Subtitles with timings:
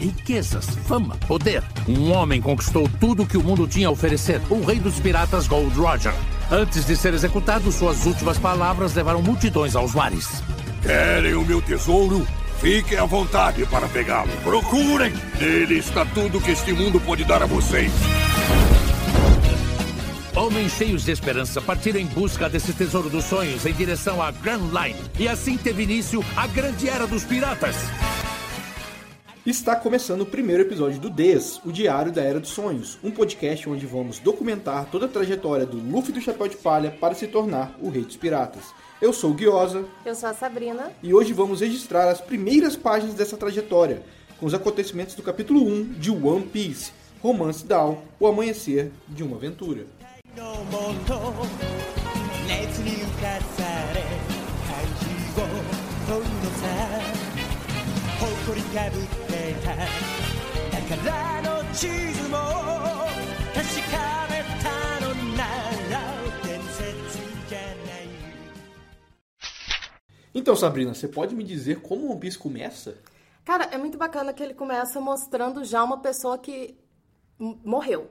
[0.00, 1.62] riquezas, fama, poder.
[1.86, 4.40] Um homem conquistou tudo que o mundo tinha a oferecer.
[4.48, 6.14] O rei dos piratas Gold Roger.
[6.50, 10.42] Antes de ser executado, suas últimas palavras levaram multidões aos mares.
[10.82, 12.26] Querem o meu tesouro?
[12.60, 14.30] Fiquem à vontade para pegá-lo.
[14.42, 15.12] Procurem!
[15.38, 17.92] Nele está tudo que este mundo pode dar a vocês.
[20.34, 24.70] Homens cheios de esperança partiram em busca desse tesouro dos sonhos em direção à Grand
[24.72, 24.98] Line.
[25.18, 27.76] E assim teve início a grande era dos piratas.
[29.50, 33.68] Está começando o primeiro episódio do DES, o Diário da Era dos Sonhos, um podcast
[33.68, 37.76] onde vamos documentar toda a trajetória do Luffy do Chapéu de Palha para se tornar
[37.82, 38.62] o Rei dos Piratas.
[39.02, 39.84] Eu sou o Guiosa.
[40.06, 40.92] Eu sou a Sabrina.
[41.02, 44.04] E hoje vamos registrar as primeiras páginas dessa trajetória,
[44.38, 49.36] com os acontecimentos do capítulo 1 de One Piece, Romance Down, o amanhecer de uma
[49.36, 49.84] aventura.
[59.69, 62.37] のもの熱に浮かされ漢字を問うのさ誇りかぶってた宝の地図も
[63.53, 65.43] 確かめたのな
[65.91, 66.01] ら
[66.43, 68.15] 伝説じゃない
[70.33, 72.97] Então, Sabrina, você pode me dizer como o One Piece começa?
[73.45, 76.77] Cara, é muito bacana que ele começa mostrando já uma pessoa que
[77.39, 78.09] morreu.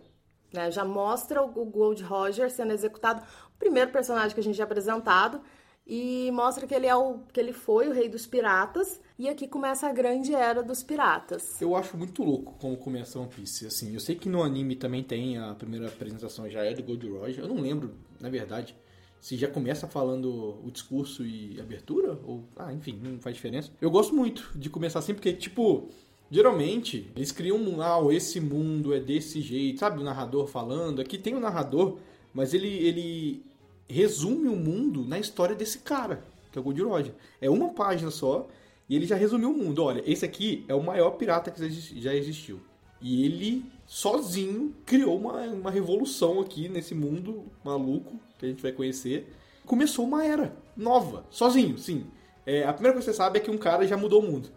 [0.52, 0.70] Né?
[0.70, 3.22] Já mostra o Gold Roger sendo executado,
[3.54, 5.42] o primeiro personagem que a gente é apresentado,
[5.86, 9.49] e mostra que ele é o que ele foi o rei dos piratas e aqui
[9.49, 11.61] começa a grande era dos piratas.
[11.61, 13.93] Eu acho muito louco como começa One Piece, assim.
[13.93, 17.43] Eu sei que no anime também tem a primeira apresentação já é do Gold Roger.
[17.43, 18.77] Eu não lembro, na verdade,
[19.19, 23.69] se já começa falando o discurso e abertura ou ah, enfim, não faz diferença.
[23.81, 25.89] Eu gosto muito de começar assim porque tipo
[26.31, 29.99] Geralmente, eles criam um, ah, esse mundo é desse jeito, sabe?
[29.99, 31.01] O narrador falando.
[31.01, 31.97] Aqui tem o narrador,
[32.31, 33.43] mas ele, ele
[33.89, 37.13] resume o mundo na história desse cara, que é o Gold Roger.
[37.41, 38.47] É uma página só,
[38.89, 39.83] e ele já resumiu o mundo.
[39.83, 41.69] Olha, esse aqui é o maior pirata que
[42.01, 42.59] já existiu.
[42.99, 48.71] E ele, sozinho, criou uma, uma revolução aqui nesse mundo maluco que a gente vai
[48.71, 49.31] conhecer.
[49.65, 52.07] Começou uma era nova, sozinho, sim.
[52.45, 54.49] É, a primeira coisa que você sabe é que um cara já mudou o mundo.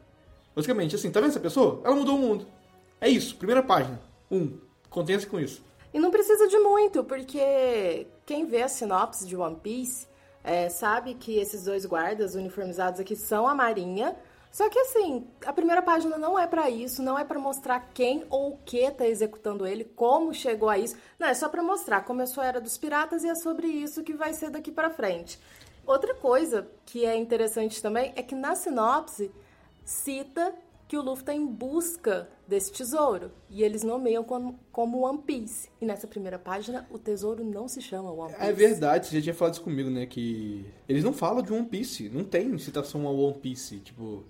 [0.56, 1.80] Basicamente, assim, tá vendo essa pessoa?
[1.84, 2.46] Ela mudou o mundo.
[3.00, 4.00] É isso, primeira página.
[4.30, 4.58] Um.
[4.88, 5.62] Contenha-se com isso.
[5.92, 10.06] E não precisa de muito, porque quem vê a sinopse de One Piece
[10.44, 14.16] é, sabe que esses dois guardas uniformizados aqui são a Marinha.
[14.50, 18.26] Só que assim, a primeira página não é para isso, não é para mostrar quem
[18.28, 20.94] ou o que tá executando ele, como chegou a isso.
[21.18, 24.12] Não, é só para mostrar como a era dos piratas e é sobre isso que
[24.12, 25.40] vai ser daqui para frente.
[25.86, 29.32] Outra coisa que é interessante também é que na sinopse
[29.84, 30.54] cita
[30.92, 33.30] que o Luffy está em busca desse tesouro.
[33.48, 35.70] E eles nomeiam como, como One Piece.
[35.80, 38.46] E nessa primeira página, o tesouro não se chama One Piece.
[38.46, 40.04] É verdade, você já tinha falado isso comigo, né?
[40.04, 42.10] Que eles não falam de One Piece.
[42.10, 43.78] Não tem citação ao One Piece.
[43.78, 44.22] Tipo,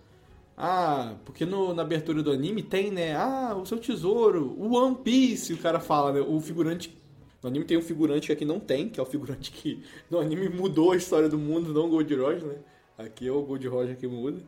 [0.57, 3.17] ah, porque no, na abertura do anime tem, né?
[3.17, 6.21] Ah, o seu tesouro, o One Piece, o cara fala, né?
[6.21, 6.97] O figurante.
[7.43, 10.21] No anime tem um figurante que aqui não tem, que é o figurante que no
[10.21, 12.59] anime mudou a história do mundo, não o Gold Roger, né?
[12.97, 14.41] Aqui é o Gold Roger que muda.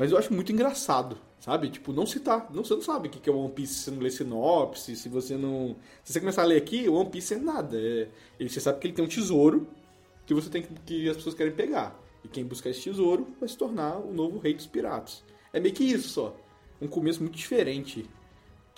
[0.00, 1.68] Mas eu acho muito engraçado, sabe?
[1.68, 2.50] Tipo, não citar.
[2.54, 5.10] Não, você não sabe o que é One Piece se você não lê sinopse, se
[5.10, 5.76] você não.
[6.02, 7.76] Se você começar a ler aqui, One Piece é nada.
[7.76, 9.68] É, ele, você sabe que ele tem um tesouro
[10.24, 11.94] que você tem que, que as pessoas querem pegar.
[12.24, 15.22] E quem buscar esse tesouro vai se tornar o novo rei dos piratas.
[15.52, 16.34] É meio que isso só.
[16.80, 18.08] Um começo muito diferente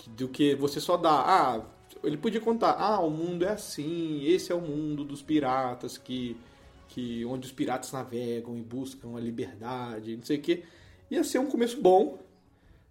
[0.07, 1.23] do que você só dá.
[1.25, 1.61] Ah,
[2.03, 6.35] ele podia contar, ah, o mundo é assim, esse é o mundo dos piratas que,
[6.89, 10.63] que onde os piratas navegam e buscam a liberdade, não sei o que
[11.13, 12.19] ia ser um começo bom,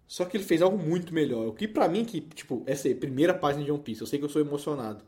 [0.07, 1.47] só que ele fez algo muito melhor.
[1.47, 4.19] O que para mim, que, tipo, essa é primeira página de One Piece, eu sei
[4.19, 5.03] que eu sou emocionado.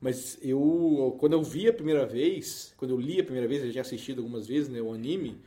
[0.00, 3.66] Mas eu, quando eu vi a primeira vez, quando eu li a primeira vez, eu
[3.66, 5.40] já tinha assistido algumas vezes, né, o anime,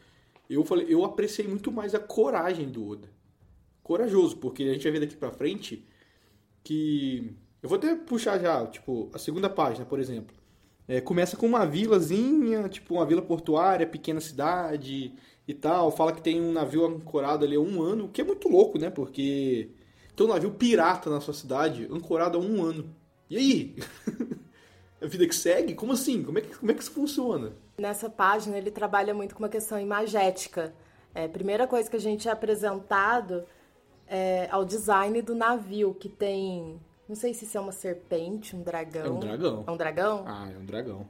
[0.49, 3.09] eu falei, eu apreciei muito mais a coragem do Oda.
[3.81, 5.85] Corajoso, porque a gente vai ver daqui pra frente
[6.63, 7.35] que.
[7.61, 10.35] Eu vou até puxar já, tipo, a segunda página, por exemplo.
[10.87, 15.13] É, começa com uma vilazinha, tipo uma vila portuária, pequena cidade,
[15.47, 15.91] e tal.
[15.91, 18.77] Fala que tem um navio ancorado ali há um ano, o que é muito louco,
[18.77, 18.89] né?
[18.89, 19.69] Porque
[20.15, 22.95] tem um navio pirata na sua cidade ancorado há um ano.
[23.29, 23.75] E aí?
[25.01, 25.73] a vida que segue?
[25.73, 26.23] Como assim?
[26.23, 27.53] Como é que, como é que isso funciona?
[27.77, 30.73] Nessa página ele trabalha muito com uma questão imagética.
[31.13, 33.43] É, primeira coisa que a gente é apresentado
[34.07, 36.79] é ao design do navio, que tem.
[37.07, 39.05] Não sei se isso é uma serpente, um dragão.
[39.05, 39.63] É um dragão.
[39.67, 40.23] É um dragão?
[40.25, 41.07] Ah, é um dragão.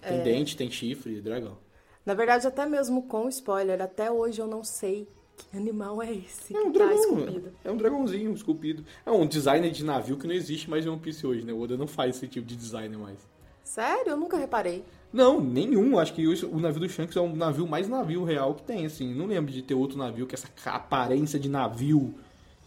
[0.00, 0.22] Tem é...
[0.22, 1.56] dente, tem chifre, dragão.
[2.04, 6.54] Na verdade, até mesmo com spoiler, até hoje eu não sei que animal é esse
[6.54, 7.52] é um que tá dragão, tá esculpido.
[7.64, 8.84] É um dragãozinho esculpido.
[9.06, 11.52] É um designer de navio que não existe mais em One Piece hoje, né?
[11.52, 13.18] O Oda não faz esse tipo de design mais.
[13.62, 14.10] Sério?
[14.10, 14.84] Eu nunca reparei.
[15.12, 15.98] Não, nenhum.
[15.98, 19.14] Acho que o navio do Shanks é um navio mais navio real que tem, assim.
[19.14, 22.14] Não lembro de ter outro navio com essa aparência de navio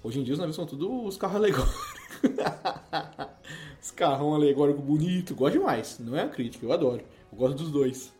[0.06, 1.76] Hoje em dia os navios são tudo os carros alegóricos.
[3.82, 5.34] os carrão alegórico bonito.
[5.34, 5.98] Gosto demais.
[5.98, 7.02] Não é a crítica, eu adoro.
[7.32, 8.14] Eu gosto dos dois.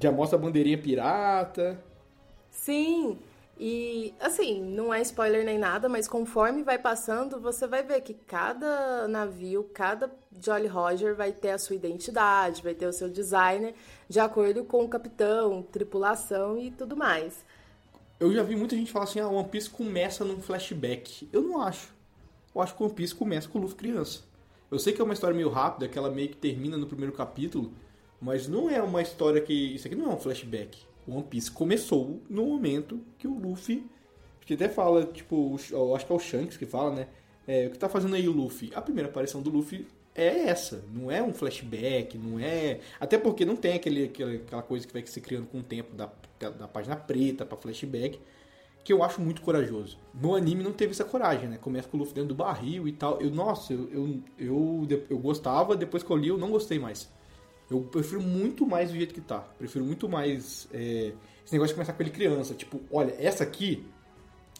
[0.00, 1.82] Já mostra a bandeirinha pirata.
[2.50, 3.18] Sim,
[3.60, 8.14] e assim, não é spoiler nem nada, mas conforme vai passando, você vai ver que
[8.14, 10.08] cada navio, cada
[10.40, 13.74] Jolly Roger vai ter a sua identidade, vai ter o seu designer,
[14.08, 17.44] de acordo com o capitão, tripulação e tudo mais.
[18.20, 21.28] Eu já vi muita gente falar assim, ah, One Piece começa num flashback.
[21.32, 21.92] Eu não acho.
[22.54, 24.20] Eu acho que One Piece começa com o Luffy criança.
[24.70, 27.12] Eu sei que é uma história meio rápida, que ela meio que termina no primeiro
[27.12, 27.72] capítulo,
[28.20, 29.74] mas não é uma história que...
[29.74, 30.78] Isso aqui não é um flashback.
[31.06, 33.84] One Piece começou no momento que o Luffy...
[34.46, 35.56] Que até fala, tipo,
[35.94, 37.08] acho que é o Shanks que fala, né?
[37.46, 38.72] É, o que tá fazendo aí o Luffy?
[38.74, 40.82] A primeira aparição do Luffy é essa.
[40.90, 42.80] Não é um flashback, não é.
[42.98, 46.10] Até porque não tem aquele, aquela coisa que vai se criando com o tempo da,
[46.40, 48.18] da página preta para flashback.
[48.82, 49.98] Que eu acho muito corajoso.
[50.14, 51.58] No anime não teve essa coragem, né?
[51.58, 53.20] Começa com o Luffy dentro do barril e tal.
[53.20, 57.06] Eu, nossa, eu, eu, eu, eu gostava, depois que eu li, eu não gostei mais.
[57.70, 59.40] Eu prefiro muito mais do jeito que tá.
[59.58, 61.12] Prefiro muito mais é,
[61.44, 62.54] esse negócio de começar com ele criança.
[62.54, 63.86] Tipo, olha, essa aqui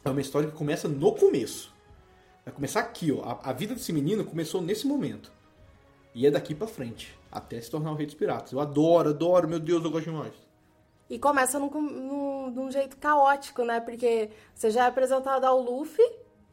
[0.04, 1.74] é uma história que começa no começo.
[2.44, 3.22] Vai começar aqui, ó.
[3.22, 5.32] A, a vida desse menino começou nesse momento.
[6.14, 8.52] E é daqui para frente, até se tornar o rei dos piratas.
[8.52, 10.32] Eu adoro, adoro, meu Deus, eu gosto demais.
[11.08, 13.80] E começa num, num, num jeito caótico, né?
[13.80, 16.04] Porque você já é apresentado ao Luffy,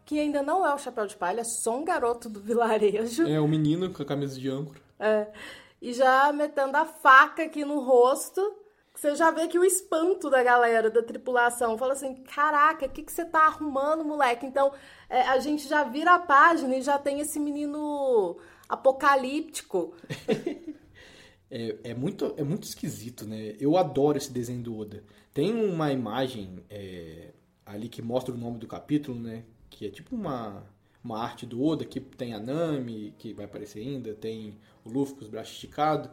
[0.05, 3.27] que ainda não é o Chapéu de Palha, é só um garoto do vilarejo.
[3.27, 4.79] É, um menino com a camisa de âncora.
[4.99, 5.27] É.
[5.81, 8.41] E já metendo a faca aqui no rosto.
[8.93, 11.77] Você já vê que o espanto da galera, da tripulação.
[11.77, 14.45] Fala assim: caraca, o que, que você tá arrumando, moleque?
[14.45, 14.71] Então,
[15.09, 18.37] é, a gente já vira a página e já tem esse menino
[18.69, 19.93] apocalíptico.
[21.51, 23.55] é, é, muito, é muito esquisito, né?
[23.59, 25.03] Eu adoro esse desenho do Oda.
[25.33, 27.33] Tem uma imagem é,
[27.65, 29.43] ali que mostra o nome do capítulo, né?
[29.69, 30.63] Que é tipo uma,
[31.05, 35.15] uma arte do Oda, que tem a Nami, que vai aparecer ainda, tem o Luffy
[35.15, 36.09] com os braços esticados.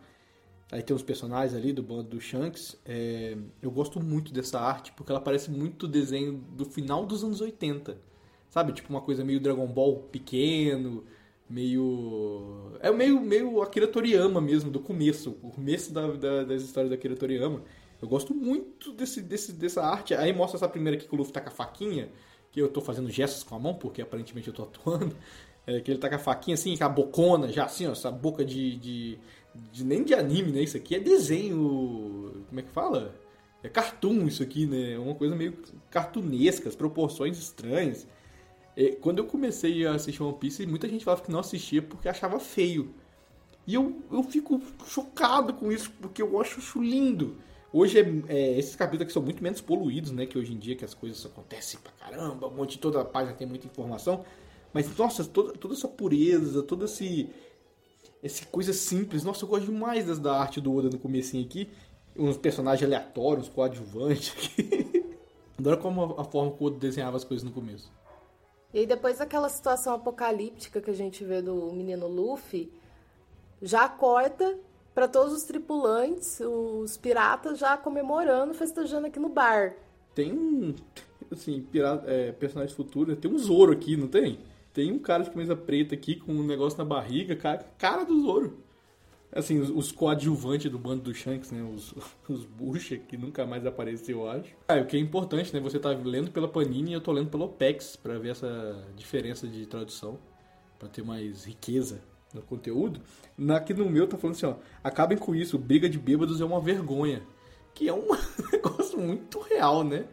[0.71, 2.79] Aí tem os personagens ali do bando do Shanks.
[2.85, 7.41] É, eu gosto muito dessa arte porque ela parece muito desenho do final dos anos
[7.41, 7.99] 80.
[8.49, 8.73] Sabe?
[8.73, 11.05] Tipo uma coisa meio Dragon Ball pequeno,
[11.49, 12.73] meio.
[12.81, 15.37] É meio, meio Akira Toriyama mesmo, do começo.
[15.43, 17.63] O começo da, da, das histórias da Akira Toriyama.
[18.01, 20.15] Eu gosto muito desse, desse, dessa arte.
[20.15, 22.11] Aí mostra essa primeira aqui que o Luffy tá com a faquinha,
[22.53, 25.17] que eu tô fazendo gestos com a mão, porque aparentemente eu tô atuando.
[25.65, 28.11] É, que ele tá com a faquinha assim, com a bocona, já assim, ó, essa
[28.11, 29.19] boca de, de,
[29.71, 30.61] de, Nem de anime, né?
[30.61, 32.45] Isso aqui é desenho.
[32.49, 33.15] Como é que fala?
[33.63, 34.95] É cartoon isso aqui, né?
[34.95, 35.57] É uma coisa meio
[35.89, 38.09] cartunesca, as proporções estranhas.
[38.77, 42.09] É, quando eu comecei a assistir One Piece, muita gente falava que não assistia porque
[42.09, 42.93] achava feio.
[43.65, 47.37] E eu, eu fico chocado com isso, porque eu acho isso lindo.
[47.73, 50.27] Hoje, é, é, esses capítulos aqui são muito menos poluídos, né?
[50.27, 53.05] Que hoje em dia que as coisas acontecem pra caramba, um monte de toda a
[53.05, 54.25] página tem muita informação.
[54.75, 57.31] Mas, nossa, toda, toda essa pureza, toda esse,
[58.23, 59.25] essa coisa simples.
[59.25, 61.71] Nossa, eu gosto demais das, da arte do Oda no comecinho aqui.
[62.15, 64.35] Uns personagens aleatórios, coadjuvantes.
[65.59, 67.91] Adoro como a, a forma que o Oda desenhava as coisas no começo.
[68.75, 72.71] E aí depois daquela situação apocalíptica que a gente vê do menino Luffy,
[73.61, 74.59] já corta
[74.95, 79.75] para todos os tripulantes, os piratas já comemorando, festejando aqui no bar.
[80.15, 80.75] Tem um,
[81.31, 84.39] assim, pirata, é, personagem futuro, tem um Zoro aqui, não tem?
[84.73, 88.21] Tem um cara de camisa preta aqui com um negócio na barriga, cara, cara do
[88.23, 88.63] Zoro
[89.35, 91.63] assim, os, os coadjuvantes do bando do Shanks, né?
[91.63, 91.95] Os,
[92.29, 94.55] os Bucha, que nunca mais apareceu, eu acho.
[94.69, 95.61] Ah, o que é importante, né?
[95.61, 99.49] Você tá lendo pela Panini e eu tô lendo pela OPEX para ver essa diferença
[99.49, 100.19] de tradução,
[100.79, 103.01] para ter mais riqueza no conteúdo.
[103.55, 106.61] Aqui no meu tá falando assim, ó, acabem com isso, briga de bêbados é uma
[106.61, 107.23] vergonha.
[107.75, 108.07] Que é um
[108.53, 110.05] negócio muito real, né?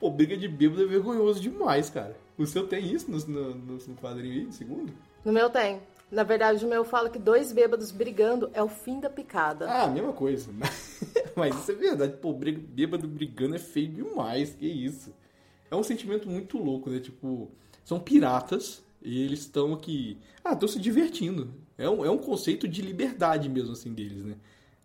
[0.00, 2.16] Pô, briga de bêbado é vergonhoso demais, cara.
[2.36, 4.92] O seu tem isso no, no, no quadrinho aí, no segundo?
[5.24, 5.80] No meu tem.
[6.10, 9.66] Na verdade, o meu fala que dois bêbados brigando é o fim da picada.
[9.70, 10.50] Ah, mesma coisa.
[11.34, 12.16] Mas isso é verdade.
[12.18, 14.54] Pô, bêbado brigando é feio demais.
[14.54, 15.14] Que isso.
[15.70, 17.00] É um sentimento muito louco, né?
[17.00, 17.50] Tipo,
[17.84, 20.18] são piratas e eles estão aqui.
[20.44, 21.52] Ah, estão se divertindo.
[21.76, 24.36] É um, é um conceito de liberdade mesmo, assim, deles, né?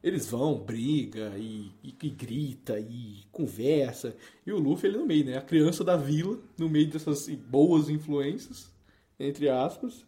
[0.04, 4.16] Eles vão, briga e, e, e, grita e conversa.
[4.46, 5.38] E o Luffy, ele no meio, né?
[5.38, 8.72] A criança da vila, no meio dessas boas influências,
[9.20, 10.06] entre aspas.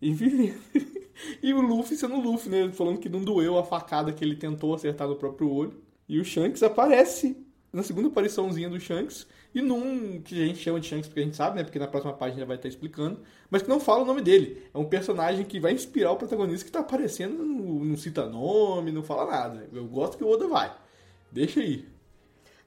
[0.00, 0.60] E vivendo.
[1.42, 2.70] e o Luffy sendo o Luffy, né?
[2.72, 5.82] Falando que não doeu a facada que ele tentou acertar no próprio olho.
[6.08, 7.36] E o Shanks aparece
[7.72, 9.26] na segunda apariçãozinha do Shanks.
[9.54, 11.64] E num que a gente chama de Shanks porque a gente sabe, né?
[11.64, 13.20] Porque na próxima página vai estar explicando.
[13.50, 14.64] Mas que não fala o nome dele.
[14.72, 17.42] É um personagem que vai inspirar o protagonista que está aparecendo.
[17.42, 19.68] Não, não cita nome, não fala nada.
[19.72, 20.72] Eu gosto que o Oda vai.
[21.32, 21.88] Deixa aí.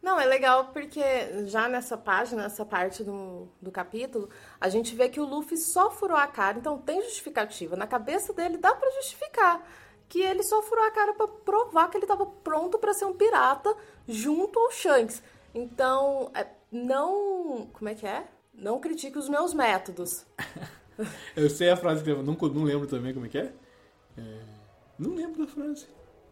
[0.01, 1.01] Não, é legal porque
[1.45, 5.89] já nessa página, nessa parte do, do capítulo, a gente vê que o Luffy só
[5.89, 7.77] furou a cara, então tem justificativa.
[7.77, 9.65] Na cabeça dele dá para justificar
[10.09, 13.13] que ele só furou a cara para provar que ele estava pronto para ser um
[13.13, 13.73] pirata
[14.05, 15.23] junto ao Shanks.
[15.55, 17.67] Então, é, não.
[17.73, 18.25] Como é que é?
[18.53, 20.25] Não critique os meus métodos.
[21.35, 23.53] eu sei a frase que eu não, não lembro também como é que é.
[24.17, 24.39] é.
[24.97, 25.87] Não lembro da frase.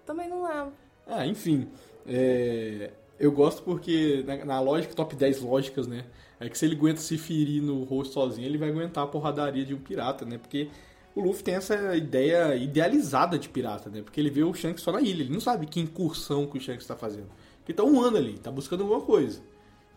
[0.06, 0.74] Também não lembro.
[1.08, 1.68] Ah, enfim.
[2.06, 6.06] É, eu gosto porque, na, na, lógica, top 10 lógicas, né?
[6.40, 9.64] É que se ele aguenta se ferir no rosto sozinho, ele vai aguentar a porradaria
[9.64, 10.38] de um pirata, né?
[10.38, 10.70] Porque
[11.16, 14.02] o Luffy tem essa ideia idealizada de pirata, né?
[14.02, 16.62] Porque ele vê o Shanks só na ilha, ele não sabe que incursão que o
[16.62, 17.28] Shanks está fazendo.
[17.68, 19.42] Ele tá um ano ali, tá buscando alguma coisa.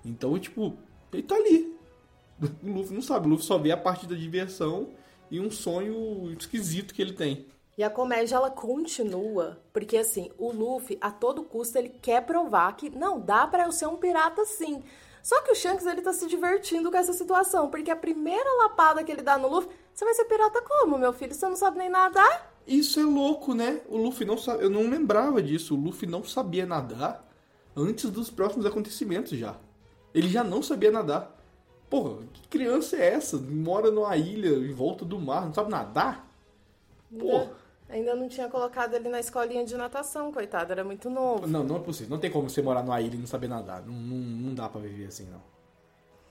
[0.04, 0.76] Então, tipo,
[1.12, 1.74] ele tá ali.
[2.62, 4.88] O Luffy não sabe, o Luffy só vê a parte da diversão
[5.30, 7.46] e um sonho esquisito que ele tem.
[7.78, 12.76] E a comédia ela continua, porque assim, o Luffy a todo custo ele quer provar
[12.76, 14.82] que não dá para eu ser um pirata sim.
[15.22, 19.02] Só que o Shanks ele tá se divertindo com essa situação, porque a primeira lapada
[19.02, 21.34] que ele dá no Luffy, você vai ser pirata como, meu filho?
[21.34, 22.54] Você não sabe nem nadar?
[22.66, 23.80] Isso é louco, né?
[23.88, 25.74] O Luffy não sabe, eu não lembrava disso.
[25.74, 27.26] O Luffy não sabia nadar
[27.74, 29.56] antes dos próximos acontecimentos já.
[30.14, 31.34] Ele já não sabia nadar.
[31.90, 33.36] Porra, que criança é essa?
[33.36, 36.28] Mora numa ilha em volta do mar, não sabe nadar?
[37.18, 37.50] Porra.
[37.88, 41.46] Ainda não tinha colocado ele na escolinha de natação, coitado, era muito novo.
[41.46, 42.10] Não, não é possível.
[42.10, 43.82] Não tem como você morar numa ilha e não saber nadar.
[43.82, 45.42] Não, não, não dá pra viver assim, não.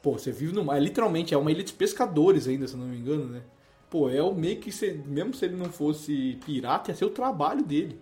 [0.02, 0.82] Pô, você vive no mar.
[0.82, 3.44] Literalmente, é uma ilha de pescadores ainda, se eu não me engano, né?
[3.90, 7.12] Pô, é o meio que, você, mesmo se ele não fosse pirata, ia ser o
[7.12, 8.02] trabalho dele.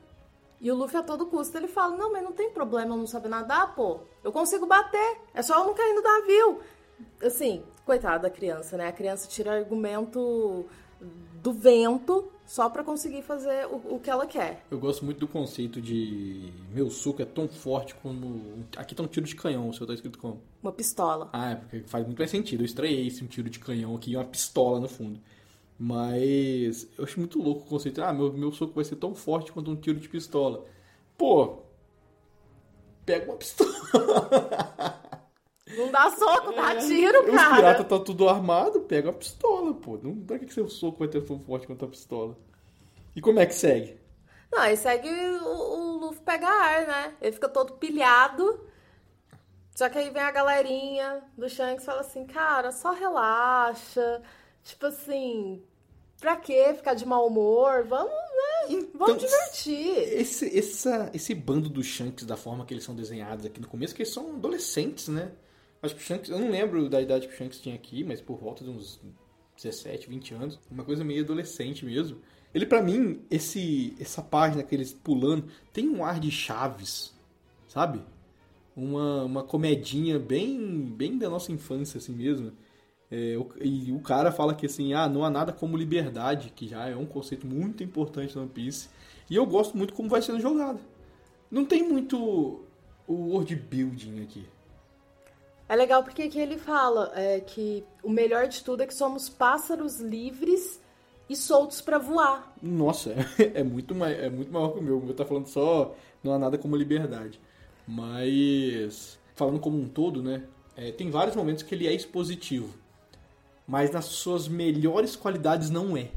[0.62, 3.08] E o Luffy a todo custo ele fala: Não, mas não tem problema eu não
[3.08, 4.02] saber nadar, pô.
[4.24, 5.18] Eu consigo bater.
[5.34, 6.60] É só eu não cair no navio.
[7.24, 8.88] Assim, coitada da criança, né?
[8.88, 10.68] A criança tira argumento
[11.42, 14.64] do vento só para conseguir fazer o, o, que ela quer.
[14.70, 18.66] Eu gosto muito do conceito de meu suco é tão forte como.
[18.78, 20.42] Aqui tá um tiro de canhão, o seu tá escrito como?
[20.62, 21.30] Uma pistola.
[21.34, 22.62] Ah, é porque faz muito mais sentido.
[22.62, 25.20] Eu estranhei esse um tiro de canhão aqui e uma pistola no fundo.
[25.84, 28.04] Mas eu acho muito louco o conceito.
[28.04, 30.64] Ah, meu, meu soco vai ser tão forte quanto um tiro de pistola.
[31.18, 31.64] Pô,
[33.04, 33.72] pega uma pistola.
[35.76, 37.50] Não dá soco, dá é, tiro, cara.
[37.50, 39.98] Os piratas tá tudo armado, pega a pistola, pô.
[39.98, 42.38] Não dá que seu soco vai ter tão forte quanto a pistola.
[43.16, 44.00] E como é que segue?
[44.52, 47.16] Não, aí segue o, o Luffy pega ar, né?
[47.20, 48.68] Ele fica todo pilhado.
[49.74, 54.22] Só que aí vem a galerinha do Shanks e fala assim, cara, só relaxa.
[54.64, 55.64] Tipo assim,
[56.22, 57.84] pra que ficar de mau humor?
[57.84, 58.70] Vamos, né?
[58.70, 59.98] Então, Vamos divertir.
[59.98, 63.94] Esse, essa, esse bando dos Shanks, da forma que eles são desenhados aqui no começo,
[63.94, 65.32] que eles são adolescentes, né?
[65.82, 68.22] Acho que o Shanks, eu não lembro da idade que o Shanks tinha aqui, mas
[68.22, 69.02] por volta de uns
[69.58, 72.22] 17, 20 anos, uma coisa meio adolescente mesmo.
[72.54, 77.14] Ele para mim, esse essa página que eles pulando, tem um ar de Chaves,
[77.68, 78.02] sabe?
[78.76, 82.54] Uma, uma comedinha bem bem da nossa infância assim mesmo.
[83.12, 86.68] É, o, e o cara fala que assim, ah, não há nada como liberdade, que
[86.68, 88.90] já é um conceito muito importante no One Piece.
[89.30, 90.80] E eu gosto muito como vai sendo jogado.
[91.50, 92.62] Não tem muito
[93.08, 94.48] o world building aqui.
[95.68, 99.30] É legal porque aqui ele fala é, que o melhor de tudo é que somos
[99.30, 100.82] pássaros livres
[101.30, 102.54] e soltos para voar.
[102.62, 104.98] Nossa, é, é, muito mais, é muito maior que o meu.
[105.00, 107.40] O meu tá falando só não há nada como liberdade.
[107.88, 110.44] Mas falando como um todo, né?
[110.76, 112.81] É, tem vários momentos que ele é expositivo.
[113.72, 116.10] Mas nas suas melhores qualidades não é.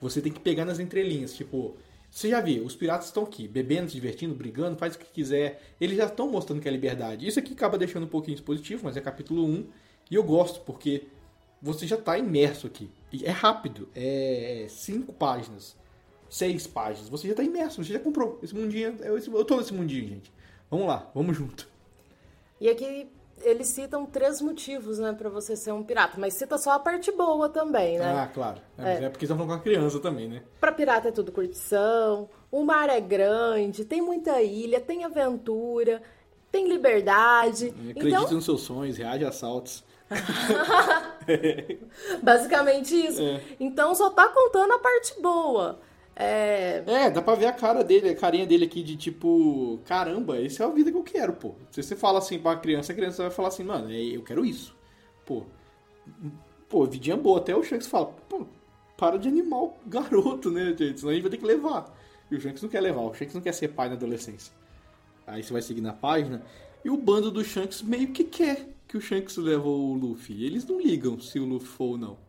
[0.00, 1.76] Você tem que pegar nas entrelinhas, tipo,
[2.10, 5.60] você já viu, os piratas estão aqui, bebendo, se divertindo, brigando, faz o que quiser.
[5.78, 7.28] Eles já estão mostrando que é liberdade.
[7.28, 9.66] Isso aqui acaba deixando um pouquinho dispositivo, mas é capítulo 1.
[10.10, 11.08] E eu gosto, porque
[11.60, 12.88] você já está imerso aqui.
[13.12, 15.76] E é rápido, é cinco páginas,
[16.30, 17.10] seis páginas.
[17.10, 18.38] Você já está imerso, você já comprou.
[18.42, 20.32] Esse mundinho, eu, tô nesse mundinho, gente.
[20.70, 21.68] Vamos lá, vamos junto.
[22.58, 23.10] E aqui
[23.42, 27.12] eles citam três motivos, né, para você ser um pirata, mas cita só a parte
[27.12, 28.12] boa também, né?
[28.12, 28.60] Ah, claro.
[28.78, 29.04] É, é.
[29.04, 30.42] é porque estão falando com a criança também, né?
[30.60, 36.02] Pra pirata é tudo curtição, o mar é grande, tem muita ilha, tem aventura,
[36.50, 37.68] tem liberdade.
[37.90, 38.30] Acredite então...
[38.30, 39.84] nos seus sonhos, reage a assaltos.
[42.22, 43.20] Basicamente isso.
[43.20, 43.40] É.
[43.58, 45.80] Então só tá contando a parte boa.
[46.18, 46.82] É...
[46.86, 50.64] é, dá pra ver a cara dele, a carinha dele aqui de tipo, caramba, essa
[50.64, 51.54] é a vida que eu quero, pô.
[51.70, 54.44] Se você fala assim pra criança, a criança vai falar assim, mano, é, eu quero
[54.44, 54.74] isso.
[55.26, 55.44] Pô,
[56.68, 57.38] pô, vidinha boa.
[57.38, 58.46] Até o Shanks fala, pô,
[58.96, 61.00] para de animar o garoto, né, gente?
[61.00, 61.94] Senão a gente vai ter que levar.
[62.30, 64.52] E o Shanks não quer levar, o Shanks não quer ser pai na adolescência.
[65.26, 66.42] Aí você vai seguir na página.
[66.84, 70.44] E o bando do Shanks meio que quer que o Shanks leve o Luffy.
[70.44, 72.25] Eles não ligam se o Luffy for ou não.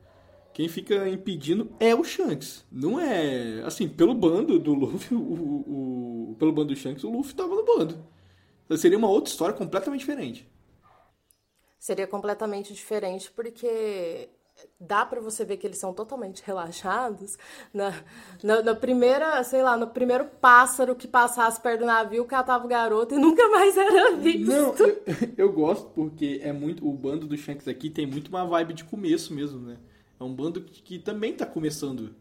[0.57, 2.65] Quem fica impedindo é o Shanks.
[2.71, 3.61] Não é.
[3.63, 5.19] Assim, pelo bando do Luffy, o,
[6.31, 8.03] o, pelo bando do Shanks, o Luffy tava no bando.
[8.75, 10.49] Seria uma outra história completamente diferente.
[11.77, 14.29] Seria completamente diferente porque
[14.79, 17.37] dá para você ver que eles são totalmente relaxados.
[17.71, 17.93] Na,
[18.41, 22.67] na, na, primeira, sei lá, no primeiro pássaro que passasse perto do navio, catava o
[22.67, 24.47] garoto e nunca mais era visto.
[24.47, 25.03] Não, eu,
[25.37, 26.83] eu, gosto porque é muito.
[26.83, 29.77] O bando do Shanks aqui tem muito uma vibe de começo mesmo, né?
[30.19, 32.15] É um bando que, que também tá começando.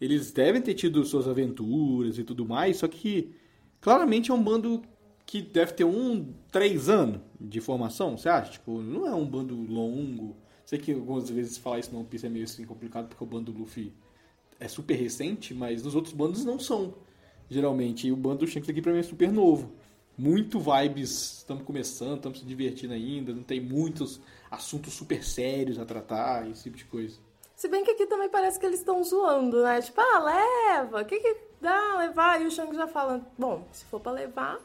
[0.00, 3.34] Eles devem ter tido suas aventuras e tudo mais, só que
[3.80, 4.82] claramente é um bando
[5.26, 8.52] que deve ter um, três anos de formação, você acha?
[8.52, 10.36] Tipo, não é um bando longo
[10.70, 13.50] Sei que algumas vezes falar isso One Piece é meio assim complicado porque o bando
[13.50, 13.92] do Luffy
[14.60, 16.94] é super recente, mas nos outros bandos não são,
[17.48, 18.06] geralmente.
[18.06, 19.72] E o bando do Shanks aqui pra mim é super novo.
[20.16, 25.84] Muito vibes, estamos começando, estamos se divertindo ainda, não tem muitos assuntos super sérios a
[25.84, 27.18] tratar, esse tipo de coisa.
[27.60, 29.82] Se bem que aqui também parece que eles estão zoando, né?
[29.82, 32.40] Tipo, ah, leva, o que que dá levar?
[32.40, 34.58] E o Shanks já fala, bom, se for pra levar,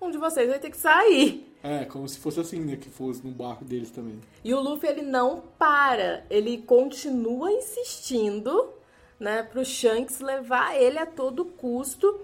[0.00, 1.52] um de vocês vai ter que sair.
[1.60, 2.76] É, como se fosse assim, né?
[2.76, 4.20] Que fosse no barco deles também.
[4.44, 6.24] E o Luffy, ele não para.
[6.30, 8.72] Ele continua insistindo,
[9.18, 9.42] né?
[9.42, 12.20] Pro Shanks levar ele a todo custo.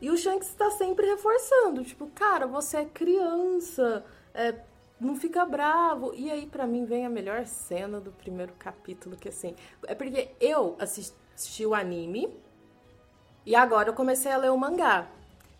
[0.00, 1.84] E o Shanks está sempre reforçando.
[1.84, 4.04] Tipo, cara, você é criança.
[4.34, 4.52] É,
[5.00, 6.12] não fica bravo.
[6.14, 9.56] E aí, para mim, vem a melhor cena do primeiro capítulo, que assim...
[9.86, 12.28] É porque eu assisti o anime...
[13.46, 15.08] E agora eu comecei a ler o mangá.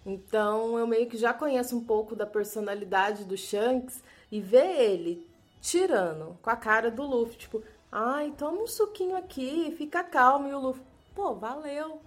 [0.04, 5.26] Então eu meio que já conheço um pouco da personalidade do Shanks e ver ele
[5.62, 10.46] tirando com a cara do Luffy, tipo, ai, toma um suquinho aqui, fica calmo.
[10.46, 10.82] E o Luffy,
[11.14, 12.02] pô, valeu.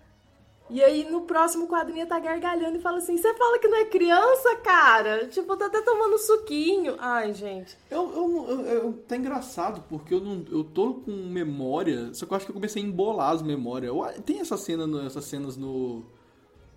[0.70, 3.86] E aí no próximo quadrinho tá gargalhando e fala assim: Você fala que não é
[3.86, 5.28] criança, cara?
[5.28, 6.96] Tipo, tá até tomando suquinho.
[7.00, 7.78] Ai, gente.
[7.92, 10.46] Eu, eu, eu, eu, tá engraçado, porque eu não.
[10.50, 12.14] Eu tô com memória.
[12.14, 13.94] Só que eu acho que eu comecei a embolar as memórias.
[14.26, 16.06] tem essa cena, essas cenas no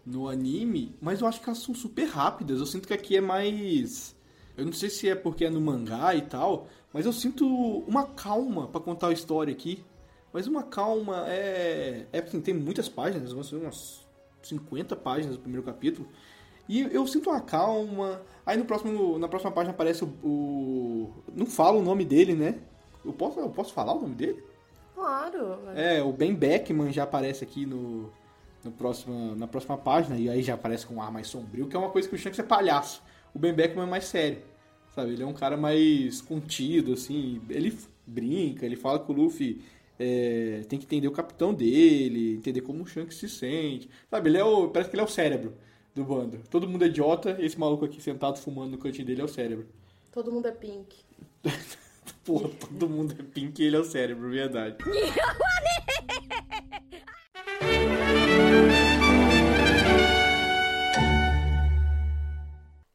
[0.06, 2.60] no anime, mas eu acho que elas são super rápidas.
[2.60, 4.14] Eu sinto que aqui é mais.
[4.56, 7.44] Eu não sei se é porque é no mangá e tal, mas eu sinto
[7.86, 9.84] uma calma para contar a história aqui.
[10.36, 12.04] Mas uma calma é.
[12.12, 14.06] É assim, tem muitas páginas, umas
[14.42, 16.06] 50 páginas do primeiro capítulo.
[16.68, 18.20] E eu sinto uma calma.
[18.44, 21.10] Aí no próximo, na próxima página aparece o, o.
[21.34, 22.58] Não fala o nome dele, né?
[23.02, 24.44] Eu posso, eu posso falar o nome dele?
[24.94, 25.58] Claro.
[25.74, 28.12] É, o Ben Beckman já aparece aqui no,
[28.62, 31.74] no próximo, na próxima página, e aí já aparece com um ar mais sombrio, que
[31.74, 33.02] é uma coisa que o Shanks é palhaço.
[33.32, 34.42] O Ben Beckman é mais sério,
[34.94, 35.14] sabe?
[35.14, 37.74] Ele é um cara mais contido, assim, ele
[38.06, 39.62] brinca, ele fala que o Luffy
[39.98, 44.30] é, tem que entender o capitão dele, entender como o Shanks se sente, sabe?
[44.30, 45.54] Ele é o, parece que ele é o cérebro
[45.94, 46.40] do bando.
[46.50, 49.66] Todo mundo é idiota, esse maluco aqui sentado fumando no cantinho dele é o cérebro.
[50.12, 50.96] Todo mundo é pink.
[52.24, 54.76] Porra, todo mundo é pink e ele é o cérebro, verdade.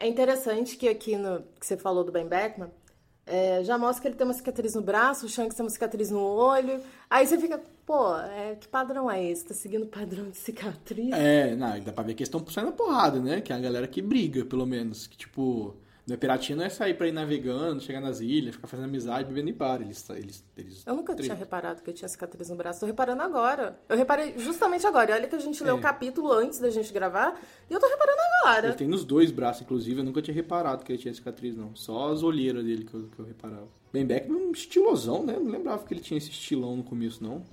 [0.02, 2.72] É interessante que aqui no que você falou do Ben Beckman,
[3.26, 6.10] é, já mostra que ele tem uma cicatriz no braço, o Shanks tem uma cicatriz
[6.10, 6.82] no olho.
[7.10, 9.46] Aí você fica, pô, é, que padrão é esse?
[9.46, 11.12] Tá seguindo o padrão de cicatriz?
[11.14, 13.42] É, não, dá pra ver que eles estão saindo porrada, né?
[13.42, 15.08] Que é a galera que briga, pelo menos.
[15.08, 15.76] Que tipo,
[16.18, 19.54] no não é sair pra ir navegando, chegar nas ilhas, ficar fazendo amizade, bebendo em
[19.54, 19.82] bar.
[19.82, 22.80] Eles, eles, eles eu nunca tinha reparado que eu tinha cicatriz no braço.
[22.80, 23.80] Tô reparando agora.
[23.88, 25.14] Eu reparei justamente agora.
[25.14, 25.82] Olha que a gente leu o é.
[25.82, 28.68] capítulo antes da gente gravar e eu tô reparando agora.
[28.68, 30.00] Ele tem nos dois braços, inclusive.
[30.00, 31.76] Eu nunca tinha reparado que ele tinha cicatriz, não.
[31.76, 33.68] Só as olheiras dele que eu, que eu reparava.
[33.92, 35.38] Ben Beckman é um estilosão, né?
[35.40, 37.44] Não lembrava que ele tinha esse estilão no começo, não.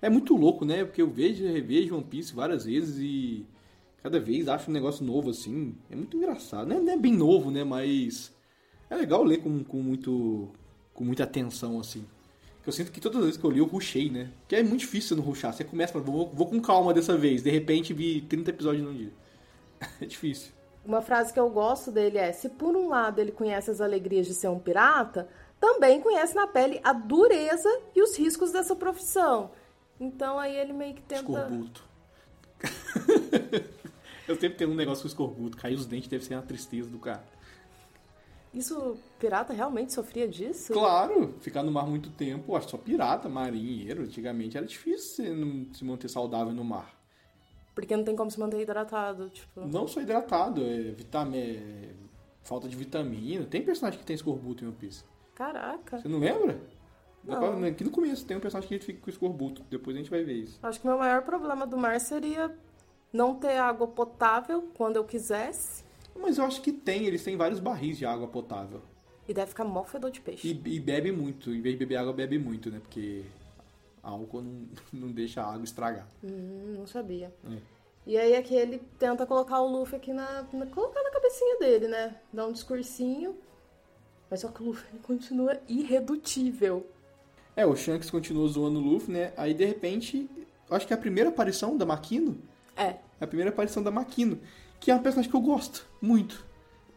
[0.00, 0.84] É muito louco, né?
[0.84, 3.46] Porque eu vejo e revejo One Piece várias vezes e
[4.04, 5.74] cada vez acho um negócio novo assim.
[5.90, 6.68] É muito engraçado.
[6.68, 7.64] Não é, não é bem novo, né?
[7.64, 8.30] Mas
[8.90, 10.50] é legal ler com, com, muito,
[10.92, 12.04] com muita atenção, assim.
[12.66, 14.30] Eu sinto que todas as vezes que eu li, eu rushei, né?
[14.40, 15.54] Porque é muito difícil não rushar.
[15.54, 17.42] Você começa, vou, vou com calma dessa vez.
[17.42, 19.12] De repente, vi 30 episódios num dia.
[20.02, 20.52] é difícil.
[20.84, 24.26] Uma frase que eu gosto dele é: se por um lado ele conhece as alegrias
[24.26, 25.26] de ser um pirata,
[25.58, 29.50] também conhece na pele a dureza e os riscos dessa profissão.
[29.98, 31.22] Então aí ele meio que tenta.
[31.22, 31.84] Escorbuto.
[34.28, 35.56] eu sempre tenho um negócio com escorbuto.
[35.56, 37.24] Cair os dentes deve ser uma tristeza do cara.
[38.52, 40.72] Isso, pirata realmente sofria disso?
[40.72, 45.26] Claro, ficar no mar muito tempo, acho que só pirata, marinheiro, antigamente era difícil
[45.72, 46.94] se manter saudável no mar.
[47.74, 49.66] Porque não tem como se manter hidratado, tipo.
[49.66, 51.32] Não só hidratado, é, vitam...
[51.34, 51.90] é
[52.44, 53.44] falta de vitamina.
[53.44, 55.02] Tem personagem que tem escorbuto em One Piece.
[55.34, 55.98] Caraca.
[55.98, 56.60] Você não lembra?
[57.24, 57.64] Não.
[57.64, 59.64] Aqui no começo tem um personagem que fica com escorbuto.
[59.68, 60.60] Depois a gente vai ver isso.
[60.62, 62.54] Acho que meu maior problema do mar seria
[63.14, 65.84] não ter água potável quando eu quisesse
[66.16, 68.80] mas eu acho que tem, eles têm vários barris de água potável.
[69.28, 70.48] E deve ficar mó fedor de peixe.
[70.48, 72.78] E, e, bebe muito, em vez de beber água, bebe muito, né?
[72.78, 73.24] Porque
[74.02, 76.06] álcool não, não deixa a água estragar.
[76.22, 77.32] Hum, não sabia.
[77.44, 77.58] É.
[78.06, 80.66] E aí aqui ele tenta colocar o Luffy aqui na, na.
[80.66, 82.16] colocar na cabecinha dele, né?
[82.32, 83.34] Dá um discursinho.
[84.30, 86.86] Mas só que o Luffy continua irredutível.
[87.56, 89.32] É, o Shanks continua zoando o Luffy, né?
[89.36, 90.28] Aí de repente,
[90.70, 92.36] acho que é a primeira aparição da Makino.
[92.76, 92.96] É.
[93.20, 94.38] A primeira aparição da Makino,
[94.80, 96.44] que é uma personagem que eu gosto muito.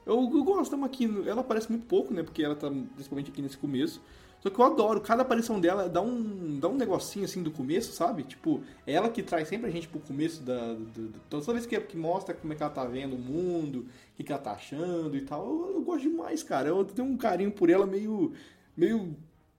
[0.06, 1.28] Eu, eu gosto da Makino.
[1.28, 2.24] Ela aparece muito pouco, né?
[2.24, 4.02] Porque ela tá principalmente aqui nesse começo.
[4.40, 7.92] Só que eu adoro, cada aparição dela dá um, dá um negocinho assim do começo,
[7.92, 8.24] sabe?
[8.24, 10.74] Tipo, é ela que traz sempre a gente pro começo da.
[10.74, 13.80] Do, do, toda vez que, que mostra como é que ela tá vendo o mundo,
[13.80, 15.46] o que, que ela tá achando e tal.
[15.46, 16.70] Eu, eu gosto demais, cara.
[16.70, 18.34] Eu tenho um carinho por ela meio.
[18.76, 19.16] meio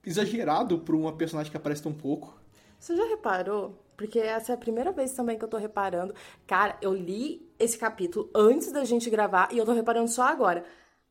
[0.07, 2.39] exagerado pra uma personagem que aparece tão pouco.
[2.79, 3.77] Você já reparou?
[3.99, 6.15] Porque essa é a primeira vez também que eu tô reparando.
[6.47, 10.65] Cara, eu li esse capítulo antes da gente gravar e eu tô reparando só agora.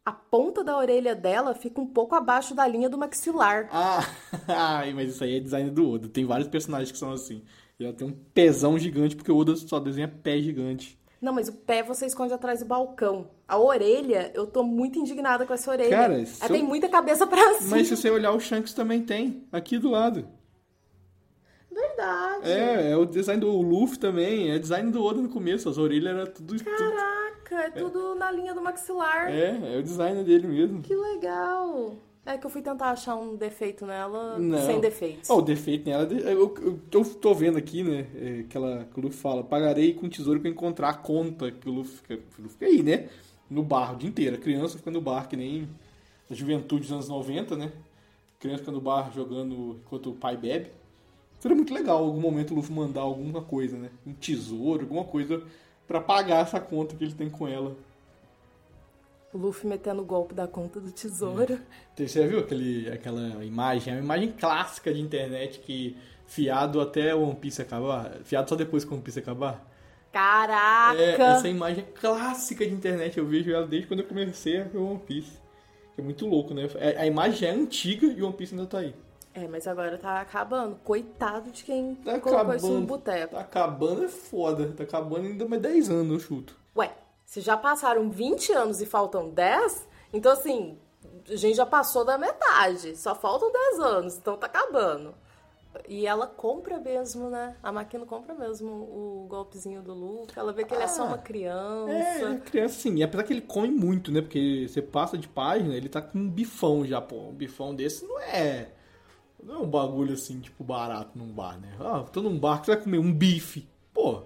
[0.06, 3.68] A ponta da orelha dela fica um pouco abaixo da linha do maxilar.
[3.74, 4.00] Ah,
[4.48, 6.08] ai, mas isso aí é design do Oda.
[6.08, 7.44] Tem vários personagens que são assim.
[7.78, 10.98] E ela tem um pezão gigante, porque o Oda só desenha pé gigante.
[11.22, 13.32] Não, mas o pé você esconde atrás do balcão.
[13.46, 15.90] A orelha, eu tô muito indignada com essa orelha.
[15.90, 17.72] Cara, Ela se tem eu- muita cabeça pra cima.
[17.72, 20.26] Mas se você olhar, o Shanks também tem, aqui do lado.
[21.78, 22.50] Verdade.
[22.50, 26.16] É, é o design do Luffy também, é design do Oda no começo, as orelhas
[26.16, 26.64] eram tudo...
[26.64, 29.30] Caraca, é tudo na linha do maxilar.
[29.30, 30.82] é, é o design dele mesmo.
[30.82, 31.96] Que legal.
[32.26, 34.66] É que eu fui tentar achar um defeito nela Não.
[34.66, 35.30] sem defeitos.
[35.30, 39.00] Ó, o defeito nela, eu, eu tô, tô vendo aqui, né, é, que, ela, que
[39.00, 42.16] o Luffy fala, pagarei com tesouro que eu encontrar a conta que o Luffy fica,
[42.16, 43.08] o Luffy fica aí, né,
[43.50, 44.36] no bar o dia inteiro.
[44.36, 45.70] A criança fica no bar, que nem
[46.30, 47.72] a juventude dos anos 90, né,
[48.38, 50.70] a criança fica no bar jogando enquanto o pai bebe.
[51.40, 55.42] Seria muito legal algum momento o Luffy mandar alguma coisa, né, um tesouro, alguma coisa
[55.88, 57.76] pra pagar essa conta que ele tem com ela.
[59.34, 61.60] O Luffy metendo o golpe da conta do tesouro.
[61.96, 63.94] Você já viu aquele, aquela imagem?
[63.94, 65.96] É uma imagem clássica de internet que
[66.26, 69.66] fiado até o One Piece acabar, fiado só depois que o One Piece acabar.
[70.12, 70.98] Caraca!
[71.00, 74.64] É, essa imagem é clássica de internet, eu vejo ela desde quando eu comecei a
[74.64, 75.34] ver o One Piece.
[75.98, 76.68] É muito louco, né?
[76.76, 78.94] É- A imagem é antiga e o One Piece ainda tá aí.
[79.38, 80.78] É, mas agora tá acabando.
[80.84, 82.88] Coitado de quem Tá colocou isso no acabando.
[82.88, 83.36] boteco.
[83.36, 84.74] Tá acabando é foda.
[84.76, 86.56] Tá acabando ainda mais 10 anos, eu chuto.
[86.76, 86.92] Ué,
[87.24, 90.80] se já passaram 20 anos e faltam 10, então assim,
[91.30, 92.96] a gente já passou da metade.
[92.98, 95.14] Só faltam 10 anos, então tá acabando.
[95.88, 97.56] E ela compra mesmo, né?
[97.62, 100.34] A máquina compra mesmo o golpezinho do Luke.
[100.36, 101.92] Ela vê que ele é só uma criança.
[101.92, 102.96] É, é criança sim.
[102.96, 104.22] E apesar que ele come muito, né?
[104.22, 107.18] Porque você passa de página, ele tá com um bifão já, pô.
[107.18, 108.70] Um bifão desse não é.
[109.44, 111.76] Não é um bagulho assim, tipo, barato num bar, né?
[111.80, 113.68] Ah, tô num bar que você vai comer um bife.
[113.94, 114.24] Pô,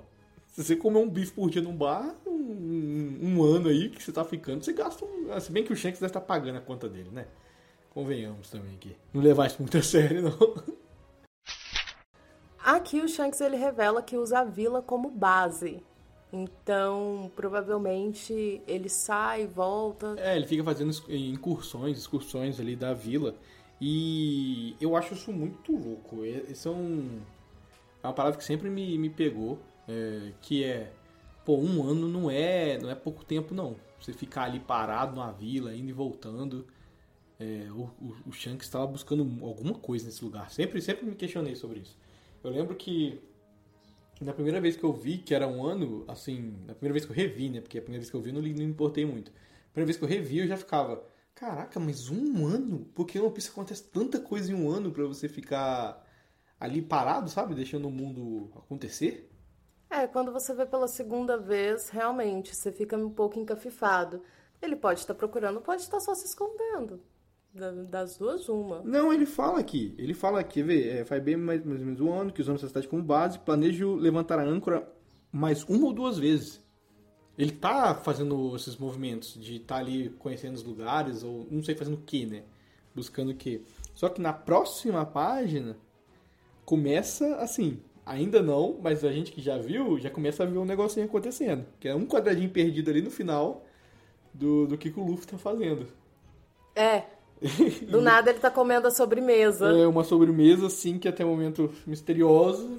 [0.47, 4.11] se você comer um bife por dia num bar, um, um ano aí que você
[4.11, 5.39] tá ficando, você gasta um.
[5.39, 7.27] Se bem que o Shanks deve estar pagando a conta dele, né?
[7.93, 8.95] Convenhamos também aqui.
[9.13, 10.81] Não levar isso muito a sério, não.
[12.63, 15.83] Aqui o Shanks ele revela que usa a vila como base.
[16.31, 20.15] Então, provavelmente ele sai, volta.
[20.17, 23.35] É, ele fica fazendo incursões, excursões ali da vila.
[23.81, 26.25] E eu acho isso muito louco.
[26.25, 27.21] É- Isso é, um,
[28.03, 29.59] é uma parada que sempre me, me pegou.
[29.87, 30.93] é, que é,
[31.45, 33.75] pô, um ano não é, não é pouco tempo não.
[33.99, 36.67] Você ficar ali parado numa vila, indo e voltando.
[37.39, 40.51] É, o, o, o Shanks estava buscando alguma coisa nesse lugar.
[40.51, 41.97] Sempre, sempre me questionei sobre isso.
[42.43, 43.19] Eu lembro que
[44.21, 47.11] na primeira vez que eu vi que era um ano, assim, na primeira vez que
[47.11, 47.61] eu revi, né?
[47.61, 49.31] Porque a primeira vez que eu vi eu não, não me importei muito.
[49.31, 51.03] A primeira vez que eu revi eu já ficava,
[51.35, 52.85] caraca, mas um ano?
[52.95, 56.05] Porque no One Piece acontece tanta coisa em um ano pra você ficar
[56.59, 57.55] ali parado, sabe?
[57.55, 59.29] Deixando o mundo acontecer.
[59.89, 64.23] É, quando você vê pela segunda vez, realmente, você fica um pouco encafifado.
[64.61, 67.01] Ele pode estar procurando, pode estar só se escondendo.
[67.53, 68.81] Da- Das duas, uma.
[68.83, 69.93] Não, ele fala aqui.
[69.97, 72.61] Ele fala aqui, vê, é, faz bem mais, mais ou menos um ano que usamos
[72.61, 73.39] essa cidade como base.
[73.39, 74.87] Planejo levantar a âncora
[75.31, 76.60] mais uma ou duas vezes.
[77.41, 81.95] Ele tá fazendo esses movimentos de estar ali conhecendo os lugares, ou não sei fazendo
[81.95, 82.43] o que, né?
[82.93, 83.65] Buscando o que.
[83.95, 85.75] Só que na próxima página
[86.63, 87.79] começa assim.
[88.05, 91.65] Ainda não, mas a gente que já viu, já começa a ver um negocinho acontecendo.
[91.79, 93.65] Que é um quadradinho perdido ali no final
[94.31, 95.87] do, do que, que o Luffy tá fazendo.
[96.75, 97.05] É.
[97.89, 99.67] Do nada ele tá comendo a sobremesa.
[99.67, 102.69] É uma sobremesa, assim, que até o momento misteriosa.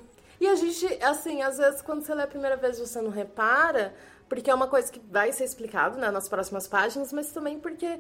[0.41, 3.93] E a gente, assim, às vezes quando você lê a primeira vez você não repara,
[4.33, 7.99] porque é uma coisa que vai ser explicado né, nas próximas páginas, mas também porque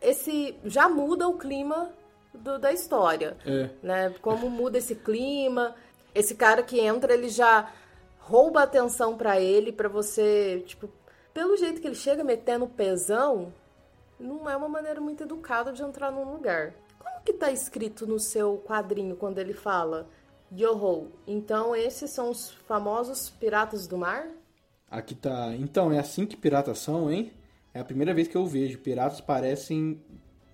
[0.00, 1.90] esse já muda o clima
[2.32, 3.36] do- da história.
[3.44, 3.70] É.
[3.82, 4.14] Né?
[4.22, 5.74] Como muda esse clima.
[6.14, 7.72] Esse cara que entra, ele já
[8.20, 10.88] rouba a atenção pra ele, pra você, tipo,
[11.32, 13.52] pelo jeito que ele chega metendo pesão,
[14.18, 16.72] não é uma maneira muito educada de entrar num lugar.
[17.00, 20.06] Como que tá escrito no seu quadrinho quando ele fala
[20.56, 21.10] Yoho?
[21.26, 24.28] Então esses são os famosos piratas do mar?
[24.96, 25.52] Aqui tá.
[25.58, 27.32] Então, é assim que piratas são, hein?
[27.72, 28.78] É a primeira vez que eu vejo.
[28.78, 30.00] Piratas parecem,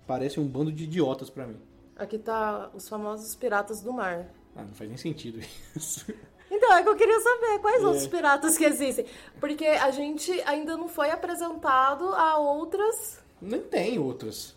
[0.07, 1.57] parecem um bando de idiotas pra mim.
[1.95, 4.25] Aqui tá os famosos piratas do mar.
[4.55, 5.39] Ah, não faz nem sentido
[5.75, 6.05] isso.
[6.53, 7.85] Então, é que eu queria saber quais É.
[7.87, 9.05] outros piratas que existem.
[9.39, 13.19] Porque a gente ainda não foi apresentado a outras.
[13.41, 14.53] Não tem outras.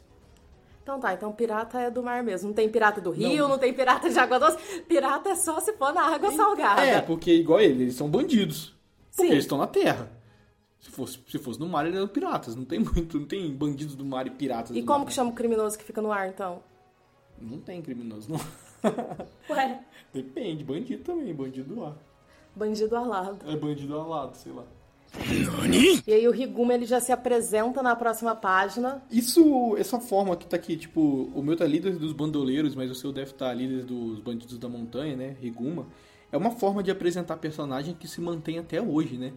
[0.83, 2.49] Então tá, então pirata é do mar mesmo.
[2.49, 3.59] Não tem pirata do rio, não, Não.
[3.59, 4.81] tem pirata de água doce.
[4.89, 6.83] Pirata é só se for na água salgada.
[6.85, 8.74] É, porque igual eles, eles são bandidos.
[9.15, 9.33] Porque Sim.
[9.33, 10.11] eles estão na terra.
[10.81, 12.55] Se fosse, se fosse no mar, eles eram piratas.
[12.55, 15.07] Não tem muito, não tem bandidos do mar e piratas E como mar.
[15.07, 16.63] que chama o criminoso que fica no ar, então?
[17.41, 18.41] Não tem criminoso, não.
[19.51, 19.81] Ué,
[20.13, 21.97] Depende, bandido também, bandido do ar.
[22.55, 23.39] bandido alado.
[23.51, 24.65] É bandido alado, sei lá.
[26.07, 29.03] E aí o Riguma, ele já se apresenta na próxima página.
[29.11, 32.95] Isso, essa forma que tá aqui, tipo, o meu tá líder dos bandoleiros, mas o
[32.95, 35.37] seu deve estar líder dos bandidos da montanha, né?
[35.41, 35.87] Riguma.
[36.35, 39.33] É uma forma de apresentar personagem que se mantém até hoje, né?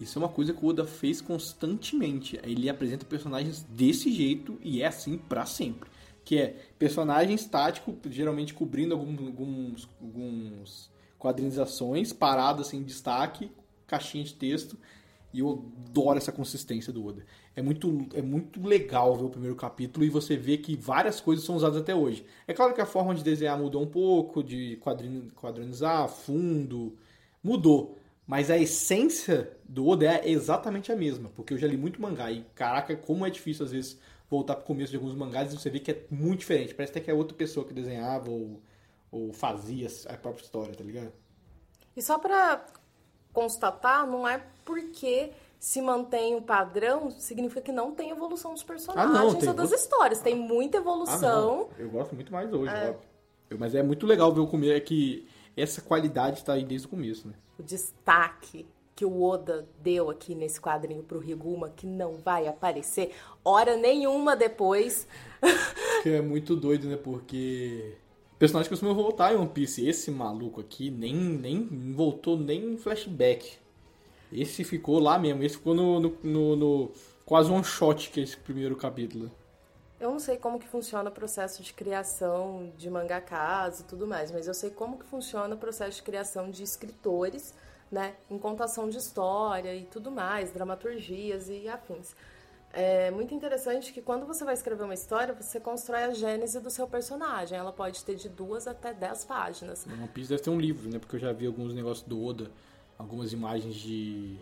[0.00, 2.40] Isso é uma coisa que o Oda fez constantemente.
[2.42, 5.90] Ele apresenta personagens desse jeito e é assim pra sempre.
[6.24, 13.52] Que é personagem estático, geralmente cobrindo algum- alguns, alguns quadrinizações, parado assim destaque,
[13.86, 14.78] caixinha de texto.
[15.34, 17.26] E eu adoro essa consistência do Oda.
[17.54, 21.44] É muito, é muito legal ver o primeiro capítulo e você vê que várias coisas
[21.44, 22.24] são usadas até hoje.
[22.46, 26.96] É claro que a forma de desenhar mudou um pouco, de quadrin, quadrinizar, fundo,
[27.42, 27.98] mudou.
[28.26, 32.30] Mas a essência do Oda é exatamente a mesma, porque eu já li muito mangá
[32.30, 33.98] e caraca, como é difícil às vezes
[34.30, 36.74] voltar pro começo de alguns mangás e você vê que é muito diferente.
[36.74, 38.62] Parece até que é outra pessoa que desenhava ou,
[39.10, 41.12] ou fazia a própria história, tá ligado?
[41.94, 42.64] E só pra
[43.32, 45.30] constatar, não é porque
[45.64, 49.54] se mantém o padrão, significa que não tem evolução dos personagens Ah, não, tem ou
[49.54, 50.20] das histórias.
[50.20, 51.56] Tem muita Ah, evolução.
[51.56, 51.68] não.
[51.78, 52.96] Eu gosto muito mais hoje, óbvio.
[53.48, 55.24] Eu- Mas é muito legal ver o começo, é que
[55.56, 57.34] essa qualidade tá aí desde o começo, né?
[57.58, 63.12] o destaque que o Oda deu aqui nesse quadrinho pro Riguma, que não vai aparecer
[63.44, 65.06] hora nenhuma depois.
[66.02, 66.96] Que é muito doido, né?
[66.96, 67.94] Porque
[68.36, 69.86] personagens costumam voltar em One Piece.
[69.88, 73.61] Esse maluco aqui nem, nem voltou nem em flashback.
[74.32, 75.42] Esse ficou lá mesmo.
[75.42, 76.92] Esse ficou no, no, no- no
[77.24, 79.30] quase one shot que é esse primeiro capítulo.
[80.00, 84.32] Eu não sei como que funciona o processo de criação de mangakas e tudo mais,
[84.32, 87.54] mas eu sei como que funciona o processo de criação de escritores,
[87.90, 92.16] né, em contação de história e tudo mais, dramaturgias e afins.
[92.72, 96.70] É muito interessante que quando você vai escrever uma história, você constrói a gênese do
[96.70, 97.56] seu personagem.
[97.56, 99.86] Ela pode ter de duas até dez páginas.
[99.86, 100.98] One Piece deve ter um livro, né?
[100.98, 102.50] Porque eu já vi alguns negócios do Oda,
[103.02, 104.36] algumas imagens de,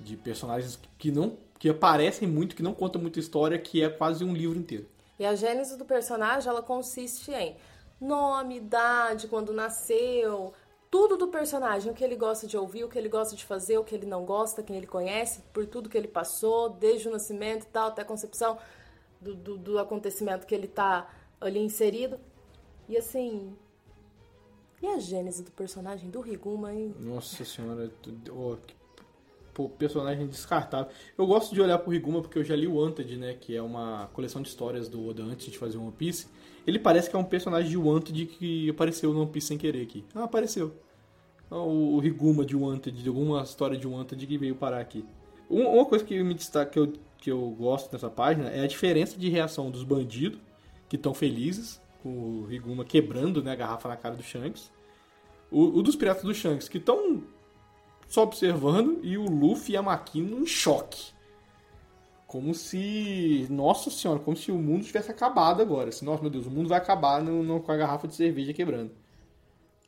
[0.00, 4.22] de personagens que não que aparecem muito, que não contam muita história, que é quase
[4.22, 4.86] um livro inteiro.
[5.18, 7.56] E a gênese do personagem, ela consiste em
[8.00, 10.52] nome, idade, quando nasceu,
[10.90, 13.78] tudo do personagem, o que ele gosta de ouvir, o que ele gosta de fazer,
[13.78, 17.12] o que ele não gosta, quem ele conhece, por tudo que ele passou, desde o
[17.12, 18.58] nascimento e tal, até a concepção
[19.20, 21.08] do, do, do acontecimento que ele tá
[21.40, 22.20] ali inserido.
[22.88, 23.56] E assim.
[24.84, 26.94] E a gênese do personagem do Riguma, hein?
[27.00, 27.90] Nossa senhora,
[28.30, 28.74] ó, que-
[29.78, 30.92] personagem descartável.
[31.16, 33.32] Eu gosto de olhar pro Riguma porque eu já li o Wanted, né?
[33.32, 36.26] Que é uma coleção de histórias do Oda antes de fazer One Piece.
[36.66, 39.80] Ele parece que é um personagem de Wanted que apareceu no One Piece sem querer
[39.82, 40.04] aqui.
[40.14, 40.74] Ah, apareceu.
[41.50, 45.02] O, Riguma de Wanted, de alguma história de Wanted que veio parar aqui.
[45.48, 48.66] Um- Uma coisa que me destaca, que eu, que eu gosto nessa página é a
[48.66, 50.38] diferença de reação dos bandidos,
[50.90, 54.70] que estão felizes, com o Riguma quebrando né, a garrafa na cara do Shanks.
[55.50, 57.24] O, o dos piratas do Shanks, que estão
[58.06, 61.14] só observando, e o Luffy e a Makino em choque.
[62.26, 63.46] Como se.
[63.48, 65.88] Nossa senhora, como se o mundo tivesse acabado agora.
[65.88, 68.52] Assim, nossa, meu Deus, o mundo vai acabar no, no- com a garrafa de cerveja
[68.52, 68.90] quebrando.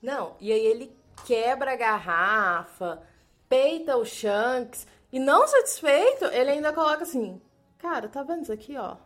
[0.00, 0.92] Não, e aí ele
[1.26, 3.02] quebra a garrafa,
[3.48, 7.40] peita o Shanks, e não satisfeito, ele ainda coloca assim:
[7.78, 8.96] Cara, tá vendo isso aqui, ó?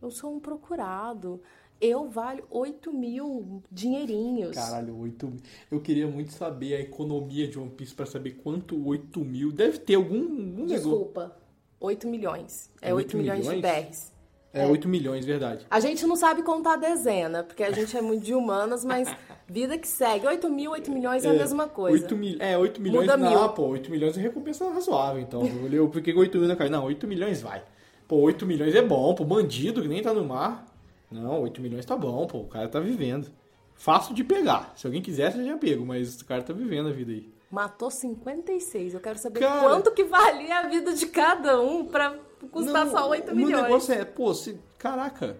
[0.00, 1.42] Eu sou um procurado.
[1.80, 4.54] Eu valho 8 mil dinheirinhos.
[4.54, 5.36] Caralho, 8 mil.
[5.70, 9.52] Eu queria muito saber a economia de One Piece pra saber quanto 8 mil.
[9.52, 10.76] Deve ter algum, algum negócio.
[10.76, 11.36] Desculpa,
[11.78, 12.70] 8 milhões.
[12.80, 13.84] É É 8, 8 milhões, de milhões?
[13.86, 14.16] BRs.
[14.56, 15.66] É, 8 milhões, verdade.
[15.70, 19.06] A gente não sabe contar dezena, porque a gente é muito de humanas, mas
[19.46, 20.26] vida que segue.
[20.26, 22.02] 8 mil, 8 milhões é, a mesma coisa.
[22.02, 23.48] 8 mil, é, 8 milhões Muda não, mil.
[23.50, 25.42] pô, 8 milhões é recompensa razoável, então.
[25.70, 26.70] Eu por que que 8 mil não caiu?
[26.70, 27.62] Não, 8 milhões vai.
[28.08, 30.64] Pô, 8 milhões é bom, pô, bandido que nem tá no mar.
[31.10, 33.30] Não, 8 milhões tá bom, pô, o cara tá vivendo.
[33.74, 34.72] Fácil de pegar.
[34.76, 37.32] Se alguém quisesse, já pego, mas o cara tá vivendo a vida aí.
[37.50, 38.94] Matou 56.
[38.94, 42.16] Eu quero saber Cara- quanto que valia a vida de cada um pra
[42.50, 43.62] custar Não, só 8 o meu milhões.
[43.64, 45.36] negócio é, pô, você, caraca,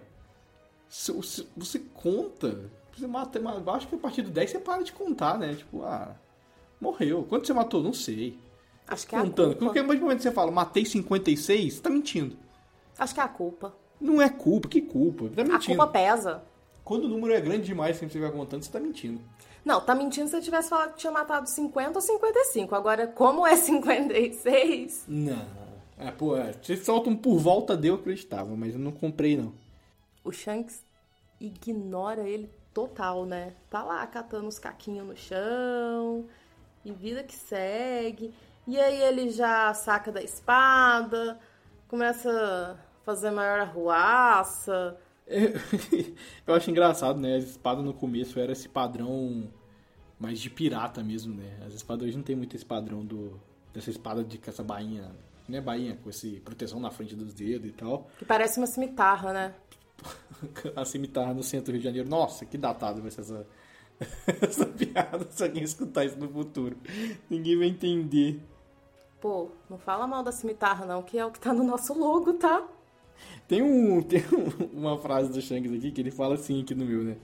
[0.87, 3.39] se, se- você conta, você mata,
[3.71, 5.55] acho que a partir do 10 você para de contar, né?
[5.55, 6.15] Tipo, ah,
[6.79, 7.25] morreu.
[7.27, 7.83] Quanto você matou?
[7.83, 8.39] Não sei.
[8.87, 9.49] Acho que é a Contando.
[9.49, 9.65] culpa.
[9.65, 12.37] Porque no momento que você fala, matei 56, você tá mentindo.
[12.97, 13.75] Acho que é a culpa.
[13.99, 15.29] Não é culpa, que culpa?
[15.35, 15.65] Tá A mentindo.
[15.77, 16.43] culpa pesa.
[16.83, 19.19] Quando o número é grande demais, sempre você vai contando, você tá mentindo.
[19.65, 22.73] Não, tá mentindo se você tivesse falado que tinha matado 50 ou 55.
[22.75, 25.03] Agora, como é 56?
[25.07, 25.45] Não.
[25.99, 29.51] É, pô, é, vocês soltam por volta de eu acreditava, mas eu não comprei, não.
[30.23, 30.83] O Shanks
[31.41, 33.53] ignora ele total, né?
[33.69, 36.25] Tá lá catando os caquinhos no chão.
[36.85, 38.33] E vida que segue.
[38.67, 41.39] E aí ele já saca da espada,
[41.87, 42.75] começa a
[43.07, 44.97] fazer maior arruaça.
[46.45, 47.35] Eu acho engraçado, né?
[47.35, 49.49] A espada no começo era esse padrão
[50.19, 51.57] mais de pirata mesmo, né?
[51.65, 53.39] As espadas hoje não tem muito esse padrão do,
[53.73, 55.09] dessa espada de com essa bainha,
[55.47, 55.61] né?
[55.61, 58.09] Bainha com esse proteção na frente dos dedos e tal.
[58.19, 59.55] Que parece uma cimitarra, né?
[60.75, 62.09] A cimitarra no centro do Rio de Janeiro.
[62.09, 63.47] Nossa, que datado vai ser essa,
[64.41, 66.75] essa piada se alguém escutar isso no futuro.
[67.29, 68.41] Ninguém vai entender.
[69.21, 72.33] Pô, não fala mal da cimitarra, não, que é o que tá no nosso logo,
[72.33, 72.67] tá?
[73.47, 76.85] Tem, um, tem um- uma frase do Shanks aqui que ele fala assim aqui no
[76.85, 77.15] meu, né?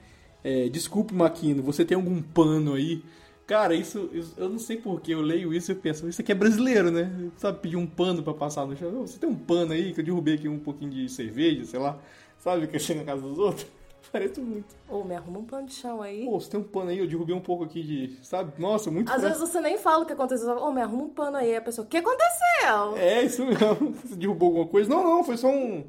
[0.43, 3.01] É, Desculpe, Maquino, você tem algum pano aí?
[3.47, 6.35] Cara, isso, isso- eu não sei porquê, eu leio isso e penso, isso aqui é
[6.35, 7.11] brasileiro, né?
[7.37, 8.91] Sabe, pedir um pano pra passar no chão.
[9.05, 11.99] Você tem um pano aí que eu derrubei aqui um pouquinho de cerveja, sei lá.
[12.39, 13.65] Sabe, que eu chego na casa dos outros?
[14.13, 14.75] Parece muito.
[14.87, 16.23] Ô, me arruma um pano de chão aí.
[16.23, 18.23] Pô, você tem um pano aí, eu derrubei um pouco aqui de.
[18.23, 18.53] Sabe?
[18.61, 20.55] Nossa, muito Às vezes você nem fala o que aconteceu.
[20.55, 21.55] Ô, me arruma um pano aí.
[21.55, 22.95] A pessoa, o que aconteceu?
[22.95, 23.91] É, isso mesmo.
[24.05, 24.87] Você derrubou alguma coisa?
[24.87, 25.83] Não, não, foi só um.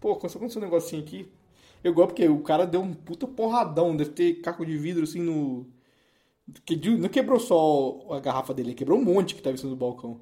[0.00, 1.32] Pô, só aconteceu um negocinho aqui.
[1.84, 5.22] Eu gosto porque o cara deu um puta porradão, deve ter caco de vidro assim
[5.22, 5.64] no.
[6.64, 9.76] Que não quebrou só a garrafa dele, quebrou um monte que tava em cima do
[9.76, 10.20] balcão.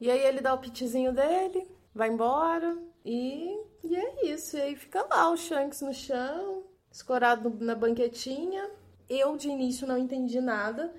[0.00, 4.56] E aí ele dá o pitizinho dele, vai embora e, e é isso.
[4.56, 8.68] E aí fica lá o Shanks no chão, escorado na banquetinha.
[9.08, 10.92] Eu de início não entendi nada.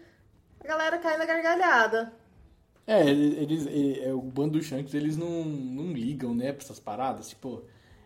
[0.60, 2.14] A galera cai na gargalhada.
[2.86, 6.80] É, eles, é, é, o bando do Shanks, eles não, não ligam, né, pra essas
[6.80, 7.30] paradas.
[7.30, 7.64] Tipo,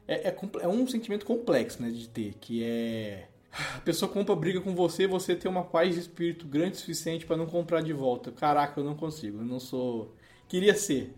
[0.07, 3.27] é, é, é um sentimento complexo, né, de ter, que é...
[3.75, 7.25] A pessoa compra briga com você, você tem uma paz de espírito grande o suficiente
[7.25, 8.29] pra não comprar de volta.
[8.31, 10.13] Caraca, eu não consigo, eu não sou...
[10.47, 11.15] Queria ser.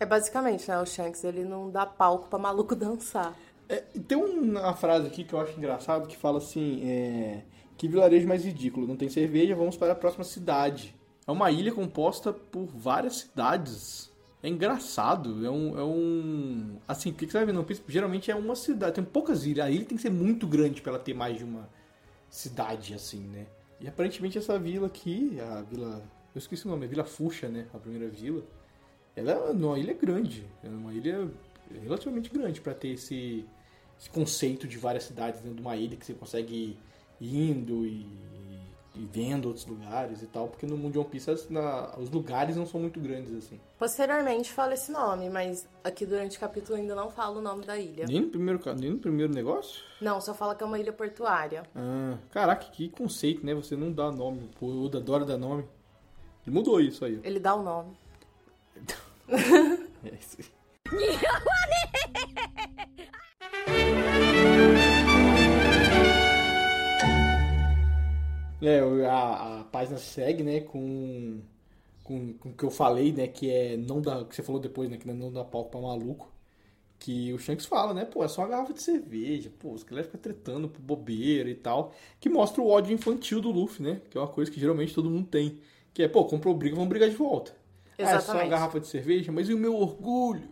[0.00, 0.80] É basicamente, né?
[0.80, 3.36] O Shanks ele não dá palco pra maluco dançar.
[3.70, 3.76] É,
[4.08, 7.42] tem uma frase aqui que eu acho engraçado que fala assim: é,
[7.78, 10.92] Que vilarejo mais ridículo, não tem cerveja, vamos para a próxima cidade.
[11.24, 14.10] É uma ilha composta por várias cidades.
[14.42, 15.78] É engraçado, é um.
[15.78, 17.80] É um assim, o que você vai ver no Piece?
[17.86, 19.66] Geralmente é uma cidade, tem poucas ilhas.
[19.66, 21.68] A ilha tem que ser muito grande para ela ter mais de uma
[22.28, 23.46] cidade, assim, né?
[23.80, 26.02] E aparentemente essa vila aqui, a vila.
[26.34, 27.66] Eu esqueci o nome, é Vila Fuxa, né?
[27.72, 28.42] A primeira vila.
[29.14, 30.44] Ela é uma ilha grande.
[30.64, 31.30] É uma ilha
[31.82, 33.46] relativamente grande para ter esse,
[34.00, 36.76] esse conceito de várias cidades dentro de uma ilha que você consegue
[37.20, 38.06] ir indo e,
[38.94, 40.48] e vendo outros lugares e tal.
[40.48, 43.60] Porque no mundo de One Piece as- na- os lugares não são muito grandes assim.
[43.78, 47.78] Posteriormente fala esse nome, mas aqui durante o capítulo ainda não fala o nome da
[47.78, 48.06] ilha.
[48.06, 49.82] Nem no primeiro, nem no primeiro negócio?
[50.00, 51.62] Não, só fala que é uma ilha portuária.
[51.76, 53.54] Ah, caraca, que conceito, né?
[53.54, 54.48] Você não dá nome.
[54.58, 55.64] Pô, o Oda adora dar nome.
[56.46, 57.20] Ele mudou isso aí.
[57.22, 57.94] Ele dá o nome.
[60.02, 60.46] É isso aí.
[68.62, 71.40] É, a, a página segue, né, com,
[72.04, 74.90] com, com o que eu falei, né, que é não dá, que você falou depois,
[74.90, 76.30] né, que não dá palco pra maluco.
[76.98, 80.04] Que o Shanks fala, né, pô, é só uma garrafa de cerveja, pô, os caras
[80.04, 81.94] ficam tretando por bobeira e tal.
[82.20, 85.08] Que mostra o ódio infantil do Luffy, né, que é uma coisa que geralmente todo
[85.10, 85.58] mundo tem.
[85.94, 87.52] Que é, pô, comprou briga, vamos brigar de volta.
[88.02, 88.50] Ah, é só uma Exatamente.
[88.50, 90.48] garrafa de cerveja, mas e o meu orgulho?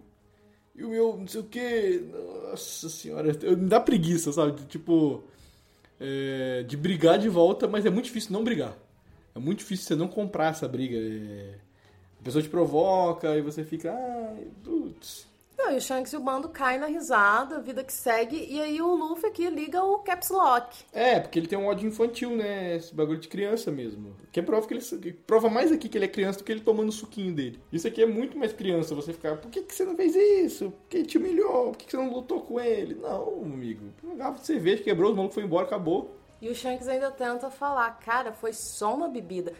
[0.78, 2.04] E o meu não sei o que.
[2.50, 4.52] Nossa senhora, eu- me dá preguiça, sabe?
[4.66, 5.24] Tipo,
[6.00, 8.76] é, de brigar de volta, mas é muito difícil não brigar.
[9.34, 10.96] É muito difícil você não comprar essa briga.
[10.98, 11.54] é,
[12.20, 15.26] a pessoa te provoca e você fica, ai, putz.
[15.58, 18.80] Não, e o Shanks e o bando caem na risada, vida que segue, e aí
[18.80, 20.84] o Luffy aqui liga o Caps Lock.
[20.92, 22.76] É, porque ele tem um ódio infantil, né?
[22.76, 24.16] Esse bagulho de criança mesmo.
[24.30, 26.90] Que prova que ele prova mais aqui que ele é criança do que ele tomando
[26.90, 27.60] o suquinho dele.
[27.72, 30.70] Isso aqui é muito mais criança, você ficar, por que, que você não fez isso?
[30.70, 31.72] Por que ele te humilhou?
[31.72, 32.94] Por que, que você não lutou com ele?
[32.94, 33.92] Não, amigo.
[34.00, 36.16] Uma garrafa de cerveja quebrou, os malucos foi embora, acabou.
[36.40, 39.52] E o Shanks ainda tenta falar, cara, foi só uma bebida.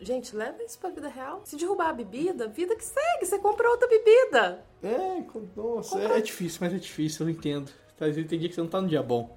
[0.00, 1.42] Gente, leva isso pra vida real.
[1.44, 4.64] Se derrubar a bebida, vida que segue, você compra outra bebida.
[4.82, 5.22] É,
[5.56, 7.70] nossa, é, é difícil, mas é difícil, eu entendo.
[7.96, 9.36] Tá, Tem dia que você não tá no dia bom.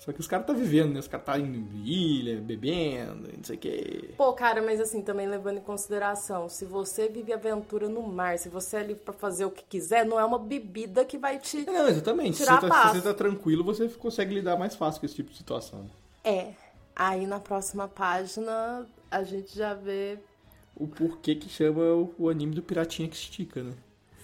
[0.00, 0.98] Só que os caras tá vivendo, né?
[0.98, 4.14] Os caras tá em ilha, bebendo, não sei o quê.
[4.16, 8.48] Pô, cara, mas assim, também levando em consideração, se você vive aventura no mar, se
[8.48, 11.66] você é livre pra fazer o que quiser, não é uma bebida que vai te.
[11.66, 12.38] Não, exatamente.
[12.38, 15.04] Se Tirar você, a tá, se você tá tranquilo, você consegue lidar mais fácil com
[15.04, 15.90] esse tipo de situação.
[16.24, 16.54] É.
[16.96, 20.18] Aí na próxima página a gente já vê
[20.76, 23.72] o porquê que chama o, o anime do Piratinha que estica, né?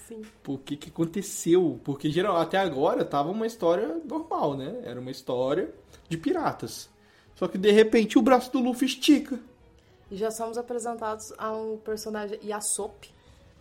[0.07, 0.23] Sim.
[0.43, 1.81] Por que que aconteceu?
[1.83, 4.83] Porque geral, até agora tava uma história normal, né?
[4.85, 5.75] Era uma história
[6.09, 6.89] de piratas.
[7.35, 9.39] Só que de repente o braço do Luffy estica.
[10.11, 13.11] E já somos apresentados a um personagem Yasop,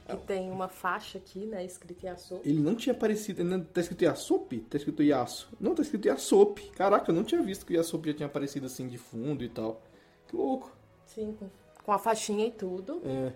[0.07, 2.47] que tem uma faixa aqui, né, escrita Yasop.
[2.47, 3.43] Ele não tinha aparecido.
[3.43, 4.59] Não, tá escrito Yasop?
[4.59, 5.47] Tá escrito Yasu.
[5.59, 6.61] Não, tá escrito Yasop.
[6.75, 9.49] Caraca, eu não tinha visto que o Yasop já tinha aparecido assim de fundo e
[9.49, 9.81] tal.
[10.27, 10.71] Que louco.
[11.15, 11.35] Sim,
[11.83, 13.01] com- a faixinha e tudo.
[13.05, 13.31] É.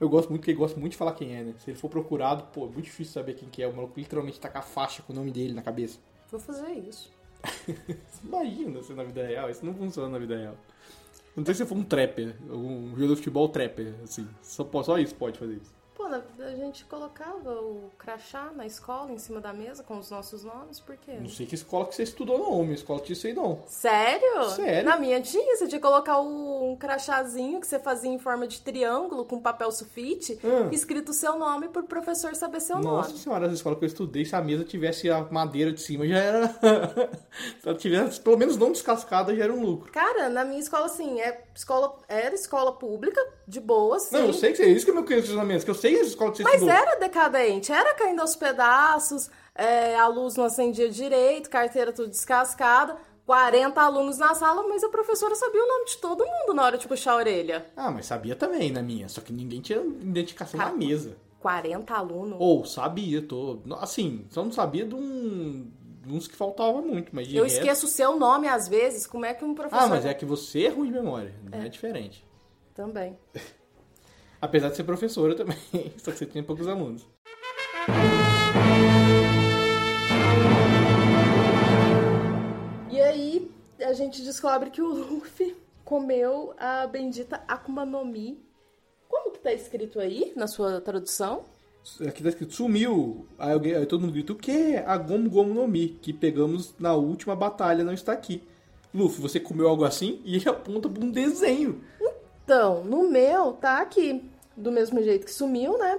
[0.00, 1.54] Eu gosto muito, porque ele gosta muito de falar quem é, né?
[1.58, 3.68] Se ele for procurado, pô, é muito difícil saber quem que é.
[3.68, 5.98] O maluco literalmente tá com a faixa com o nome dele na cabeça.
[6.30, 7.12] Vou fazer isso.
[8.24, 10.56] Imagina se na vida real, isso não funciona na vida real.
[11.36, 14.26] Não sei se for um trapper, um jogador de futebol trapper, assim.
[14.42, 15.72] Só, só isso pode fazer isso.
[15.96, 20.42] Pô, a gente colocava o crachá na escola, em cima da mesa, com os nossos
[20.42, 21.12] nomes, por quê?
[21.20, 23.62] Não sei que escola que você estudou não, minha escola tinha isso aí não.
[23.68, 24.50] Sério?
[24.50, 24.88] Sério.
[24.90, 28.48] Na minha tinha, você tinha que colocar o- um crachazinho que você fazia em forma
[28.48, 30.68] de triângulo com papel sulfite, Ah.
[30.72, 33.20] escrito o seu nome pro professor saber seu Nossa nome.
[33.20, 36.18] senhora, as escolas que eu estudei, se a mesa tivesse a madeira de cima, já
[36.18, 36.48] era.
[37.62, 39.92] se ela tivesse pelo menos não descascada, já era um lucro.
[39.92, 44.16] Cara, na minha escola, assim, é escola, era escola pública, de boa, sim.
[44.16, 46.38] Não, eu sei que é isso que é meu questionamento, que eu sei as escolas
[46.40, 52.08] Mas era decadente, era caindo aos pedaços, é, a luz não acendia direito, carteira tudo
[52.08, 56.64] descascada, 40 alunos na sala, mas a professora sabia o nome de todo mundo na
[56.64, 57.66] hora de puxar a orelha.
[57.76, 61.16] Ah, mas sabia também na minha, só que ninguém tinha identificação na mesa.
[61.40, 62.36] 40 alunos?
[62.40, 63.58] Ou sabia, tô.
[63.78, 65.70] Assim, só não sabia de, um,
[66.06, 69.34] uns que faltava muito, mas Eu resto- esqueço o seu nome às vezes, como é
[69.34, 69.84] que um professor...
[69.84, 72.26] Ah, mas é que você é ruim de memória, não é, diferente.
[72.74, 73.18] Também.
[74.44, 75.56] Apesar de ser professora também,
[75.96, 77.06] só que você tem poucos alunos.
[82.90, 88.38] E aí, a gente descobre que o Luffy comeu a bendita Akuma no Mi.
[89.08, 91.44] Como que tá escrito aí, na sua tradução?
[92.06, 93.26] Aqui tá escrito sumiu.
[93.38, 94.76] Aí, alguém, aí todo mundo grita: o que?
[94.76, 98.42] A Gomu Gomu no Mi, que pegamos na última batalha, não está aqui.
[98.92, 100.20] Luffy, você comeu algo assim?
[100.22, 101.82] E ele aponta pra um desenho.
[102.44, 104.33] Então, no meu, tá aqui.
[104.56, 105.98] Do mesmo jeito que sumiu, né?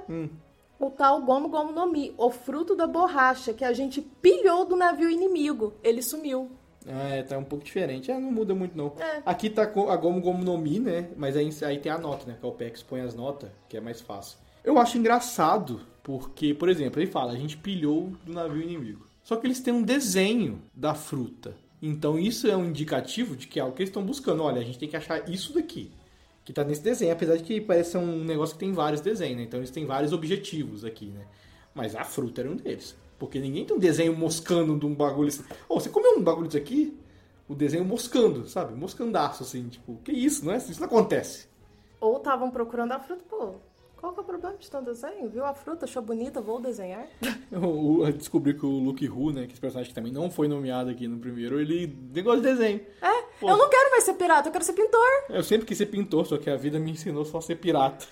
[0.80, 4.76] O tal Gomu Gomu no Mi, o fruto da borracha que a gente pilhou do
[4.76, 5.74] navio inimigo.
[5.84, 6.52] Ele sumiu.
[6.86, 8.12] É, tá um pouco diferente.
[8.12, 8.94] É, não muda muito não.
[9.00, 9.22] É.
[9.26, 11.10] Aqui tá a Gomu Gomu no Mi, né?
[11.16, 12.38] Mas aí, aí tem a nota, né?
[12.40, 14.38] Que é o PEX põe as notas, que é mais fácil.
[14.64, 19.08] Eu acho engraçado, porque, por exemplo, ele fala, a gente pilhou do navio inimigo.
[19.24, 21.56] Só que eles têm um desenho da fruta.
[21.82, 24.44] Então isso é um indicativo de que é algo que eles estão buscando.
[24.44, 25.92] Olha, a gente tem que achar isso daqui.
[26.46, 29.38] Que tá nesse desenho, apesar de que parece ser um negócio que tem vários desenhos,
[29.38, 29.44] né?
[29.44, 31.26] Então eles têm vários objetivos aqui, né?
[31.74, 32.96] Mas a fruta era um deles.
[33.18, 35.44] Porque ninguém tem um desenho moscando de um bagulho assim.
[35.68, 36.96] Ô, você comeu um bagulho disso aqui?
[37.50, 38.76] O desenho moscando, sabe?
[38.76, 40.58] Moscandaço, assim, tipo, que isso, não é?
[40.58, 41.48] Isso não acontece.
[42.00, 43.56] Ou estavam procurando a fruta, pô.
[43.98, 45.30] Qual que é o problema de tanto desenho?
[45.30, 47.08] Viu a fruta, achou bonita, vou desenhar?
[47.52, 49.46] Eu, descobri que o Luke Hu, né?
[49.46, 52.82] Que esse personagem que também não foi nomeado aqui no primeiro, ele negócio de desenho.
[53.02, 53.50] É, Pô.
[53.50, 55.08] eu não quero mais ser pirata, eu quero ser pintor.
[55.30, 58.06] Eu sempre quis ser pintor, só que a vida me ensinou só a ser pirata.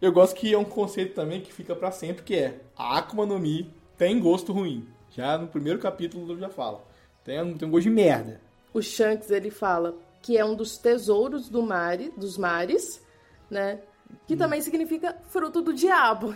[0.00, 3.26] Eu gosto que é um conceito também que fica pra sempre, que é a Akuma
[3.26, 4.88] no Mi tem gosto ruim.
[5.10, 6.82] Já no primeiro capítulo já fala.
[7.22, 8.40] Tem, tem um gosto de merda.
[8.72, 13.04] O Shanks, ele fala que é um dos tesouros do mar, dos mares,
[13.50, 13.80] né?
[14.26, 16.34] Que também significa fruto do diabo.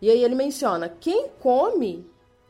[0.00, 2.06] E aí ele menciona, quem come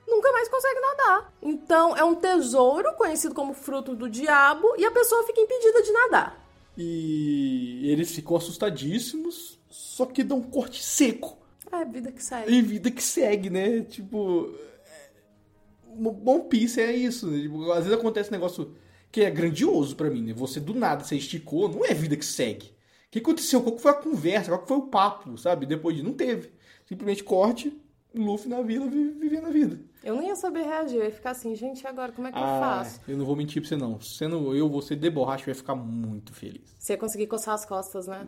[0.06, 1.32] nunca mais consegue nadar.
[1.42, 5.92] Então é um tesouro conhecido como fruto do diabo e a pessoa fica impedida de
[5.92, 6.48] nadar.
[6.76, 11.36] E eles ficam assustadíssimos, só que dão um corte seco.
[11.72, 12.52] É, vida que segue.
[12.52, 13.80] E vida que segue, né?
[13.82, 14.54] Tipo.
[14.86, 17.26] é, One Piece é isso.
[17.26, 17.42] Né?
[17.42, 18.74] Tipo, às vezes acontece um negócio
[19.11, 20.32] que é grandioso pra mim, né?
[20.34, 22.72] Você do nada, você esticou, não é vida que segue.
[23.09, 23.62] O que aconteceu?
[23.62, 24.50] Qual que foi a conversa?
[24.50, 25.64] Qual que foi o papo, sabe?
[25.64, 26.02] Depois de.
[26.02, 26.52] Não teve.
[26.86, 27.74] Simplesmente corte,
[28.14, 29.80] Luffy na vila, vi- vivendo a vida.
[30.04, 32.42] Eu nem ia saber reagir, eu ia ficar assim, gente, agora como é que eu
[32.42, 33.00] Ah, faço?
[33.09, 33.98] eu não vou mentir pra você, não.
[34.00, 36.74] Sendo eu, você de borracha, vai ficar muito feliz.
[36.78, 38.26] Você ia conseguir coçar as costas, né?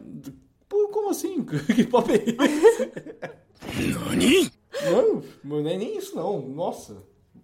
[0.69, 1.45] Pô, como assim?
[1.75, 2.91] que papo é esse?
[3.99, 4.51] Nani?
[4.91, 6.41] Não, não é nem isso, não.
[6.49, 6.97] Nossa,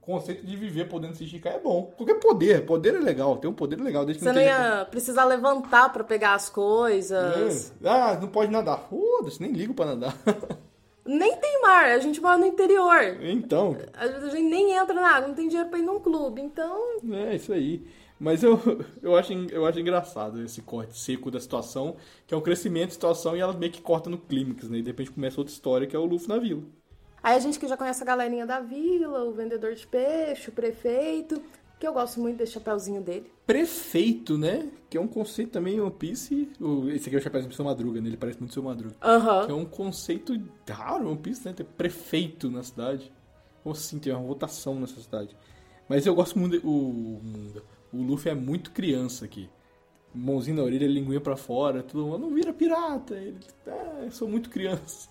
[0.06, 1.92] conceito de viver podendo se esticar é bom.
[1.96, 4.06] Qualquer poder, poder é legal, ter um poder é legal.
[4.06, 7.72] Desde Você não ia precisar levantar pra pegar as coisas.
[7.82, 7.88] É.
[7.88, 8.86] Ah, não pode nadar.
[8.88, 10.16] Foda-se, nem ligo pra nadar.
[11.08, 13.16] Nem tem mar, a gente mora no interior.
[13.22, 16.42] então, a gente nem entra na água, não tem dinheiro pra ir num clube.
[16.42, 17.86] Então, é isso aí.
[18.18, 18.60] Mas eu,
[19.00, 21.96] eu, acho, eu acho engraçado esse corte seco da situação,
[22.26, 24.78] que é um crescimento de situação e ela meio que corta no clímax, né?
[24.78, 26.62] E de repente começa outra história, que é o Luffy na vila.
[27.26, 30.52] Aí a gente que já conhece a galerinha da vila, o vendedor de peixe, o
[30.52, 31.42] prefeito,
[31.78, 33.30] que eu gosto muito desse chapéuzinho dele.
[33.46, 34.68] Prefeito, né?
[34.88, 36.48] Que é um conceito também One Piece.
[36.94, 38.08] Esse aqui é o chapéuzinho do seu Madruga, né?
[38.08, 38.94] Ele parece muito seu Madruga.
[39.02, 39.46] Aham.
[39.46, 40.32] Que é um conceito
[40.70, 41.52] raro One Piece, né?
[41.52, 43.12] Ter prefeito na cidade.
[43.64, 45.36] Ou assim, ter uma votação nessa cidade.
[45.88, 46.58] Mas eu gosto muito.
[46.60, 47.62] de- O, Munda.
[47.92, 49.48] o Luffy é muito criança aqui.
[50.14, 52.14] Mãozinho na orelha, linguinha pra fora, tudo.
[52.14, 53.14] "Ah, Não vira pirata.
[53.14, 55.08] Ele, ah, eu sou muito criança.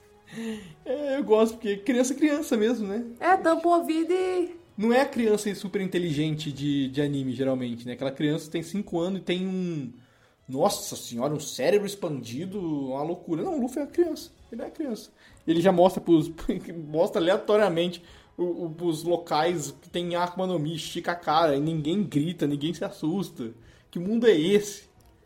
[0.85, 3.05] É, eu gosto, porque criança é criança mesmo, né?
[3.19, 4.55] É, tampa o ouvido e.
[4.77, 7.93] Não é a criança super inteligente de, de anime, geralmente, né?
[7.93, 9.91] Aquela criança tem 5 anos e tem um.
[10.47, 13.43] Nossa senhora, um cérebro expandido, uma loucura.
[13.43, 14.31] Não, o Luffy é uma criança.
[14.51, 15.09] Ele é criança.
[15.47, 16.31] Ele já mostra pros.
[16.87, 18.03] mostra aleatoriamente
[18.37, 22.83] os locais que tem Akuma no Mi, estica a cara, e ninguém grita, ninguém se
[22.83, 23.53] assusta.
[23.89, 24.84] Que mundo é esse?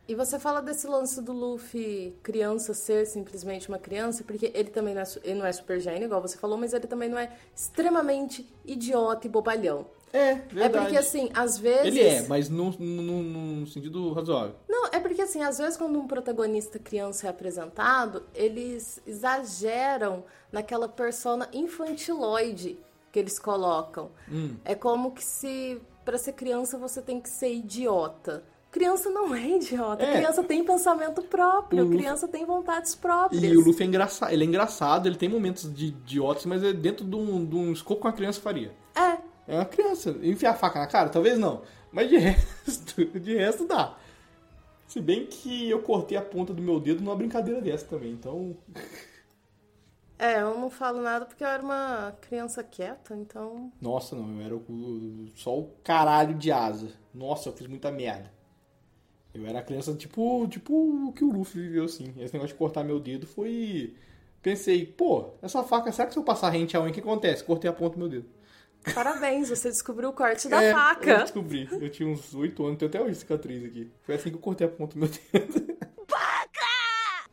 [0.09, 4.95] E você fala desse lance do Luffy criança ser simplesmente uma criança, porque ele também
[4.95, 7.31] não é, ele não é super gênio, igual você falou, mas ele também não é
[7.55, 9.85] extremamente idiota e bobalhão.
[10.11, 10.77] É, É verdade.
[10.79, 11.85] porque, assim, às vezes.
[11.85, 14.55] Ele é, mas no, no, no sentido razoável.
[14.67, 20.89] Não, é porque assim, às vezes quando um protagonista criança é apresentado, eles exageram naquela
[20.89, 22.79] persona infantiloide
[23.11, 24.09] que eles colocam.
[24.27, 24.55] Hum.
[24.65, 28.43] É como que se pra ser criança você tem que ser idiota.
[28.71, 30.17] Criança não é idiota, É.
[30.17, 33.41] criança tem pensamento próprio, Luffy- criança tem vontades próprias.
[33.43, 36.71] E o Luffy é engraçado, ele é engraçado, ele tem momentos de idiotas, mas é
[36.71, 38.71] dentro de um, de um escopo que uma criança faria.
[38.95, 39.17] É,
[39.51, 40.11] É uma criança.
[40.21, 41.09] Enfiar a faca na cara?
[41.09, 41.63] Talvez não.
[41.91, 43.97] Mas de resto, de resto dá.
[44.85, 48.55] Se bem que eu cortei a ponta do meu dedo numa brincadeira dessa também, então.
[50.19, 53.71] é, eu não falo nada porque eu era uma criança quieta, então.
[53.81, 54.61] Nossa, não, eu era
[55.35, 56.89] só o caralho de asa.
[57.13, 58.31] Nossa, eu fiz muita merda.
[59.33, 60.73] Eu era criança tipo, tipo
[61.07, 62.13] o que o Luffy viveu assim.
[62.17, 63.93] Esse negócio de cortar meu dedo foi.
[64.41, 67.43] Pensei, pô, essa faca, será que se eu passar rente a unha, o que acontece?
[67.43, 68.25] Cortei a ponta do meu dedo.
[68.95, 71.17] Parabéns, você descobriu o corte da É, Eu faca.
[71.23, 71.67] descobri.
[71.71, 73.91] Eu tinha uns 8 anos, tenho até hoje cicatriz aqui.
[74.03, 75.77] Foi assim que eu cortei a ponta do meu dedo.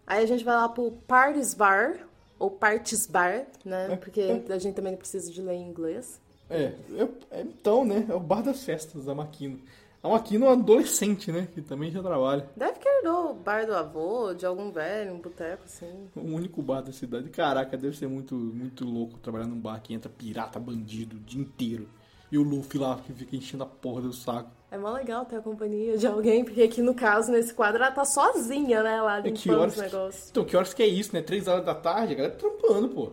[0.07, 1.99] Aí a gente vai lá pro Parties Bar,
[2.39, 3.97] ou Parties Bar, né?
[3.97, 6.21] Porque a gente também precisa de ler em inglês.
[6.49, 8.07] É, eu- é, então, né?
[8.09, 9.61] É o bar das festas da Maquino.
[10.07, 11.49] A Maquino é uma adolescente, né?
[11.53, 12.49] Que também já trabalha.
[12.57, 16.09] Deve que herdou o bar do avô, de algum velho, um boteco, assim.
[16.15, 17.29] O único bar da cidade.
[17.29, 21.41] Caraca, deve ser muito, muito louco trabalhar num bar que entra pirata, bandido o dia
[21.41, 21.89] inteiro.
[22.31, 24.51] E o Luffy lá que fica enchendo a porra do saco.
[24.71, 27.91] É mó legal ter a companhia de alguém, porque aqui no caso, nesse quadro, ela
[27.93, 29.01] tá sozinha, né?
[29.03, 29.75] Lá É que limpando horas.
[29.77, 30.31] os negócios.
[30.31, 31.21] Então, que horas que é isso, né?
[31.21, 33.11] Três horas da tarde, a galera trampando, pô.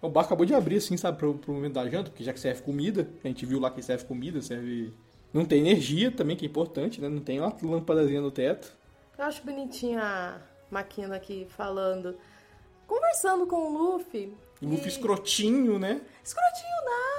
[0.00, 2.38] O bar acabou de abrir, assim, sabe, pro, pro momento da janta, porque já que
[2.38, 4.92] serve comida, a gente viu lá que serve comida, serve.
[5.36, 7.08] Não tem energia também, que é importante, né?
[7.10, 8.72] Não tem uma lâmpadazinha no teto.
[9.18, 10.38] Eu acho bonitinha a
[10.70, 12.16] Maquina aqui falando.
[12.86, 14.32] Conversando com o Luffy.
[14.62, 16.00] O Luffy e- escrotinho, né?
[16.24, 16.66] Escrotinho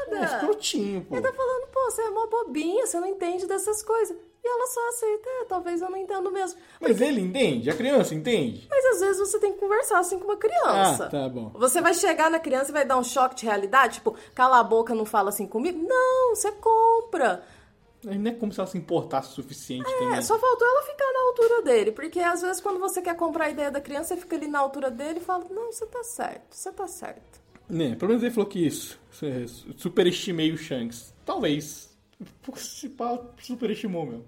[0.08, 0.26] É, nada.
[0.36, 1.16] escrotinho, pô.
[1.16, 4.18] Ele tá falando, pô, você é mó bobinha, você não entende dessas coisas.
[4.44, 6.60] E ela só aceita, é, talvez eu não entendo mesmo.
[6.80, 7.70] Mas ele entende?
[7.70, 8.66] A criança entende?
[8.70, 11.06] Mas às vezes você tem que conversar assim com uma criança.
[11.06, 11.52] Ah, tá bom.
[11.56, 14.64] Você vai chegar na criança e vai dar um choque de realidade, tipo, cala a
[14.64, 15.86] boca, não fala assim comigo.
[15.88, 17.44] Não, você compra.
[18.04, 20.18] Não é como se ela se importasse o suficiente também.
[20.18, 21.92] É, só faltou ela ficar na altura dele.
[21.92, 24.60] Porque às vezes quando você quer comprar a ideia da criança, você fica ali na
[24.60, 27.42] altura dele e fala, não, você tá certo, você tá certo.
[27.70, 29.00] Né, pelo menos ele falou que isso.
[29.76, 31.14] Superestimei o Shanks.
[31.26, 31.90] Talvez.
[32.56, 34.26] Se pá, superestimou mesmo.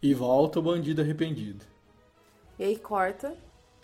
[0.00, 1.64] E volta o bandido arrependido.
[2.58, 3.36] E aí corta,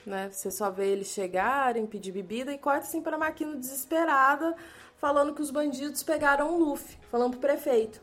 [0.06, 0.30] né?
[0.30, 4.54] Você só vê eles chegarem, pedir bebida e corta assim pra Maquino desesperada,
[4.96, 8.00] falando que os bandidos pegaram o Luffy, falando pro prefeito.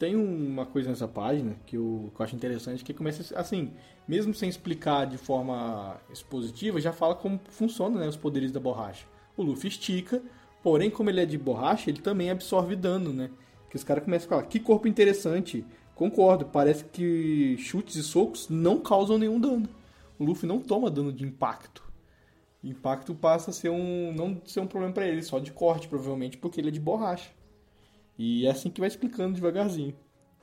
[0.00, 3.70] Tem uma coisa nessa página que eu, que eu acho interessante, que começa assim,
[4.08, 9.04] mesmo sem explicar de forma expositiva, já fala como funciona né, os poderes da borracha.
[9.36, 10.22] O Luffy estica,
[10.62, 13.30] porém, como ele é de borracha, ele também absorve dano, né?
[13.68, 15.66] Que os caras começam a falar, que corpo interessante.
[15.94, 19.68] Concordo, parece que chutes e socos não causam nenhum dano.
[20.18, 21.84] O Luffy não toma dano de impacto.
[22.64, 24.14] Impacto passa a ser um.
[24.14, 27.30] não ser um problema pra ele, só de corte, provavelmente, porque ele é de borracha.
[28.22, 29.96] E é assim que vai explicando devagarzinho.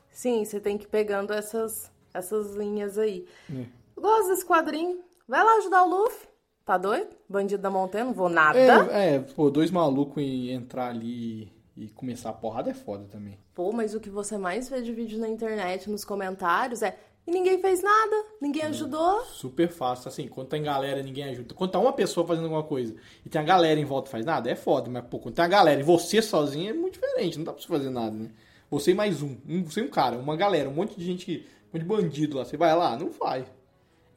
[0.10, 3.28] Sim, você tem que ir pegando essas, essas linhas aí.
[3.54, 3.66] É.
[3.96, 5.00] Gosto desse quadrinho.
[5.28, 6.28] Vai lá ajudar o Luffy.
[6.66, 7.16] Tá doido?
[7.30, 8.58] Bandido da montanha, não vou nada.
[8.58, 13.38] É, é, pô, dois malucos e entrar ali e começar a porrada é foda também.
[13.54, 16.98] Pô, mas o que você mais vê de vídeo na internet, nos comentários, é
[17.28, 19.26] e ninguém fez nada, ninguém ajudou.
[19.26, 21.54] Super fácil, assim, quando tem galera ninguém ajuda.
[21.54, 24.26] Quando tá uma pessoa fazendo alguma coisa e tem a galera em volta e faz
[24.26, 24.90] nada, é foda.
[24.90, 27.62] Mas, pô, quando tem a galera e você sozinho é muito diferente, não dá pra
[27.62, 28.32] você fazer nada, né?
[28.72, 31.46] Você e mais um, um você e um cara, uma galera, um monte de gente,
[31.66, 32.98] um monte de bandido lá, você vai lá?
[32.98, 33.46] Não vai.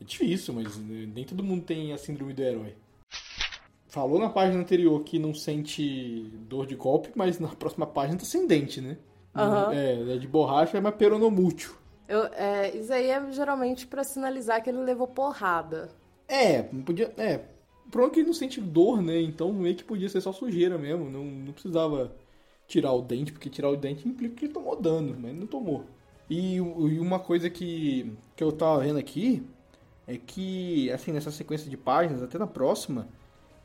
[0.00, 2.76] É difícil, mas nem todo mundo tem a síndrome do herói.
[3.88, 8.24] Falou na página anterior que não sente dor de golpe, mas na próxima página tá
[8.24, 8.96] sem dente, né?
[9.34, 9.74] Aham.
[9.74, 11.79] É, é de borracha, mas peronomútil.
[12.10, 15.88] Eu, é, isso aí é geralmente pra sinalizar que ele levou porrada.
[16.28, 17.12] É, podia.
[17.16, 17.40] É.
[17.90, 19.20] Pronto que ele não sente dor, né?
[19.20, 21.10] Então meio que podia ser só sujeira mesmo.
[21.10, 22.14] Não, não precisava
[22.68, 25.46] tirar o dente, porque tirar o dente implica que ele tomou dano, mas ele não
[25.46, 25.84] tomou.
[26.28, 29.42] E, o- e uma coisa que, que eu tava vendo aqui
[30.06, 33.08] é que, assim, nessa sequência de páginas, até na próxima,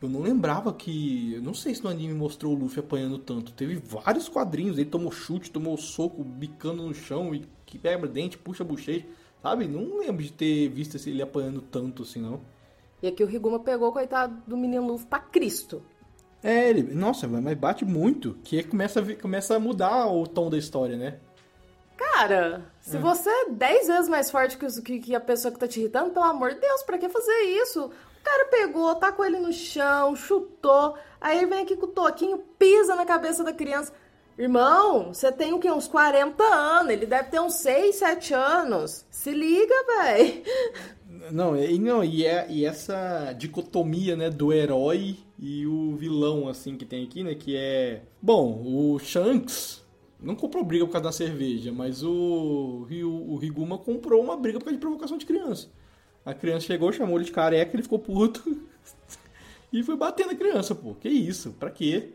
[0.06, 1.34] eu não lembrava que.
[1.36, 3.52] Eu não sei se no anime mostrou o Luffy apanhando tanto.
[3.52, 8.38] Teve vários quadrinhos, ele tomou chute, tomou soco, bicando no chão e que quebra dente,
[8.38, 9.06] puxa a bochecha.
[9.42, 9.68] Sabe?
[9.68, 12.42] Não lembro de ter visto ele apanhando tanto assim, não.
[13.04, 15.84] E aqui o Riguma pegou, coitado do menino Luffy, pra Cristo.
[16.42, 16.82] É, ele.
[16.96, 18.36] Nossa, mas bate muito.
[18.44, 21.20] Que começa a, começa a mudar o tom da história, né?
[21.98, 25.68] Cara, se você é 10 vezes mais forte que, que- que a pessoa que tá
[25.68, 27.90] te irritando, pelo amor de Deus, pra que fazer isso?
[28.26, 32.40] O cara pegou, tacou ele no chão, chutou, aí ele vem aqui com o toquinho,
[32.58, 33.94] pisa na cabeça da criança.
[34.36, 35.72] Irmão, você tem o quê?
[35.72, 39.06] Uns 40 anos, ele deve ter uns 6, 7 anos.
[39.12, 40.44] Se liga, véi.
[41.32, 46.76] Não, e, não, e, é, e essa dicotomia, né, do herói e o vilão, assim,
[46.78, 48.02] que tem aqui, né, que é...
[48.20, 49.86] Bom, o Shanks
[50.20, 54.58] não comprou briga por causa da cerveja, mas o, Ryu, o Riguma comprou uma briga
[54.58, 55.70] por causa de provocação de criança.
[56.26, 58.44] A criança chegou, chamou ele de careca, ele ficou puto
[59.72, 60.96] e foi bater na criança, pô.
[60.96, 61.52] Que isso?
[61.54, 62.14] Pra quê?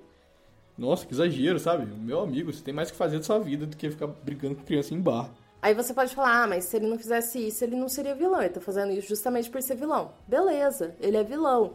[0.77, 1.85] Nossa, que exagero, sabe?
[1.87, 4.65] Meu amigo, você tem mais que fazer da sua vida do que ficar brigando com
[4.65, 5.31] criança em bar.
[5.63, 8.41] Aí você pode falar, ah, mas se ele não fizesse isso, ele não seria vilão.
[8.41, 10.13] Ele tá fazendo isso justamente por ser vilão.
[10.27, 11.75] Beleza, ele é vilão.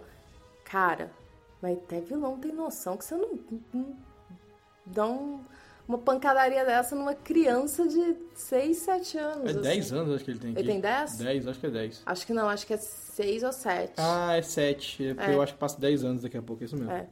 [0.63, 1.11] Cara,
[1.61, 3.39] mas até vilão tem noção que você não,
[3.71, 3.95] não
[4.87, 5.39] dá um-
[5.87, 9.45] uma pancadaria dessa numa criança de 6, 7 anos.
[9.47, 9.61] É assim.
[9.61, 10.59] 10 anos, acho que ele tem aqui.
[10.59, 11.17] Ele tem 10?
[11.17, 12.01] 10, acho que é 10.
[12.05, 13.93] Acho que não, acho que é 6 ou 7.
[13.97, 15.07] Ah, é 7.
[15.07, 15.33] É porque É.
[15.35, 16.91] eu acho que passa 10 anos daqui a pouco, é isso mesmo.
[16.91, 17.07] É.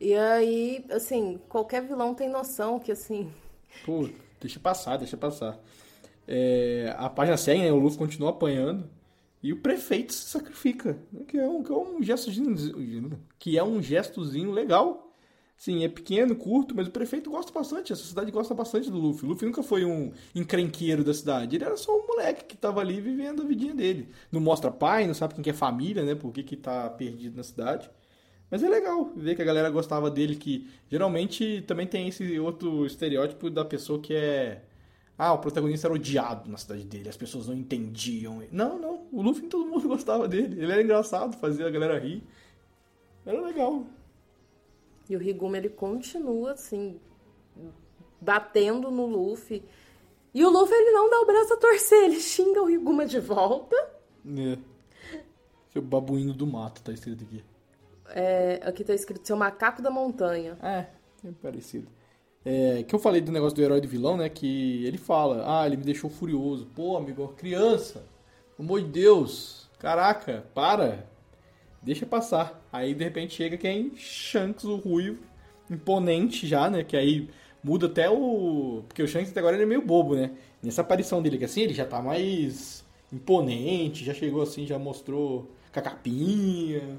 [0.00, 3.30] E aí, assim, qualquer vilão tem noção que, assim,
[3.84, 4.08] Pô,
[4.40, 5.58] deixa passar, deixa passar.
[6.26, 7.72] É, a página segue, né?
[7.72, 8.88] O Luffy continua apanhando.
[9.42, 10.98] E o prefeito se sacrifica.
[11.12, 13.18] né, Que é um, que é um gestozinho.
[13.38, 15.09] Que é um gestozinho legal.
[15.60, 17.92] Sim, é pequeno, curto, mas o prefeito gosta bastante.
[17.92, 19.26] A sociedade gosta bastante do Luffy.
[19.26, 21.54] O Luffy nunca foi um encrenqueiro da cidade.
[21.54, 24.08] Ele era só um moleque que tava ali vivendo a vidinha dele.
[24.32, 26.14] Não mostra pai, não sabe quem que é família, né?
[26.14, 27.90] Por que, que tá perdido na cidade.
[28.50, 32.86] Mas é legal ver que a galera gostava dele, que geralmente também tem esse outro
[32.86, 34.64] estereótipo da pessoa que é.
[35.18, 38.42] Ah, o protagonista era odiado na cidade dele, as pessoas não entendiam.
[38.50, 40.62] Não, não, o Luffy todo mundo gostava dele.
[40.62, 42.22] Ele era engraçado, fazia a galera rir.
[43.26, 43.84] Era legal.
[45.10, 47.00] E o Riguma, ele continua, assim,
[48.20, 49.60] batendo no Luffy.
[50.32, 53.18] E o Luffy, ele não dá o braço a torcer, ele xinga o Riguma de
[53.18, 53.74] volta.
[54.24, 54.56] É.
[55.72, 57.42] Seu babuíno do mato, tá escrito aqui.
[58.14, 60.56] É, aqui tá escrito seu macaco da montanha.
[60.62, 60.86] É,
[61.26, 61.88] é parecido.
[62.44, 64.28] É, que eu falei do negócio do herói do vilão, né?
[64.28, 66.66] Que ele fala, ah, ele me deixou furioso.
[66.66, 68.04] Pô, amigo, criança,
[68.56, 71.04] pelo amor de Deus, caraca, para,
[71.82, 72.60] deixa passar.
[72.72, 73.92] Aí de repente chega quem?
[73.96, 75.22] Shanks, o ruivo,
[75.70, 76.84] imponente já, né?
[76.84, 77.28] Que aí
[77.62, 78.84] muda até o.
[78.88, 80.32] Porque o Shanks até agora ele é meio bobo, né?
[80.62, 85.50] Nessa aparição dele, que assim, ele já tá mais imponente, já chegou assim, já mostrou
[85.72, 86.98] com a capinha.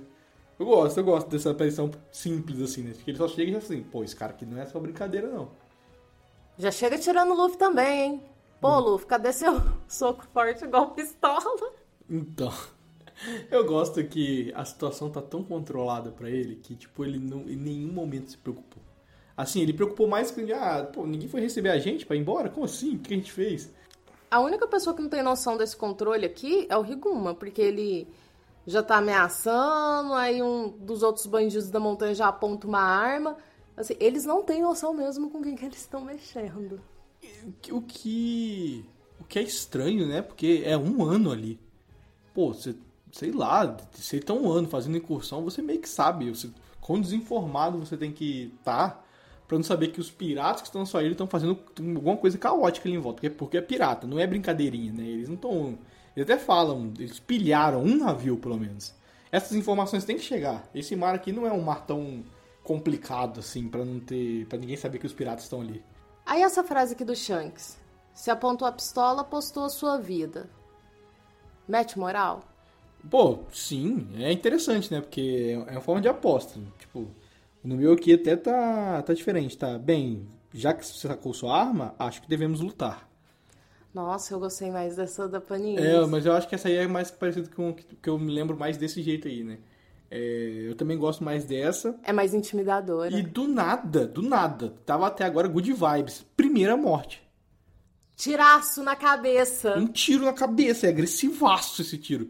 [0.59, 2.93] Eu gosto, eu gosto dessa aparição simples, assim, né?
[3.03, 5.27] Que ele só chega e já assim, pô, esse cara aqui não é só brincadeira,
[5.27, 5.49] não.
[6.57, 8.21] Já chega tirando o Luffy também, hein?
[8.59, 9.59] Pô, Luffy, cadê seu
[9.89, 11.73] soco forte igual pistola?
[12.07, 12.53] Então,
[13.49, 17.55] eu gosto que a situação tá tão controlada pra ele que, tipo, ele não, em
[17.55, 18.81] nenhum momento se preocupou.
[19.35, 22.49] Assim, ele preocupou mais com, ah, pô, ninguém foi receber a gente pra ir embora?
[22.49, 22.95] Como assim?
[22.95, 23.71] O que a gente fez?
[24.29, 28.07] A única pessoa que não tem noção desse controle aqui é o Riguma, porque ele
[28.65, 33.37] já tá ameaçando, aí um dos outros bandidos da montanha já aponta uma arma.
[33.75, 36.79] Assim, eles não têm noção mesmo com quem que eles estão mexendo.
[37.71, 38.85] O que,
[39.19, 40.21] o que é estranho, né?
[40.21, 41.59] Porque é um ano ali.
[42.33, 42.75] Pô, você,
[43.11, 46.29] sei lá, você tá um ano fazendo incursão, você meio que sabe.
[46.29, 46.49] Você,
[46.79, 49.05] quão desinformado você tem que estar
[49.47, 52.37] pra não saber que os piratas que estão na sua ilha estão fazendo alguma coisa
[52.37, 53.17] caótica ali em volta.
[53.17, 55.03] Porque, porque é pirata, não é brincadeirinha, né?
[55.03, 55.77] Eles não estão.
[56.15, 58.93] Eles até falam, eles pilharam um navio, pelo menos.
[59.31, 60.69] Essas informações têm que chegar.
[60.73, 62.23] Esse mar aqui não é um mar tão
[62.63, 65.83] complicado assim pra não ter, para ninguém saber que os piratas estão ali.
[66.25, 67.77] Aí essa frase aqui do Shanks.
[68.13, 70.49] Se apontou a pistola, apostou a sua vida.
[71.67, 72.43] Mete moral?
[73.09, 75.01] Pô, sim, é interessante, né?
[75.01, 76.59] Porque é uma forma de aposta.
[76.79, 77.07] Tipo,
[77.63, 79.77] no meu aqui até tá, tá diferente, tá?
[79.77, 83.09] Bem, já que você sacou sua arma, acho que devemos lutar.
[83.93, 85.81] Nossa, eu gostei mais dessa da Panini.
[85.81, 88.17] É, mas eu acho que essa aí é mais parecido com o que que eu
[88.17, 89.57] me lembro mais desse jeito aí, né?
[90.09, 91.97] É, eu também gosto mais dessa.
[92.03, 93.17] É mais intimidadora.
[93.17, 96.25] E do nada, do nada, tava até agora good vibes.
[96.35, 97.21] Primeira morte.
[98.15, 99.77] Tiraço na cabeça.
[99.77, 102.29] Um tiro na cabeça, é agressivaço esse tiro.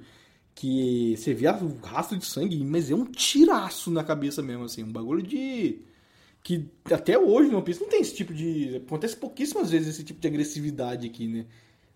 [0.54, 4.84] Que você vê o rastro de sangue, mas é um tiraço na cabeça mesmo, assim.
[4.84, 5.82] Um bagulho de.
[6.44, 8.78] Que até hoje no One Piece não tem esse tipo de.
[8.78, 11.46] Acontece pouquíssimas vezes esse tipo de agressividade aqui, né?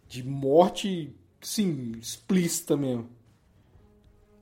[0.08, 3.10] De morte, sim, explícita mesmo.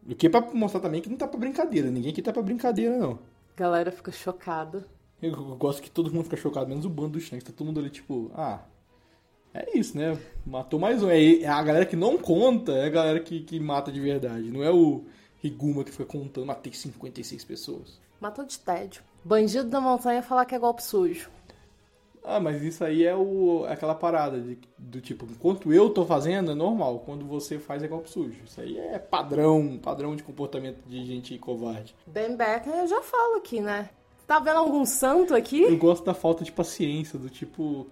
[0.08, 1.90] O que é pra mostrar também que não tá pra brincadeira.
[1.90, 3.20] Ninguém aqui tá pra brincadeira, não.
[3.56, 4.86] Galera fica chocada.
[5.22, 7.46] Eu gosto que todo mundo fica chocado, menos o bando do Shanks.
[7.46, 8.66] Tá todo mundo ali, tipo, ah.
[9.54, 10.18] É isso, né?
[10.46, 11.10] Matou mais um.
[11.10, 14.50] É a galera que não conta, é a galera que, que mata de verdade.
[14.50, 15.04] Não é o
[15.42, 18.00] Riguma que fica contando, matei 56 pessoas.
[18.20, 19.04] Matou de tédio.
[19.24, 21.30] Bandido da montanha falar que é golpe sujo.
[22.24, 26.52] Ah, mas isso aí é o, aquela parada de, do tipo, enquanto eu tô fazendo
[26.52, 28.40] é normal, quando você faz é golpe sujo.
[28.46, 31.94] Isso aí é padrão, padrão de comportamento de gente covarde.
[32.08, 33.90] Ben Becker eu já falo aqui, né?
[34.26, 35.64] Tá vendo algum santo aqui?
[35.64, 37.86] Eu gosto da falta de paciência, do tipo,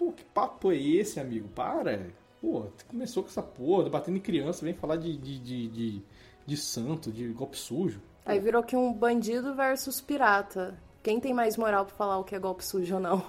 [0.00, 1.46] pô, que papo é esse, amigo?
[1.48, 2.06] Para.
[2.40, 6.02] Pô, começou com essa porra, batendo em criança, vem falar de, de, de, de,
[6.46, 8.00] de santo, de golpe sujo.
[8.24, 10.78] Aí virou que um bandido versus pirata.
[11.02, 13.22] Quem tem mais moral pra falar o que é golpe sujo ou não?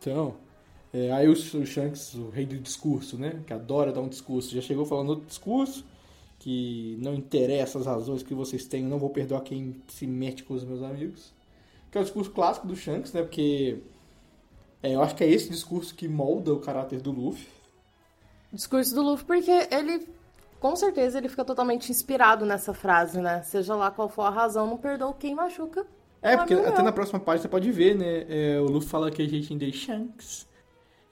[0.00, 0.34] Então,
[0.92, 3.40] é, aí o, o Shanks, o rei do discurso, né?
[3.46, 5.86] Que adora dar um discurso, já chegou falando outro discurso,
[6.40, 10.42] que não interessa as razões que vocês têm, eu não vou perdoar quem se mete
[10.42, 11.32] com os meus amigos.
[11.90, 13.22] Que é o discurso clássico do Shanks, né?
[13.22, 13.80] Porque
[14.86, 17.48] é, eu acho que é esse discurso que molda o caráter do Luffy.
[18.52, 20.08] Discurso do Luffy, porque ele,
[20.60, 23.42] com certeza, ele fica totalmente inspirado nessa frase, né?
[23.42, 25.86] Seja lá qual for a razão, não perdoa quem machuca
[26.22, 28.26] é, porque até na próxima página você pode ver, né?
[28.28, 30.46] É, o Luffy fala que a gente ainda é Shanks.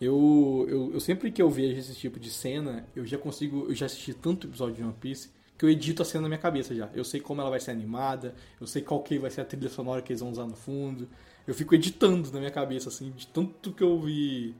[0.00, 3.66] Eu, eu, eu, sempre que eu vejo esse tipo de cena, eu já consigo.
[3.68, 6.40] Eu já assisti tanto episódio de One Piece que eu edito a cena na minha
[6.40, 6.90] cabeça já.
[6.92, 9.68] Eu sei como ela vai ser animada, eu sei qual que vai ser a trilha
[9.68, 11.08] sonora que eles vão usar no fundo.
[11.46, 14.54] Eu fico editando na minha cabeça, assim, de tanto que eu vi.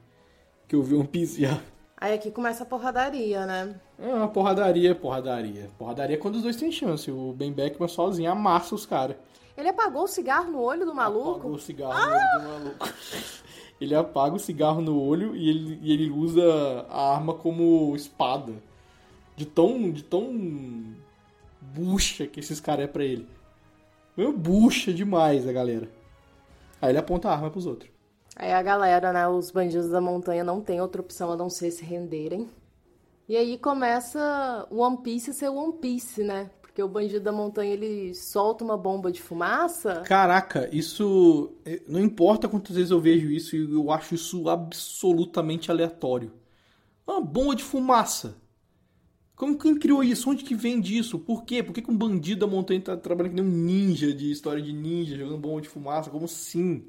[0.68, 1.60] que eu vi One Piece já.
[1.96, 3.80] Aí aqui começa a porradaria, né?
[3.98, 5.70] É uma porradaria, porradaria.
[5.78, 7.10] Porradaria é quando os dois têm chance.
[7.10, 9.16] O Ben Beckman sozinho amassa os caras.
[9.56, 11.30] Ele apagou o cigarro no olho do maluco?
[11.30, 12.06] Apagou o cigarro ah!
[12.06, 12.88] no olho do maluco.
[13.80, 18.54] Ele apaga o cigarro no olho e ele, e ele usa a arma como espada.
[19.36, 20.94] De tão, de tão
[21.60, 23.26] bucha que esses caras é pra ele.
[24.16, 25.90] Meu, bucha demais a galera.
[26.80, 27.90] Aí ele aponta a arma pros outros.
[28.36, 31.70] Aí a galera, né, os bandidos da montanha não tem outra opção a não ser
[31.70, 32.48] se renderem.
[33.28, 36.50] E aí começa o One Piece ser One Piece, né?
[36.60, 40.00] Porque o bandido da montanha ele solta uma bomba de fumaça.
[40.00, 41.52] Caraca, isso.
[41.64, 46.32] Eh, não importa quantas vezes eu vejo isso, eu acho isso absolutamente aleatório.
[47.06, 48.36] Uma bomba de fumaça.
[49.36, 50.30] Como quem criou isso?
[50.30, 51.18] Onde que vem disso?
[51.18, 51.62] Por quê?
[51.62, 54.62] Por que, que um bandido da montanha tá trabalhando que nem um ninja de história
[54.62, 56.10] de ninja, jogando bomba de fumaça?
[56.10, 56.84] Como assim?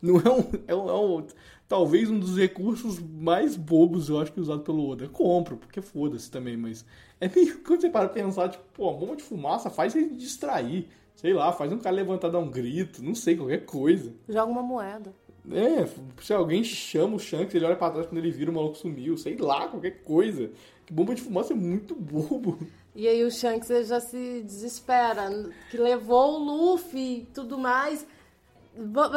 [0.00, 1.26] Não é um, é um, é um,
[1.66, 5.04] talvez um dos recursos mais bobos, eu acho, que usado pelo Oda.
[5.04, 6.84] Eu compro, porque foda-se também, mas
[7.20, 10.86] é meio quando você para pensar, tipo, pô, bomba de fumaça faz ele distrair.
[11.14, 14.12] Sei lá, faz um cara levantar dar um grito, não sei, qualquer coisa.
[14.28, 15.14] Joga uma moeda.
[15.50, 15.88] É,
[16.22, 19.16] se alguém chama o Shanks, ele olha pra trás quando ele vira, o maluco sumiu,
[19.16, 20.50] sei lá, qualquer coisa.
[20.86, 22.58] Que bomba de fumaça é muito bobo.
[22.94, 25.28] E aí o Shanks já se desespera,
[25.70, 28.06] que levou o Luffy e tudo mais.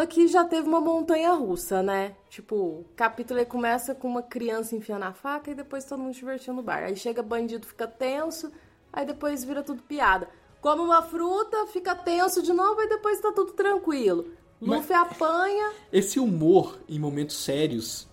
[0.01, 2.15] Aqui já teve uma montanha russa, né?
[2.29, 6.57] Tipo, o capítulo começa com uma criança enfiando a faca e depois todo mundo divertindo
[6.57, 6.83] no bar.
[6.83, 8.51] Aí chega bandido, fica tenso,
[8.91, 10.27] aí depois vira tudo piada.
[10.59, 14.25] Come uma fruta, fica tenso de novo, e depois tá tudo tranquilo.
[14.61, 15.71] Luffy Mas apanha.
[15.91, 18.07] Esse humor em momentos sérios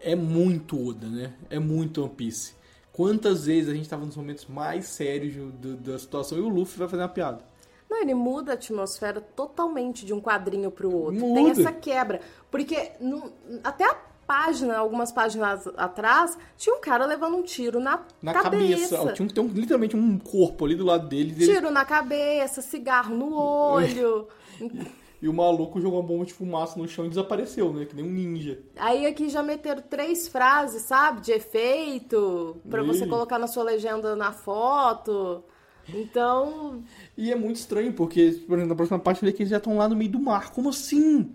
[0.00, 1.34] é muito Oda, né?
[1.50, 2.54] É muito One Piece.
[3.00, 6.78] Quantas vezes a gente tava nos momentos mais sérios do, da situação e o Luffy
[6.78, 7.42] vai fazer uma piada?
[7.88, 11.18] Não, ele muda a atmosfera totalmente de um quadrinho para o outro.
[11.18, 11.34] Muda.
[11.34, 12.20] Tem essa quebra.
[12.50, 13.32] Porque no,
[13.64, 13.94] até a
[14.26, 18.98] página, algumas páginas atrás, tinha um cara levando um tiro na, na cabeça.
[18.98, 19.14] cabeça.
[19.14, 21.34] Tinha, tem um, literalmente um corpo ali do lado dele.
[21.34, 24.28] Tiro na cabeça, cigarro no olho.
[25.22, 27.84] E o maluco jogou uma bomba de fumaça no chão e desapareceu, né?
[27.84, 28.58] Que nem um ninja.
[28.76, 31.20] Aí aqui já meteram três frases, sabe?
[31.20, 35.44] De efeito, para você colocar na sua legenda na foto.
[35.88, 36.82] Então.
[37.16, 39.76] E é muito estranho, porque, por exemplo, na próxima parte vê que eles já estão
[39.76, 40.52] lá no meio do mar.
[40.52, 41.30] Como assim?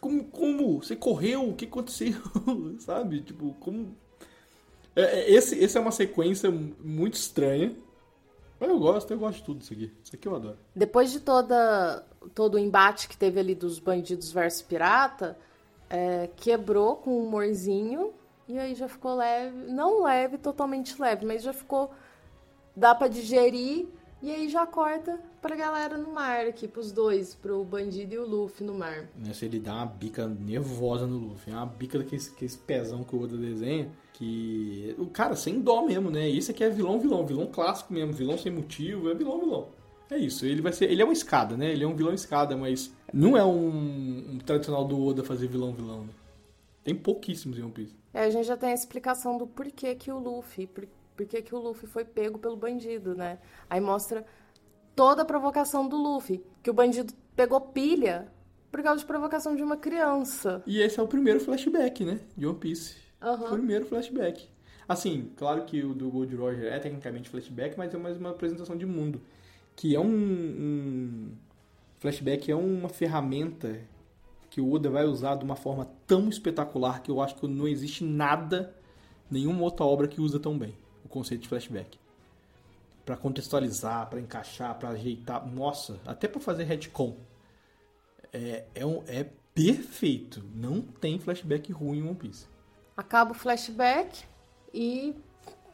[0.00, 0.24] Como?
[0.24, 0.82] como?
[0.82, 1.48] Você correu?
[1.48, 2.14] O que aconteceu?
[2.80, 3.20] Sabe?
[3.20, 3.94] Tipo, como.
[4.94, 7.72] É, é, esse, esse é uma sequência muito estranha.
[8.58, 9.92] Mas eu gosto, eu gosto de tudo isso aqui.
[10.02, 10.56] Isso aqui eu adoro.
[10.74, 12.04] Depois de toda,
[12.34, 15.36] todo o embate que teve ali dos bandidos versus pirata,
[15.90, 18.12] é, quebrou com um humorzinho.
[18.48, 19.70] E aí já ficou leve.
[19.72, 21.90] Não leve, totalmente leve, mas já ficou
[22.76, 23.86] dá para digerir.
[24.22, 28.26] E aí já corta pra galera no mar aqui, pros dois, pro bandido e o
[28.26, 29.08] Luffy no mar.
[29.14, 31.52] Nessa ele dá uma bica nervosa no Luffy.
[31.52, 33.90] É uma bica daquele aquele pezão que o Oda desenha.
[34.16, 34.94] Que.
[34.98, 36.28] O cara, sem dó mesmo, né?
[36.28, 39.68] Isso aqui é vilão, vilão, vilão clássico mesmo, vilão sem motivo, é vilão, vilão.
[40.10, 40.90] É isso, ele vai ser.
[40.90, 41.70] Ele é uma escada, né?
[41.70, 45.72] Ele é um vilão escada, mas não é um, um tradicional do Oda fazer vilão,
[45.72, 46.04] vilão.
[46.04, 46.10] Né?
[46.82, 47.94] Tem pouquíssimos em One Piece.
[48.14, 50.66] É, a gente já tem a explicação do porquê que o Luffy.
[50.66, 50.86] Por,
[51.16, 53.38] porquê que o Luffy foi pego pelo bandido, né?
[53.68, 54.24] Aí mostra
[54.94, 56.42] toda a provocação do Luffy.
[56.62, 58.32] Que o bandido pegou pilha
[58.70, 60.62] por causa de provocação de uma criança.
[60.66, 62.20] E esse é o primeiro flashback, né?
[62.36, 63.05] De One Piece.
[63.26, 63.50] Uhum.
[63.50, 64.48] Primeiro flashback.
[64.88, 68.76] Assim, claro que o do Gold Roger é tecnicamente flashback, mas é mais uma apresentação
[68.76, 69.20] de mundo.
[69.74, 71.30] Que é um, um
[71.98, 73.80] flashback, é uma ferramenta
[74.48, 77.66] que o Oda vai usar de uma forma tão espetacular que eu acho que não
[77.66, 78.72] existe nada,
[79.28, 80.74] nenhuma outra obra que usa tão bem
[81.04, 81.98] o conceito de flashback.
[83.04, 87.16] Para contextualizar, para encaixar, para ajeitar, nossa, até para fazer retcon.
[88.32, 90.44] É, é, um, é perfeito.
[90.54, 92.46] Não tem flashback ruim em One Piece.
[92.96, 94.24] Acaba o flashback
[94.72, 95.14] e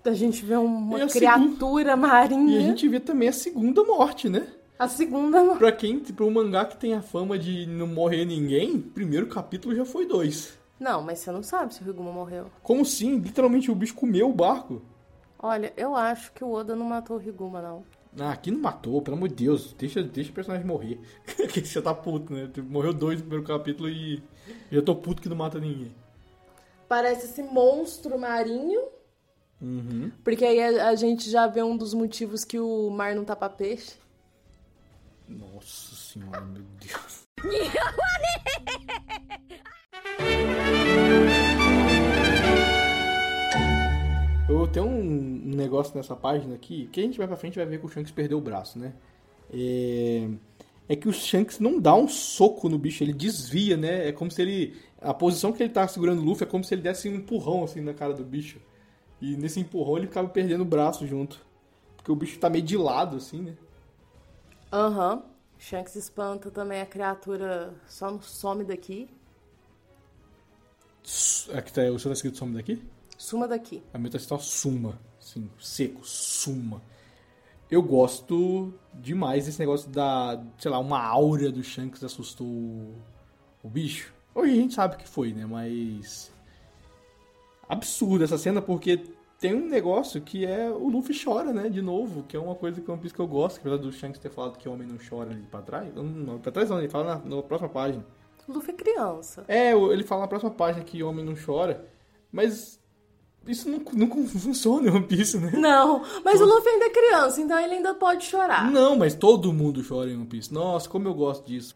[0.05, 2.61] a gente vê uma a criatura E a marinha.
[2.61, 4.47] gente vê também a segunda morte, né?
[4.79, 5.55] A segunda.
[5.55, 9.75] Pra quem, pra um mangá que tem a fama de não morrer ninguém, primeiro capítulo
[9.77, 10.59] já foi dois.
[10.81, 12.47] Não, mas você não sabe se o Riguma morreu.
[12.61, 14.83] Como sim, literalmente o bicho comeu o barco.
[15.39, 17.85] Olha, eu acho que o Oda não matou o Riguma, não.
[18.19, 19.73] Ah, aqui não matou, pelo amor de Deus.
[19.79, 21.01] Deixa, deixa o personagem morrer.
[21.53, 22.51] que você tá puto, né?
[22.69, 24.21] Morreu dois no primeiro capítulo e
[24.71, 25.95] já tô puto que não mata ninguém.
[26.93, 28.83] Parece esse monstro marinho.
[30.23, 33.49] Porque aí a, a gente já vê um dos motivos que o mar não tapa
[33.49, 33.95] peixe.
[35.27, 37.23] Nossa senhora, meu Deus.
[44.47, 47.65] Eu tenho um negócio nessa página aqui, que a gente vai pra frente e vai
[47.65, 48.93] ver que o Shanks perdeu o braço, né?
[49.51, 50.29] É...
[50.91, 54.09] é que o Shanks não dá um soco no bicho, ele desvia, né?
[54.09, 54.77] É como se ele.
[55.03, 57.65] A posição que ele tá segurando o Luffy é como se ele desse um empurrão
[57.65, 58.61] assim na cara do bicho.
[59.21, 61.45] E nesse empurrão ele ficava perdendo o braço junto.
[61.97, 63.57] Porque o bicho tá meio de lado, assim, né?
[64.73, 65.23] Aham.
[65.59, 69.09] Shanks espanta também a criatura só não some daqui.
[71.55, 72.83] Aqui tá, o seu tá escrito some daqui?
[73.17, 73.83] Suma daqui.
[73.95, 74.99] A minha tá suma.
[75.21, 76.83] Assim, seco, suma.
[77.71, 82.97] Eu gosto demais desse negócio da, sei lá, uma áurea do Shanks assustou o,
[83.63, 84.13] o bicho.
[84.35, 85.47] Hoje a gente sabe que foi, né?
[85.47, 86.33] Mas.
[87.69, 89.01] Absurda essa cena porque
[89.39, 91.69] tem um negócio que é o Luffy chora, né?
[91.69, 94.31] De novo, que é uma coisa que piso que eu gosto, apesar do Shanks ter
[94.31, 95.89] falado que o homem não chora ali pra trás.
[95.95, 98.05] Não, pra trás não, ele fala na, na próxima página.
[98.47, 99.45] O Luffy é criança.
[99.49, 101.85] É, o- ele fala na próxima página que homem não chora,
[102.31, 102.79] mas
[103.47, 105.53] isso não, não funciona em One Piece, né?
[105.55, 108.71] Não, mas o Luffy ainda é criança, então ele ainda pode chorar.
[108.71, 110.53] Não, mas todo mundo chora em One Piece.
[110.53, 111.75] Nossa, como eu gosto disso.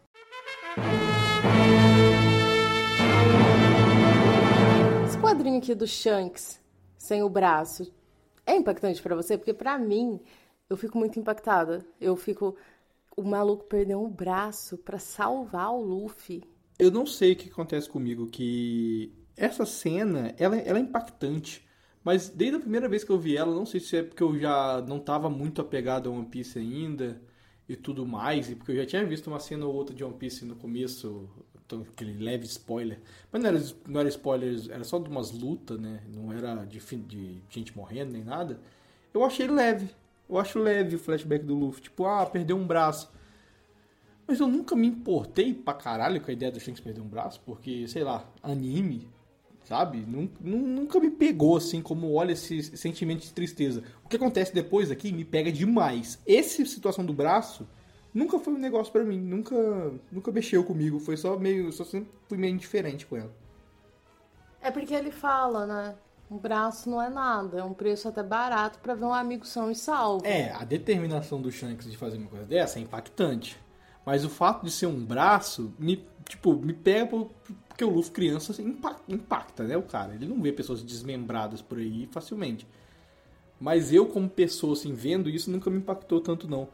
[5.37, 6.59] Quadrinho aqui do Shanks
[6.97, 7.93] sem o braço
[8.43, 9.37] é impactante pra você?
[9.37, 10.19] Porque pra mim,
[10.67, 11.85] eu fico muito impactada.
[12.01, 12.55] Eu fico.
[13.15, 16.43] O maluco perdeu um braço pra salvar o Luffy.
[16.79, 21.67] Eu não sei o que acontece comigo, que essa cena, ela, ela é impactante.
[22.03, 24.39] Mas desde a primeira vez que eu vi ela, não sei se é porque eu
[24.39, 27.21] já não tava muito apegado a One Piece ainda
[27.67, 30.15] e tudo mais, e porque eu já tinha visto uma cena ou outra de One
[30.15, 31.29] Piece no começo,
[31.75, 32.99] aquele leve spoiler.
[33.31, 36.01] Mas não era, não era spoiler, era só de umas lutas, né?
[36.13, 38.59] Não era de, de gente morrendo nem nada.
[39.13, 39.89] Eu achei leve.
[40.29, 41.83] Eu acho leve o flashback do Luffy.
[41.83, 43.11] Tipo, ah, perdeu um braço.
[44.27, 47.41] Mas eu nunca me importei pra caralho com a ideia do Shanks perder um braço,
[47.45, 49.07] porque, sei lá, anime,
[49.63, 49.99] sabe?
[49.99, 53.83] Nun- nun- Nunca me pegou assim, como olha esse sentimento de tristeza.
[54.03, 56.19] O que acontece depois aqui me pega demais.
[56.27, 57.65] Essa situação do braço
[58.17, 59.55] nunca foi um negócio pra mim, nunca,
[60.11, 60.99] nunca mexeu comigo.
[60.99, 63.31] Foi só meio, só sempre fui meio indiferente com ela.
[64.61, 65.95] É porque ele fala, né?
[66.29, 69.71] Um braço não é nada, é um preço até barato pra ver um amigo são
[69.71, 70.25] e salvo.
[70.25, 73.57] É, a determinação do Shanks de fazer uma coisa dessa é impactante.
[74.05, 77.29] Mas o fato de ser um braço, me, tipo, me pega por-
[77.67, 80.15] porque o Luffy criança assim, impa- impacta, né, o cara.
[80.15, 82.67] Ele não vê pessoas desmembradas por aí facilmente.
[83.59, 86.67] Mas eu, como pessoa, assim, vendo isso, nunca me impactou tanto, não.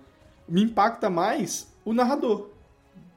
[0.48, 2.50] Me impacta mais o narrador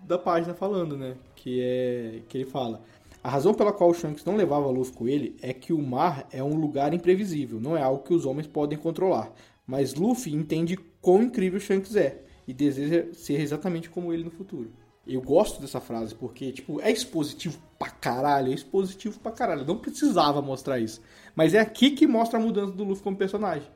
[0.03, 1.17] da página falando, né?
[1.35, 2.83] Que é que ele fala:
[3.23, 6.27] a razão pela qual o Shanks não levava Luffy com ele é que o mar
[6.31, 9.33] é um lugar imprevisível, não é algo que os homens podem controlar.
[9.67, 14.71] Mas Luffy entende quão incrível Shanks é e deseja ser exatamente como ele no futuro.
[15.07, 19.65] Eu gosto dessa frase porque, tipo, é expositivo pra caralho, é expositivo pra caralho.
[19.65, 21.01] Não precisava mostrar isso.
[21.35, 23.69] Mas é aqui que mostra a mudança do Luffy como personagem.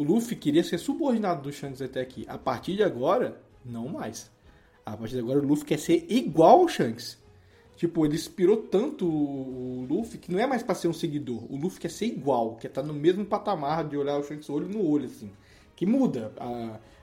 [0.00, 2.24] O Luffy queria ser subordinado do Shanks até aqui.
[2.26, 4.30] A partir de agora, não mais.
[4.86, 7.18] A partir de agora, o Luffy quer ser igual ao Shanks.
[7.76, 11.44] Tipo, ele inspirou tanto o Luffy que não é mais pra ser um seguidor.
[11.52, 14.66] O Luffy quer ser igual, quer estar no mesmo patamar de olhar o Shanks olho
[14.66, 15.30] no olho, assim.
[15.76, 16.32] Que muda.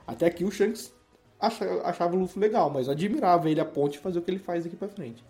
[0.04, 0.92] Até aqui o Shanks
[1.38, 4.74] achava o Luffy legal, mas admirava ele a ponte fazer o que ele faz aqui
[4.74, 5.24] pra frente.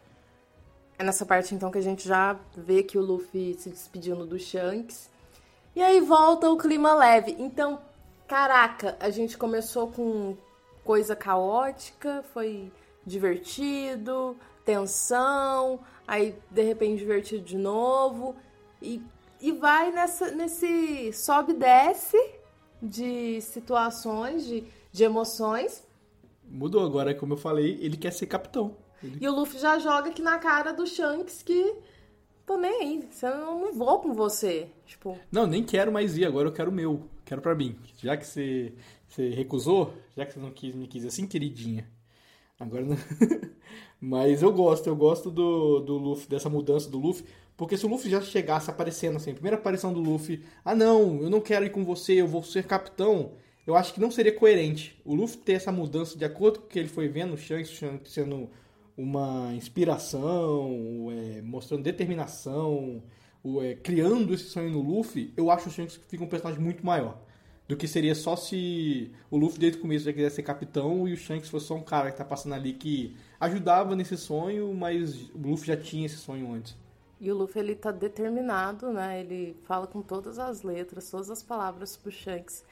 [0.98, 4.38] É nessa parte então que a gente já vê que o Luffy se despedindo do
[4.38, 5.10] Shanks.
[5.74, 7.36] E aí volta o clima leve.
[7.38, 7.80] Então,
[8.26, 10.36] caraca, a gente começou com
[10.84, 12.72] coisa caótica, foi
[13.04, 18.36] divertido, tensão, aí de repente divertido de novo.
[18.80, 19.02] E,
[19.40, 22.16] e vai nessa, nesse sobe e desce
[22.82, 25.82] de situações, de, de emoções.
[26.44, 28.76] Mudou agora, como eu falei, ele quer ser capitão.
[29.02, 29.18] Ele...
[29.20, 31.74] E o Luffy já joga aqui na cara do Shanks que
[32.48, 34.68] tô nem aí, eu não vou com você.
[34.86, 35.18] Tipo...
[35.30, 37.76] Não, nem quero mais ir, agora eu quero o meu, quero pra mim.
[37.98, 38.72] Já que você,
[39.06, 41.86] você recusou, já que você não quis, me quis assim, queridinha.
[42.58, 42.96] Agora não...
[44.00, 47.26] Mas eu gosto, eu gosto do, do Luffy, dessa mudança do Luffy,
[47.56, 51.28] porque se o Luffy já chegasse aparecendo assim, primeira aparição do Luffy, ah não, eu
[51.28, 53.32] não quero ir com você, eu vou ser capitão,
[53.66, 54.98] eu acho que não seria coerente.
[55.04, 57.78] O Luffy ter essa mudança de acordo com o que ele foi vendo, o Shanks
[58.06, 58.48] sendo
[58.98, 63.00] uma inspiração, é, mostrando determinação,
[63.62, 66.84] é, criando esse sonho no Luffy, eu acho o Shanks que fica um personagem muito
[66.84, 67.16] maior.
[67.68, 71.12] Do que seria só se o Luffy desde o começo já quisesse ser capitão e
[71.12, 75.30] o Shanks fosse só um cara que tá passando ali que ajudava nesse sonho, mas
[75.30, 76.74] o Luffy já tinha esse sonho antes.
[77.20, 79.20] E o Luffy ele tá determinado, né?
[79.20, 82.64] Ele fala com todas as letras, todas as palavras pro Shanks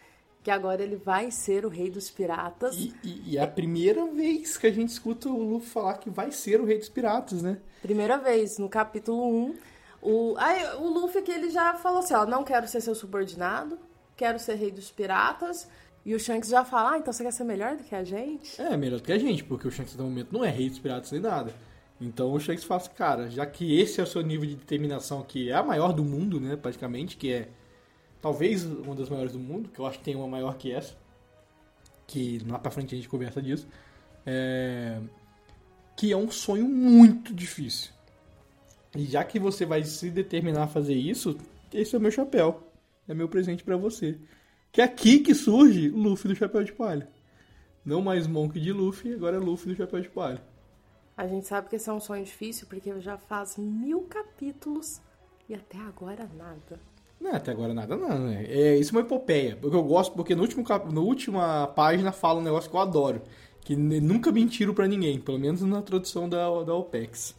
[0.47, 2.77] que agora ele vai ser o rei dos piratas.
[2.77, 6.09] E, e, e, é a primeira vez que a gente escuta o Luffy falar que
[6.09, 7.59] vai ser o rei dos piratas, né?
[7.83, 9.55] Primeira vez, no capítulo 1.
[10.01, 13.77] O, aí, o Luffy que ele já falou assim, ó, não quero ser seu subordinado,
[14.17, 15.69] quero ser rei dos piratas.
[16.05, 18.63] E o Shanks já fala, ah, então você quer ser melhor do que a gente?
[18.63, 20.79] É, melhor do que a gente, porque o Shanks no momento não é rei dos
[20.79, 21.53] piratas nem nada.
[22.01, 25.25] Então o Shanks fala assim, cara, já que esse é o seu nível de determinação,
[25.25, 27.49] que é a maior do mundo, né, praticamente, que é
[28.27, 30.97] talvez uma das maiores do mundo, que eu acho que tem uma maior que essa,
[32.09, 33.69] que lá pra frente a gente conversa disso,
[34.27, 35.01] é...
[35.97, 37.93] que é um sonho muito difícil.
[38.97, 41.39] E já que você vai se determinar a fazer isso,
[41.73, 42.69] esse é o meu chapéu.
[43.07, 44.19] É meu presente para você.
[44.73, 47.09] Que é aqui que surge Luffy do Chapéu de Palha.
[47.85, 50.43] Não mais Monk de Luffy, agora é Luffy do Chapéu de Palha.
[51.17, 55.01] A gente sabe que esse é um sonho difícil porque já faz mil capítulos
[55.49, 56.81] e até agora nada.
[57.21, 58.45] Não, até agora nada não, né?
[58.49, 59.57] É, isso é uma epopeia.
[59.57, 60.93] Porque eu gosto, porque no último, cap...
[60.93, 63.23] na última página fala um negócio que eu adoro.
[63.61, 67.35] Que nunca mentiram para ninguém, pelo menos na tradução da, da OPEX.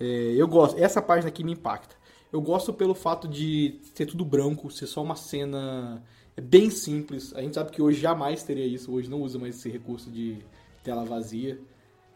[0.00, 1.94] É, eu gosto, essa página aqui me impacta.
[2.32, 6.02] Eu gosto pelo fato de ser tudo branco, ser só uma cena
[6.40, 7.32] bem simples.
[7.34, 10.38] A gente sabe que hoje jamais teria isso, hoje não usa mais esse recurso de
[10.82, 11.60] tela vazia.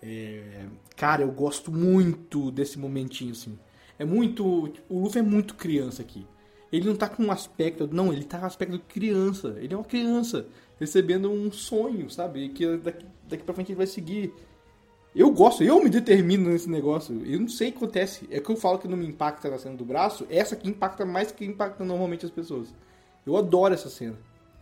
[0.03, 0.67] É,
[0.97, 3.59] cara, eu gosto muito desse momentinho, assim.
[3.99, 4.73] É muito.
[4.89, 6.27] O Luffy é muito criança aqui.
[6.77, 7.89] Ele não tá com um aspecto.
[7.91, 9.57] Não, ele tá com um aspecto de criança.
[9.59, 10.47] Ele é uma criança
[10.79, 12.49] recebendo um sonho, sabe?
[12.51, 14.33] Que daqui, daqui pra frente ele vai seguir.
[15.15, 17.25] Eu gosto, eu me determino nesse negócio.
[17.25, 18.29] Eu não sei o que acontece.
[18.31, 20.27] É que eu falo que não me impacta na cena do braço.
[20.29, 22.75] Essa aqui impacta mais que impacta normalmente as pessoas.
[23.25, 24.17] Eu adoro essa cena.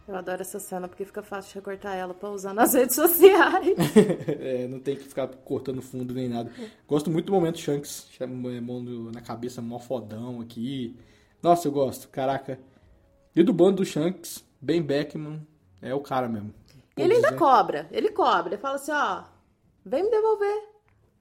[0.06, 3.76] Eu adoro essa cena porque fica fácil de recortar ela pra usar nas redes sociais.
[4.28, 6.52] é, não tem que ficar cortando fundo nem nada.
[6.86, 8.08] Gosto muito do momento Shanks,
[8.62, 10.94] mão na cabeça, mó fodão aqui.
[11.44, 12.58] Nossa, eu gosto, caraca.
[13.36, 15.46] E do bando do Shanks, Ben Beckman,
[15.82, 16.54] é o cara mesmo.
[16.96, 17.38] ele ainda dizer.
[17.38, 18.54] cobra, ele cobra.
[18.54, 19.24] Ele fala assim, ó,
[19.84, 20.62] vem me devolver.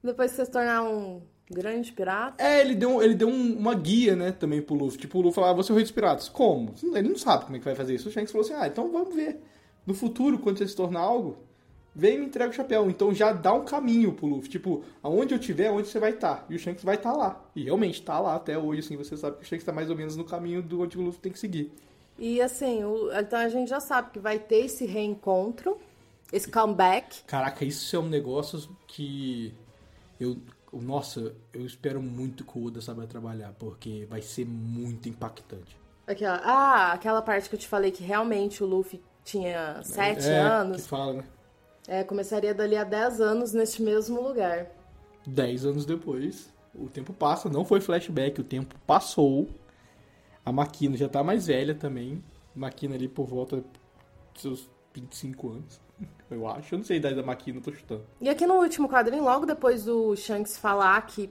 [0.02, 1.20] Depois que você se tornar um
[1.50, 2.42] grande pirata.
[2.42, 4.98] É, ele deu, ele deu um, uma guia, né, também pro Luffy.
[4.98, 6.26] Tipo, o Luffy falava, você é o rei dos piratas.
[6.30, 6.74] Como?
[6.82, 8.08] Ele não sabe como é que vai fazer isso.
[8.08, 9.42] O Shanks falou assim, ah, então vamos ver.
[9.86, 11.36] No futuro, quando você se tornar algo,
[11.94, 12.90] vem e me entrega o chapéu.
[12.90, 14.50] Então já dá um caminho pro Luffy.
[14.50, 16.36] Tipo, aonde eu tiver, onde você vai estar.
[16.36, 16.46] Tá.
[16.48, 17.44] E o Shanks vai estar tá lá.
[17.54, 18.96] E realmente tá lá até hoje, assim.
[18.96, 21.20] Você sabe que o Shanks tá mais ou menos no caminho do onde o Luffy
[21.20, 21.72] tem que seguir.
[22.18, 25.78] E assim, o, então a gente já sabe que vai ter esse reencontro,
[26.32, 27.22] esse comeback.
[27.24, 29.52] Caraca, isso é um negócio que
[30.18, 30.36] eu.
[30.72, 35.78] Nossa, eu espero muito que o Oda saiba trabalhar, porque vai ser muito impactante.
[36.06, 36.32] Aqui, ó.
[36.42, 40.82] Ah, aquela parte que eu te falei que realmente o Luffy tinha sete é, anos.
[40.82, 41.24] Que fala, né?
[41.86, 44.66] É, começaria dali a 10 anos neste mesmo lugar.
[45.26, 49.48] 10 anos depois, o tempo passa, não foi flashback, o tempo passou.
[50.44, 52.22] A máquina já tá mais velha também.
[52.54, 53.56] Máquina ali por volta
[54.32, 55.80] dos seus 25 anos.
[56.30, 56.74] Eu acho.
[56.74, 58.04] Eu não sei a idade da máquina, tô chutando.
[58.20, 61.30] E aqui no último quadrinho, logo depois do Shanks falar que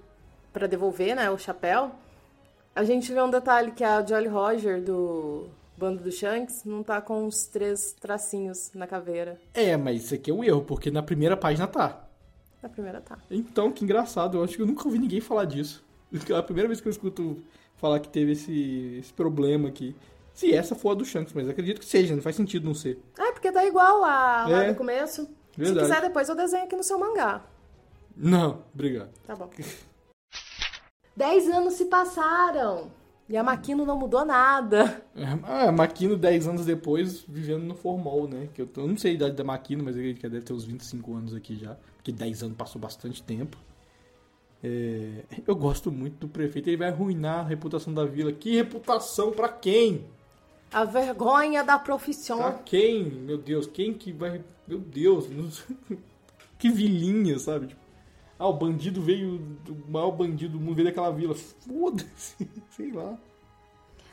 [0.51, 1.91] para devolver, né, o chapéu,
[2.76, 5.49] a gente vê um detalhe que é a Jolly Roger do
[5.84, 9.38] bando do Shanks não tá com os três tracinhos na caveira.
[9.54, 12.08] É, mas isso aqui é um erro, porque na primeira página tá.
[12.62, 13.18] Na primeira tá.
[13.30, 14.38] Então, que engraçado.
[14.38, 15.84] Eu acho que eu nunca ouvi ninguém falar disso.
[16.30, 17.44] É a primeira vez que eu escuto
[17.76, 19.94] falar que teve esse, esse problema aqui.
[20.34, 22.98] Se essa for a do Shanks, mas acredito que seja, não faz sentido não ser.
[23.20, 24.72] É, porque tá igual a lá É.
[24.72, 25.30] do começo.
[25.56, 25.86] Verdade.
[25.88, 27.44] Se quiser, depois eu desenho aqui no seu mangá.
[28.16, 29.12] Não, obrigado.
[29.28, 29.50] Tá bom.
[31.16, 32.90] Dez anos se passaram.
[33.30, 35.03] E a Makino não mudou nada.
[35.15, 38.49] É, a Maquino, 10 anos depois, vivendo no formal, né?
[38.53, 41.15] Que eu, eu não sei a idade da Maquino, mas ele deve ter uns 25
[41.15, 41.78] anos aqui já.
[41.95, 43.57] Porque 10 anos passou bastante tempo.
[44.61, 48.32] É, eu gosto muito do prefeito, ele vai arruinar a reputação da vila.
[48.32, 50.05] Que reputação pra quem?
[50.71, 52.59] A vergonha da Pra profissão.
[52.65, 53.03] quem?
[53.05, 54.43] Meu Deus, quem que vai.
[54.67, 55.28] Meu Deus,
[56.57, 57.67] que vilinha, sabe?
[57.67, 57.82] Tipo,
[58.44, 59.41] ah, o bandido veio.
[59.70, 61.34] O maior bandido do mundo veio daquela vila.
[61.36, 63.18] Foda-se, sei lá.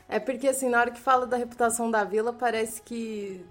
[0.07, 3.41] É porque, assim, na hora que fala da reputação da vila, parece que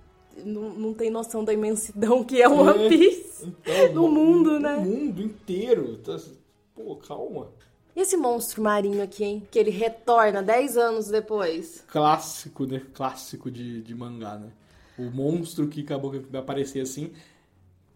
[0.45, 2.89] não, não tem noção da imensidão que é o One É.
[2.89, 3.47] Piece.
[3.47, 4.76] Então, No mundo, né?
[4.76, 5.99] No mundo inteiro.
[5.99, 6.18] Tá-
[6.74, 7.49] Pô, calma.
[7.95, 9.47] E esse monstro marinho aqui, hein?
[9.51, 11.85] Que ele retorna 10 anos depois.
[11.89, 12.81] Clássico, né?
[12.95, 14.51] Clássico de, de mangá, né?
[14.99, 17.12] O monstro que acabou que vai aparecer assim.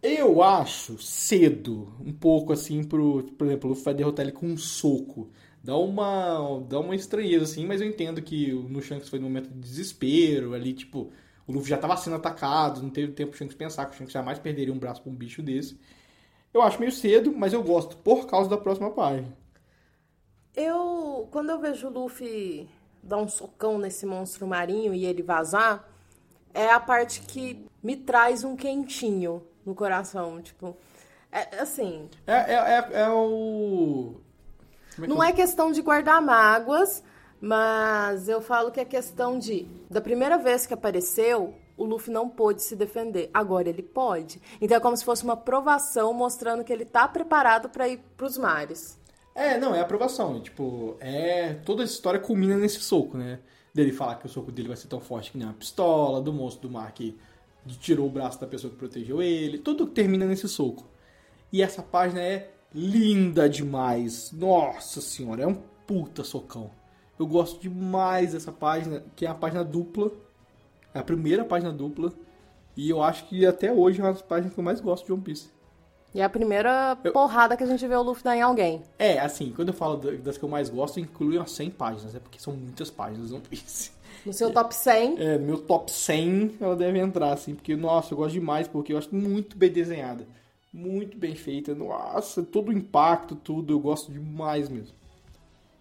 [0.07, 3.23] Eu acho cedo, um pouco assim, pro.
[3.39, 5.31] Por exemplo, o Luffy vai derrotar ele com um soco.
[5.63, 9.49] Dá uma, dá uma estranheza, assim, mas eu entendo que no Shanks foi num momento
[9.49, 11.11] de desespero, ali, tipo,
[11.47, 14.13] o Luffy já tava sendo atacado, não teve tempo o Shanks pensar que o Shanks
[14.13, 15.81] jamais perderia um braço pra um bicho desse.
[16.53, 19.35] Eu acho meio cedo, mas eu gosto por causa da próxima página.
[20.55, 22.69] Eu, quando eu vejo o Luffy
[23.03, 25.89] dar um socão nesse monstro marinho e ele vazar,
[26.53, 30.41] é a parte que me traz um quentinho no coração.
[30.41, 30.77] Tipo,
[31.31, 34.15] é assim, É, é, é, é o.
[35.03, 37.03] é Não é questão de guardar mágoas,
[37.41, 39.67] mas eu falo que é questão de.
[39.91, 43.31] Da primeira vez que apareceu, o Luffy não pôde se defender.
[43.35, 44.41] Agora ele pode.
[44.61, 48.39] Então é como se fosse uma provação mostrando que ele tá preparado para ir pros
[48.39, 48.99] mares.
[49.35, 50.41] É, não, é aprovação.
[50.41, 51.55] Tipo, é.
[51.65, 53.41] Toda essa história culmina nesse soco, né?
[53.75, 56.33] Dele falar que o soco dele vai ser tão forte que nem uma pistola, do
[56.33, 57.19] monstro do mar que
[57.67, 59.59] tirou o braço da pessoa que protegeu ele.
[59.59, 60.85] Tudo termina nesse soco.
[61.53, 64.33] E essa página é linda demais.
[64.33, 65.55] Nossa senhora, é um
[65.87, 66.71] puta socão.
[67.19, 70.11] Eu gosto demais dessa página, que é a página dupla.
[70.93, 72.13] É a primeira página dupla.
[72.77, 75.13] E eu acho que até hoje é uma das páginas que eu mais gosto de
[75.13, 75.49] One Piece.
[76.13, 78.83] E é a primeira porrada que a gente vê o Luffy dar em alguém.
[78.99, 82.15] É, assim, quando eu falo da- das que eu mais gosto, inclui umas 100 páginas,
[82.15, 83.91] é porque são muitas páginas One Piece.
[84.25, 88.19] No seu top 100, É, meu top 100 ela deve entrar, assim, porque, nossa, eu
[88.19, 90.27] gosto demais, porque eu acho muito bem desenhada.
[90.73, 94.95] Muito bem feita, nossa, todo o impacto, tudo, eu gosto demais mesmo.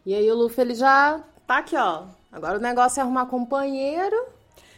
[0.05, 2.03] e aí o Luffy ele já tá aqui, ó.
[2.31, 4.15] Agora o negócio é arrumar companheiro,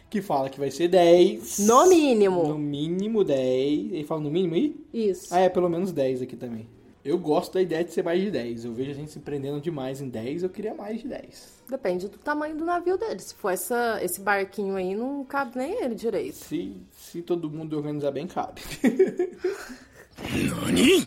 [0.08, 1.58] Que fala que vai ser 10.
[1.66, 2.44] no mínimo.
[2.48, 3.92] No mínimo 10.
[3.92, 4.76] Ele fala no mínimo aí?
[4.94, 5.34] Isso.
[5.34, 6.66] Ah, é, pelo menos 10 aqui também.
[7.04, 8.64] Eu gosto da ideia de ser mais de 10.
[8.64, 11.55] Eu vejo a gente se prendendo demais em 10, eu queria mais de 10.
[11.68, 13.18] Depende do tamanho do navio dele.
[13.18, 16.36] Se for essa, esse barquinho aí, não cabe nem ele direito.
[16.36, 18.62] Se, se todo mundo organizar bem, cabe.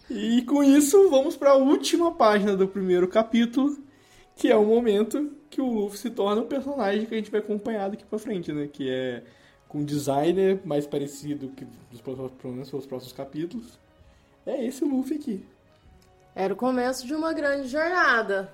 [0.10, 3.78] e com isso, vamos para a última página do primeiro capítulo,
[4.36, 7.40] que é o momento que o Luffy se torna um personagem que a gente vai
[7.40, 8.68] acompanhar daqui pra frente, né?
[8.72, 9.24] Que é
[9.68, 13.80] com um designer mais parecido que dos próximos, pelos próximos capítulos.
[14.46, 15.46] É esse Luffy aqui.
[16.36, 18.52] Era o começo de uma grande jornada.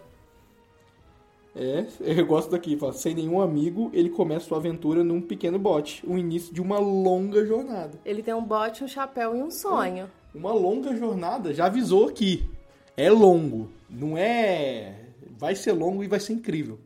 [1.56, 1.86] É,
[2.19, 6.18] eu gosto daqui, fala, sem nenhum amigo, ele começa sua aventura num pequeno bote, o
[6.18, 7.98] início de uma longa jornada.
[8.03, 10.10] Ele tem um bote, um chapéu e um sonho.
[10.34, 12.49] Uma longa jornada, já avisou aqui.
[12.98, 15.06] É longo, não é.
[15.38, 16.80] Vai ser longo e vai ser incrível.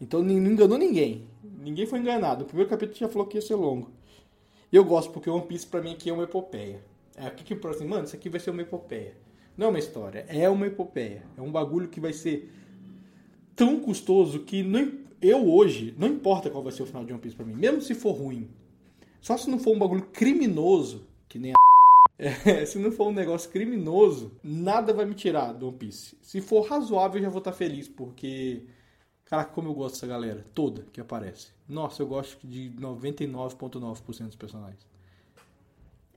[0.00, 1.26] Então não enganou ninguém.
[1.42, 2.44] Ninguém foi enganado.
[2.44, 3.90] O primeiro capítulo já falou que ia ser longo.
[4.72, 6.82] E eu gosto, porque One Piece pra mim aqui é uma epopeia.
[7.16, 9.14] É aqui que eu falo assim, mano, isso aqui vai ser uma epopeia.
[9.56, 11.22] Não é uma história, é uma epopeia.
[11.38, 12.50] É um bagulho que vai ser
[13.56, 17.20] tão custoso que não, eu hoje, não importa qual vai ser o final de One
[17.20, 18.48] Piece pra mim, mesmo se for ruim.
[19.20, 21.54] Só se não for um bagulho criminoso, que nem a
[22.18, 26.16] é, se não for um negócio criminoso, nada vai me tirar do One Piece.
[26.22, 28.62] Se for razoável, eu já vou estar feliz, porque.
[29.24, 31.48] Caraca, como eu gosto dessa galera toda que aparece.
[31.66, 34.86] Nossa, eu gosto de 99,9% dos personagens.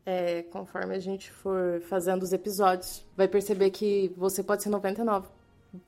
[0.05, 4.69] É, conforme a gente for fazendo os episódios, vai perceber que você pode ser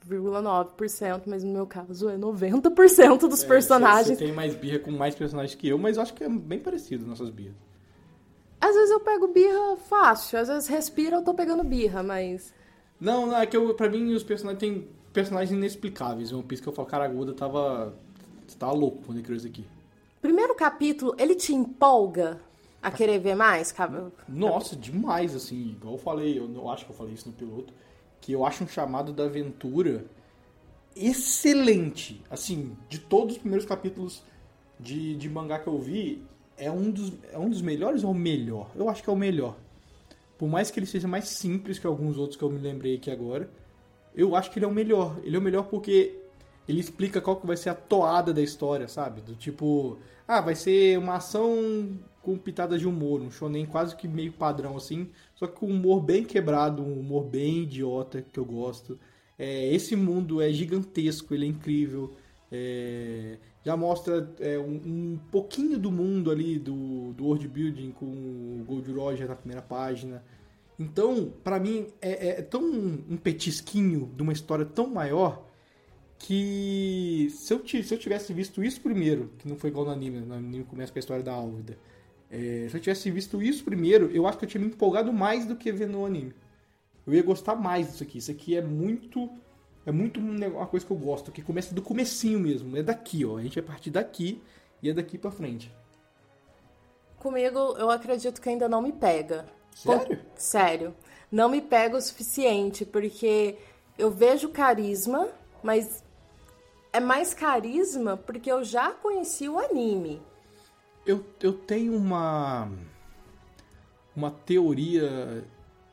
[0.07, 4.17] 99,9%, mas no meu caso é 90% dos É, personagens.
[4.17, 6.59] Você tem mais birra com mais personagens que eu, mas eu acho que é bem
[6.59, 7.55] parecido nossas birras.
[8.61, 12.53] Às vezes eu pego birra fácil, às vezes respira eu tô pegando birra, mas.
[12.99, 16.33] Não, não, é que eu, pra mim os personagens tem personagens inexplicáveis.
[16.33, 17.93] One Piece que eu falo, cara, Guda tava.
[18.45, 19.65] Você tava louco quando ele criou isso aqui.
[20.21, 22.41] Primeiro capítulo, ele te empolga
[22.81, 23.71] a querer ver mais?
[23.71, 25.69] Cab- Nossa, demais, assim.
[25.71, 27.73] Igual eu falei, eu não acho que eu falei isso no piloto,
[28.21, 30.05] que eu acho um chamado da aventura
[30.95, 32.21] excelente.
[32.29, 34.23] Assim, de todos os primeiros capítulos
[34.79, 36.23] de, de mangá que eu vi,
[36.57, 38.69] é um, dos, é um dos melhores ou o melhor?
[38.75, 39.55] Eu acho que é o melhor.
[40.37, 43.09] Por mais que ele seja mais simples que alguns outros que eu me lembrei aqui
[43.09, 43.49] agora,
[44.15, 45.17] eu acho que ele é o melhor.
[45.23, 46.17] Ele é o melhor porque
[46.67, 49.21] ele explica qual que vai ser a toada da história, sabe?
[49.21, 49.97] Do tipo,
[50.27, 54.77] ah, vai ser uma ação com pitadas de humor, um shonen quase que meio padrão
[54.77, 58.99] assim, só que com um humor bem quebrado, um humor bem idiota que eu gosto.
[59.37, 62.13] É, esse mundo é gigantesco, ele é incrível.
[62.51, 68.05] É, já mostra é, um, um pouquinho do mundo ali do, do world building com
[68.05, 70.23] o Gold Roger na primeira página.
[70.77, 75.45] Então, pra mim, é, é tão um petisquinho de uma história tão maior
[76.17, 80.19] que se eu, se eu tivesse visto isso primeiro, que não foi igual no anime,
[80.19, 81.77] no anime começa com a história da Álvida.
[82.31, 85.45] É, se eu tivesse visto isso primeiro, eu acho que eu tinha me empolgado mais
[85.45, 86.33] do que ver no anime.
[87.05, 88.19] Eu ia gostar mais disso aqui.
[88.19, 89.29] Isso aqui é muito.
[89.85, 92.77] É muito um uma coisa que eu gosto, que começa do comecinho mesmo.
[92.77, 93.37] É daqui, ó.
[93.37, 94.41] A gente vai partir daqui
[94.83, 95.71] e é daqui pra frente.
[97.17, 99.45] Comigo, eu acredito que ainda não me pega.
[99.73, 100.19] Sério?
[100.35, 100.95] Sério.
[101.31, 103.57] Não me pega o suficiente, porque
[103.97, 105.27] eu vejo carisma,
[105.63, 106.03] mas
[106.93, 110.21] é mais carisma porque eu já conheci o anime.
[111.09, 112.71] Eu, eu tenho uma.
[114.15, 115.43] Uma teoria.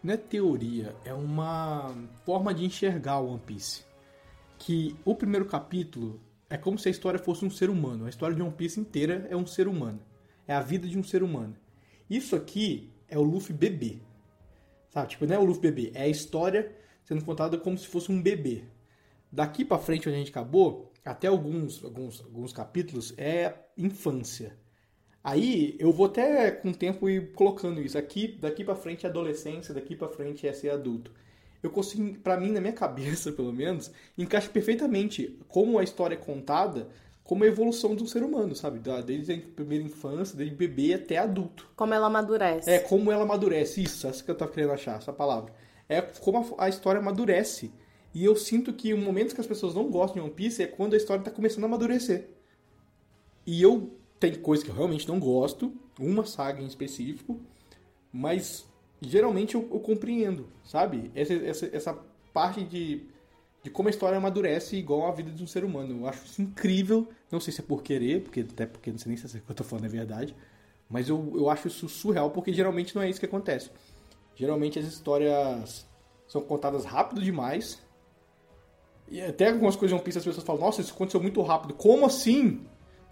[0.03, 1.95] Não é teoria, é uma
[2.27, 3.83] forma de enxergar o One Piece.
[4.59, 6.21] Que o primeiro capítulo
[6.51, 8.05] é como se a história fosse um ser humano.
[8.05, 10.03] A história de One Piece inteira é um ser humano.
[10.47, 11.57] É a vida de um ser humano.
[12.11, 14.01] Isso aqui é o Luffy bebê.
[14.91, 15.09] Sabe?
[15.09, 18.21] Tipo, não é o Luffy bebê, é a história sendo contada como se fosse um
[18.21, 18.65] bebê.
[19.33, 24.66] Daqui pra frente, onde a gente acabou, até alguns, alguns, alguns capítulos, é infância.
[25.27, 27.99] Aí eu vou até com o tempo ir colocando isso.
[27.99, 31.11] Aqui, daqui pra frente é adolescência, daqui pra frente é ser adulto.
[31.61, 36.17] Eu consigo, pra mim, na minha cabeça, pelo menos, encaixa perfeitamente como a história é
[36.17, 36.87] contada,
[37.25, 38.79] como a evolução do ser humano, sabe?
[38.79, 41.69] Desde a primeira infância, desde bebê até adulto.
[41.75, 42.71] Como ela amadurece.
[42.71, 43.83] É, como ela amadurece.
[43.83, 45.53] Isso, essa que eu tava querendo achar, essa palavra.
[45.89, 47.73] É como a, a história amadurece.
[48.15, 50.69] E eu sinto que o momento que as pessoas não gostam de One Piece é
[50.69, 52.29] quando a história tá começando a amadurecer.
[53.45, 57.41] E eu tem coisa que eu realmente não gosto, uma saga em específico,
[58.13, 58.67] mas
[59.01, 61.11] geralmente eu, eu compreendo, sabe?
[61.15, 61.99] Essa, essa, essa
[62.33, 63.03] parte de,
[63.63, 66.01] de como a história amadurece igual a vida de um ser humano.
[66.01, 67.09] Eu acho isso incrível.
[67.31, 69.51] Não sei se é por querer, porque até porque não sei nem se o que
[69.51, 70.35] eu tô falando é verdade.
[70.89, 73.71] Mas eu, eu acho isso surreal, porque geralmente não é isso que acontece.
[74.35, 75.87] Geralmente as histórias
[76.29, 77.83] são contadas rápido demais.
[79.09, 81.75] E até algumas coisas de One Piece as pessoas falam, nossa, isso aconteceu muito rápido.
[81.75, 82.67] Como assim?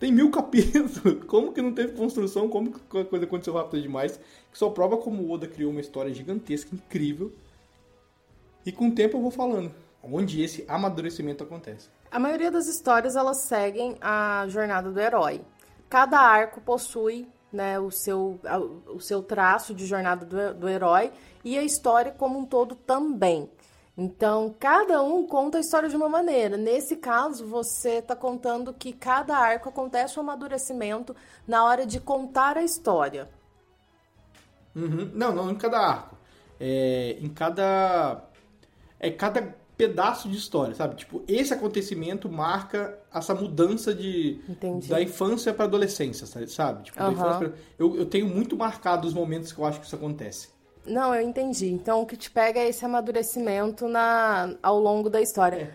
[0.05, 1.01] Tem mil capítulos.
[1.27, 2.47] Como que não teve construção?
[2.47, 4.21] Como que a coisa aconteceu rápido demais?
[4.53, 7.33] Que só prova como o Oda criou uma história gigantesca, incrível.
[8.67, 9.73] E com o tempo eu vou falando.
[10.03, 11.89] Onde esse amadurecimento acontece.
[12.11, 15.41] A maioria das histórias elas seguem a jornada do herói.
[15.89, 18.39] Cada arco possui né, o, seu,
[18.87, 21.13] o seu traço de jornada do, do herói
[21.43, 23.49] e a história como um todo também.
[23.97, 26.57] Então, cada um conta a história de uma maneira.
[26.57, 31.15] Nesse caso, você está contando que cada arco acontece um amadurecimento
[31.47, 33.29] na hora de contar a história.
[34.75, 35.11] Uhum.
[35.15, 36.17] Não, não em cada arco.
[36.59, 38.25] É em cada.
[38.99, 40.97] É cada pedaço de história, sabe?
[40.97, 44.89] Tipo, esse acontecimento marca essa mudança de Entendi.
[44.89, 46.85] da infância para adolescência, sabe?
[46.85, 47.59] Tipo, infância pra...
[47.79, 50.54] eu, eu tenho muito marcado os momentos que eu acho que isso acontece.
[50.87, 51.71] Não, eu entendi.
[51.71, 55.75] Então, o que te pega é esse amadurecimento na, ao longo da história.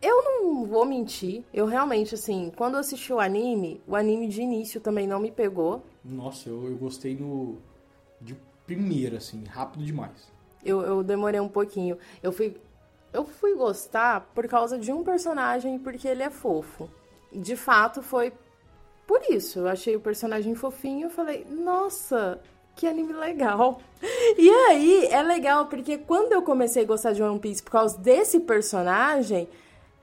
[0.00, 4.40] Eu não vou mentir, eu realmente, assim, quando eu assisti o anime, o anime de
[4.40, 5.82] início também não me pegou.
[6.04, 7.58] Nossa, eu, eu gostei no
[8.20, 10.30] de primeira, assim, rápido demais.
[10.64, 11.98] Eu, eu demorei um pouquinho.
[12.22, 12.56] Eu fui,
[13.12, 16.88] eu fui gostar por causa de um personagem porque ele é fofo.
[17.32, 18.32] De fato, foi
[19.06, 19.60] por isso.
[19.60, 22.40] Eu achei o personagem fofinho e falei, nossa,
[22.78, 23.80] que anime legal.
[24.38, 27.98] E aí, é legal porque quando eu comecei a gostar de One Piece por causa
[27.98, 29.48] desse personagem,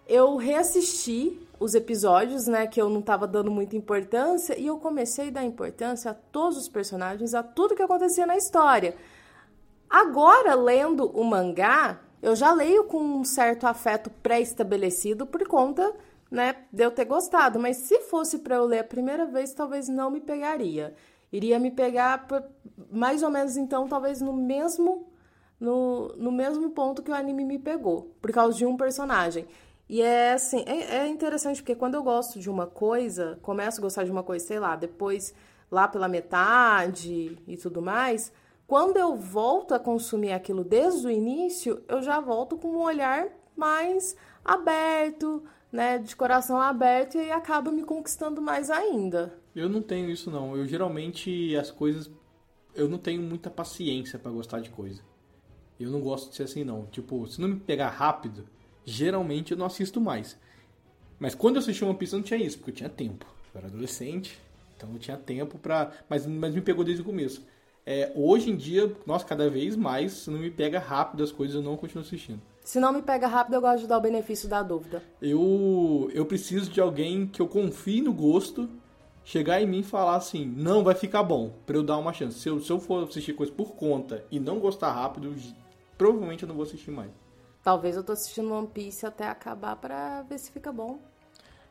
[0.05, 5.29] eu reassisti os episódios, né, que eu não tava dando muita importância, e eu comecei
[5.29, 8.93] a dar importância a todos os personagens, a tudo que acontecia na história.
[9.89, 15.93] Agora, lendo o mangá, eu já leio com um certo afeto pré-estabelecido por conta,
[16.29, 17.57] né, de eu ter gostado.
[17.57, 20.93] Mas se fosse para eu ler a primeira vez, talvez não me pegaria.
[21.31, 22.43] Iria me pegar por-
[22.91, 25.07] mais ou menos, então, talvez no mesmo
[25.59, 29.47] no, no mesmo ponto que o anime me pegou, por causa de um personagem.
[29.87, 33.81] E é assim, é, é interessante porque quando eu gosto de uma coisa, começo a
[33.81, 35.33] gostar de uma coisa, sei lá, depois
[35.71, 38.31] lá pela metade e tudo mais,
[38.67, 43.27] quando eu volto a consumir aquilo desde o início, eu já volto com um olhar
[43.55, 49.33] mais aberto, né, de coração aberto e acaba me conquistando mais ainda.
[49.55, 50.55] Eu não tenho isso não.
[50.55, 52.11] Eu geralmente as coisas
[52.75, 55.01] eu não tenho muita paciência para gostar de coisa.
[55.79, 56.85] Eu não gosto de ser assim não.
[56.87, 58.45] Tipo, se não me pegar rápido,
[58.83, 60.37] geralmente eu não assisto mais.
[61.17, 63.25] Mas quando eu assisti One Piece eu não tinha isso, porque eu tinha tempo.
[63.53, 64.37] Eu era adolescente,
[64.75, 65.91] então eu tinha tempo pra.
[66.09, 67.45] Mas, mas me pegou desde o começo.
[67.85, 71.55] É, hoje em dia, nossa, cada vez mais, se não me pega rápido as coisas,
[71.55, 72.41] eu não continuo assistindo.
[72.63, 75.03] Se não me pega rápido, eu gosto de dar o benefício da dúvida.
[75.21, 78.67] Eu, eu preciso de alguém que eu confie no gosto,
[79.25, 82.39] chegar em mim e falar assim, não, vai ficar bom, pra eu dar uma chance.
[82.39, 85.35] Se eu, se eu for assistir coisa por conta e não gostar rápido,
[85.97, 87.11] provavelmente eu não vou assistir mais.
[87.63, 90.99] Talvez eu tô assistindo One Piece até acabar pra ver se fica bom.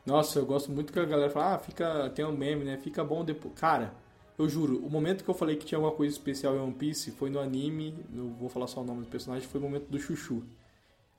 [0.05, 2.77] Nossa, eu gosto muito que a galera fala, ah, fica, tem um meme, né?
[2.77, 3.55] Fica bom depois.
[3.55, 3.93] Cara,
[4.37, 7.09] eu juro, o momento que eu falei que tinha alguma coisa especial em One Piece
[7.11, 9.97] foi no anime, eu vou falar só o nome do personagem, foi o momento do
[9.97, 10.43] Chuchu.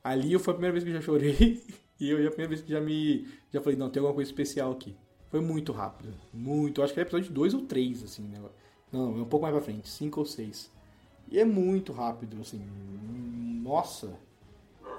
[0.04, 1.64] Ali foi a primeira vez que eu já chorei
[1.98, 4.70] e eu a primeira vez que já me já falei, não, tem alguma coisa especial
[4.70, 4.94] aqui.
[5.36, 6.80] Foi muito rápido, muito.
[6.80, 8.40] Eu acho que era episódio 2 ou 3 assim, né?
[8.90, 10.72] Não, é um pouco mais pra frente, 5 ou 6.
[11.30, 12.58] E é muito rápido, assim.
[13.62, 14.18] Nossa,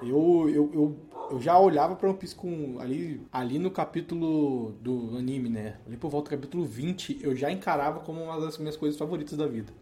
[0.00, 0.96] eu, eu, eu,
[1.32, 2.78] eu já olhava para One Piece com.
[2.78, 5.80] Ali, ali no capítulo do anime, né?
[5.84, 9.36] Ali por volta do capítulo 20, eu já encarava como uma das minhas coisas favoritas
[9.36, 9.72] da vida.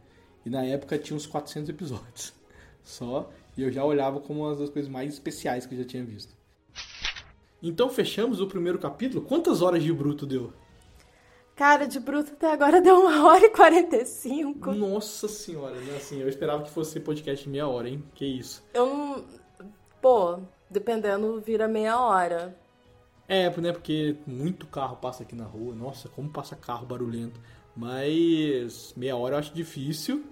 [0.46, 2.32] E na época tinha uns 400 episódios
[2.82, 3.30] só.
[3.58, 6.34] E eu já olhava como uma das coisas mais especiais que eu já tinha visto.
[7.68, 9.22] Então fechamos o primeiro capítulo.
[9.22, 10.52] Quantas horas de bruto deu?
[11.54, 14.72] Cara, de bruto até agora deu uma hora e 45.
[14.72, 15.96] Nossa senhora, né?
[15.96, 18.04] Assim, eu esperava que fosse podcast de meia hora, hein?
[18.14, 18.62] Que isso.
[18.74, 19.24] Eu não
[20.00, 20.38] Pô,
[20.70, 22.56] dependendo, vira meia hora.
[23.26, 23.72] É, né?
[23.72, 25.74] Porque muito carro passa aqui na rua.
[25.74, 27.40] Nossa, como passa carro barulhento.
[27.74, 30.24] Mas meia hora eu acho difícil.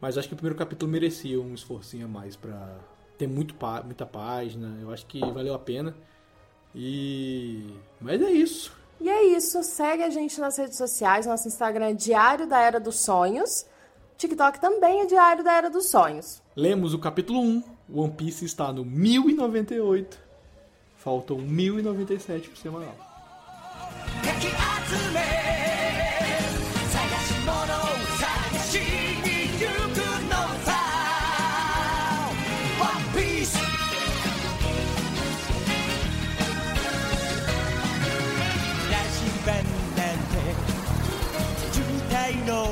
[0.00, 2.78] Mas acho que o primeiro capítulo merecia um esforcinho a mais pra
[3.16, 4.78] ter muito, muita página.
[4.80, 5.96] Eu acho que valeu a pena.
[6.78, 7.74] E.
[8.00, 8.72] Mas é isso.
[9.00, 9.62] E é isso.
[9.64, 11.26] Segue a gente nas redes sociais.
[11.26, 13.66] Nosso Instagram é Diário da Era dos Sonhos.
[14.16, 16.40] TikTok também é Diário da Era dos Sonhos.
[16.54, 17.64] Lemos o capítulo 1.
[17.92, 20.18] One Piece está no 1098.
[20.96, 22.94] Faltam 1097 pro semanal.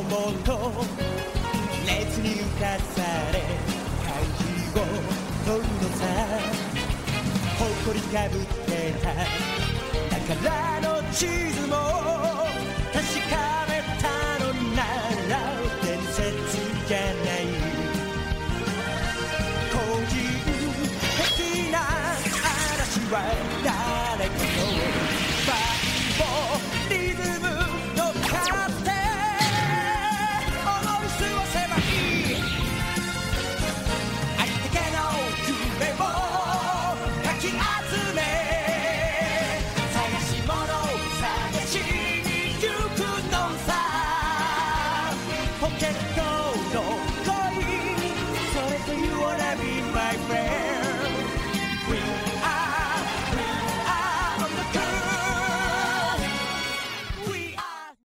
[0.02, 0.32] も
[1.86, 3.02] 熱に浮かさ
[3.32, 3.40] れ
[4.04, 4.44] 会議
[4.74, 4.80] を
[5.44, 6.02] 取るのさ
[7.58, 9.04] 誇りかぶってた
[10.34, 11.74] 宝の地図も
[12.92, 13.34] 確か
[13.68, 13.75] め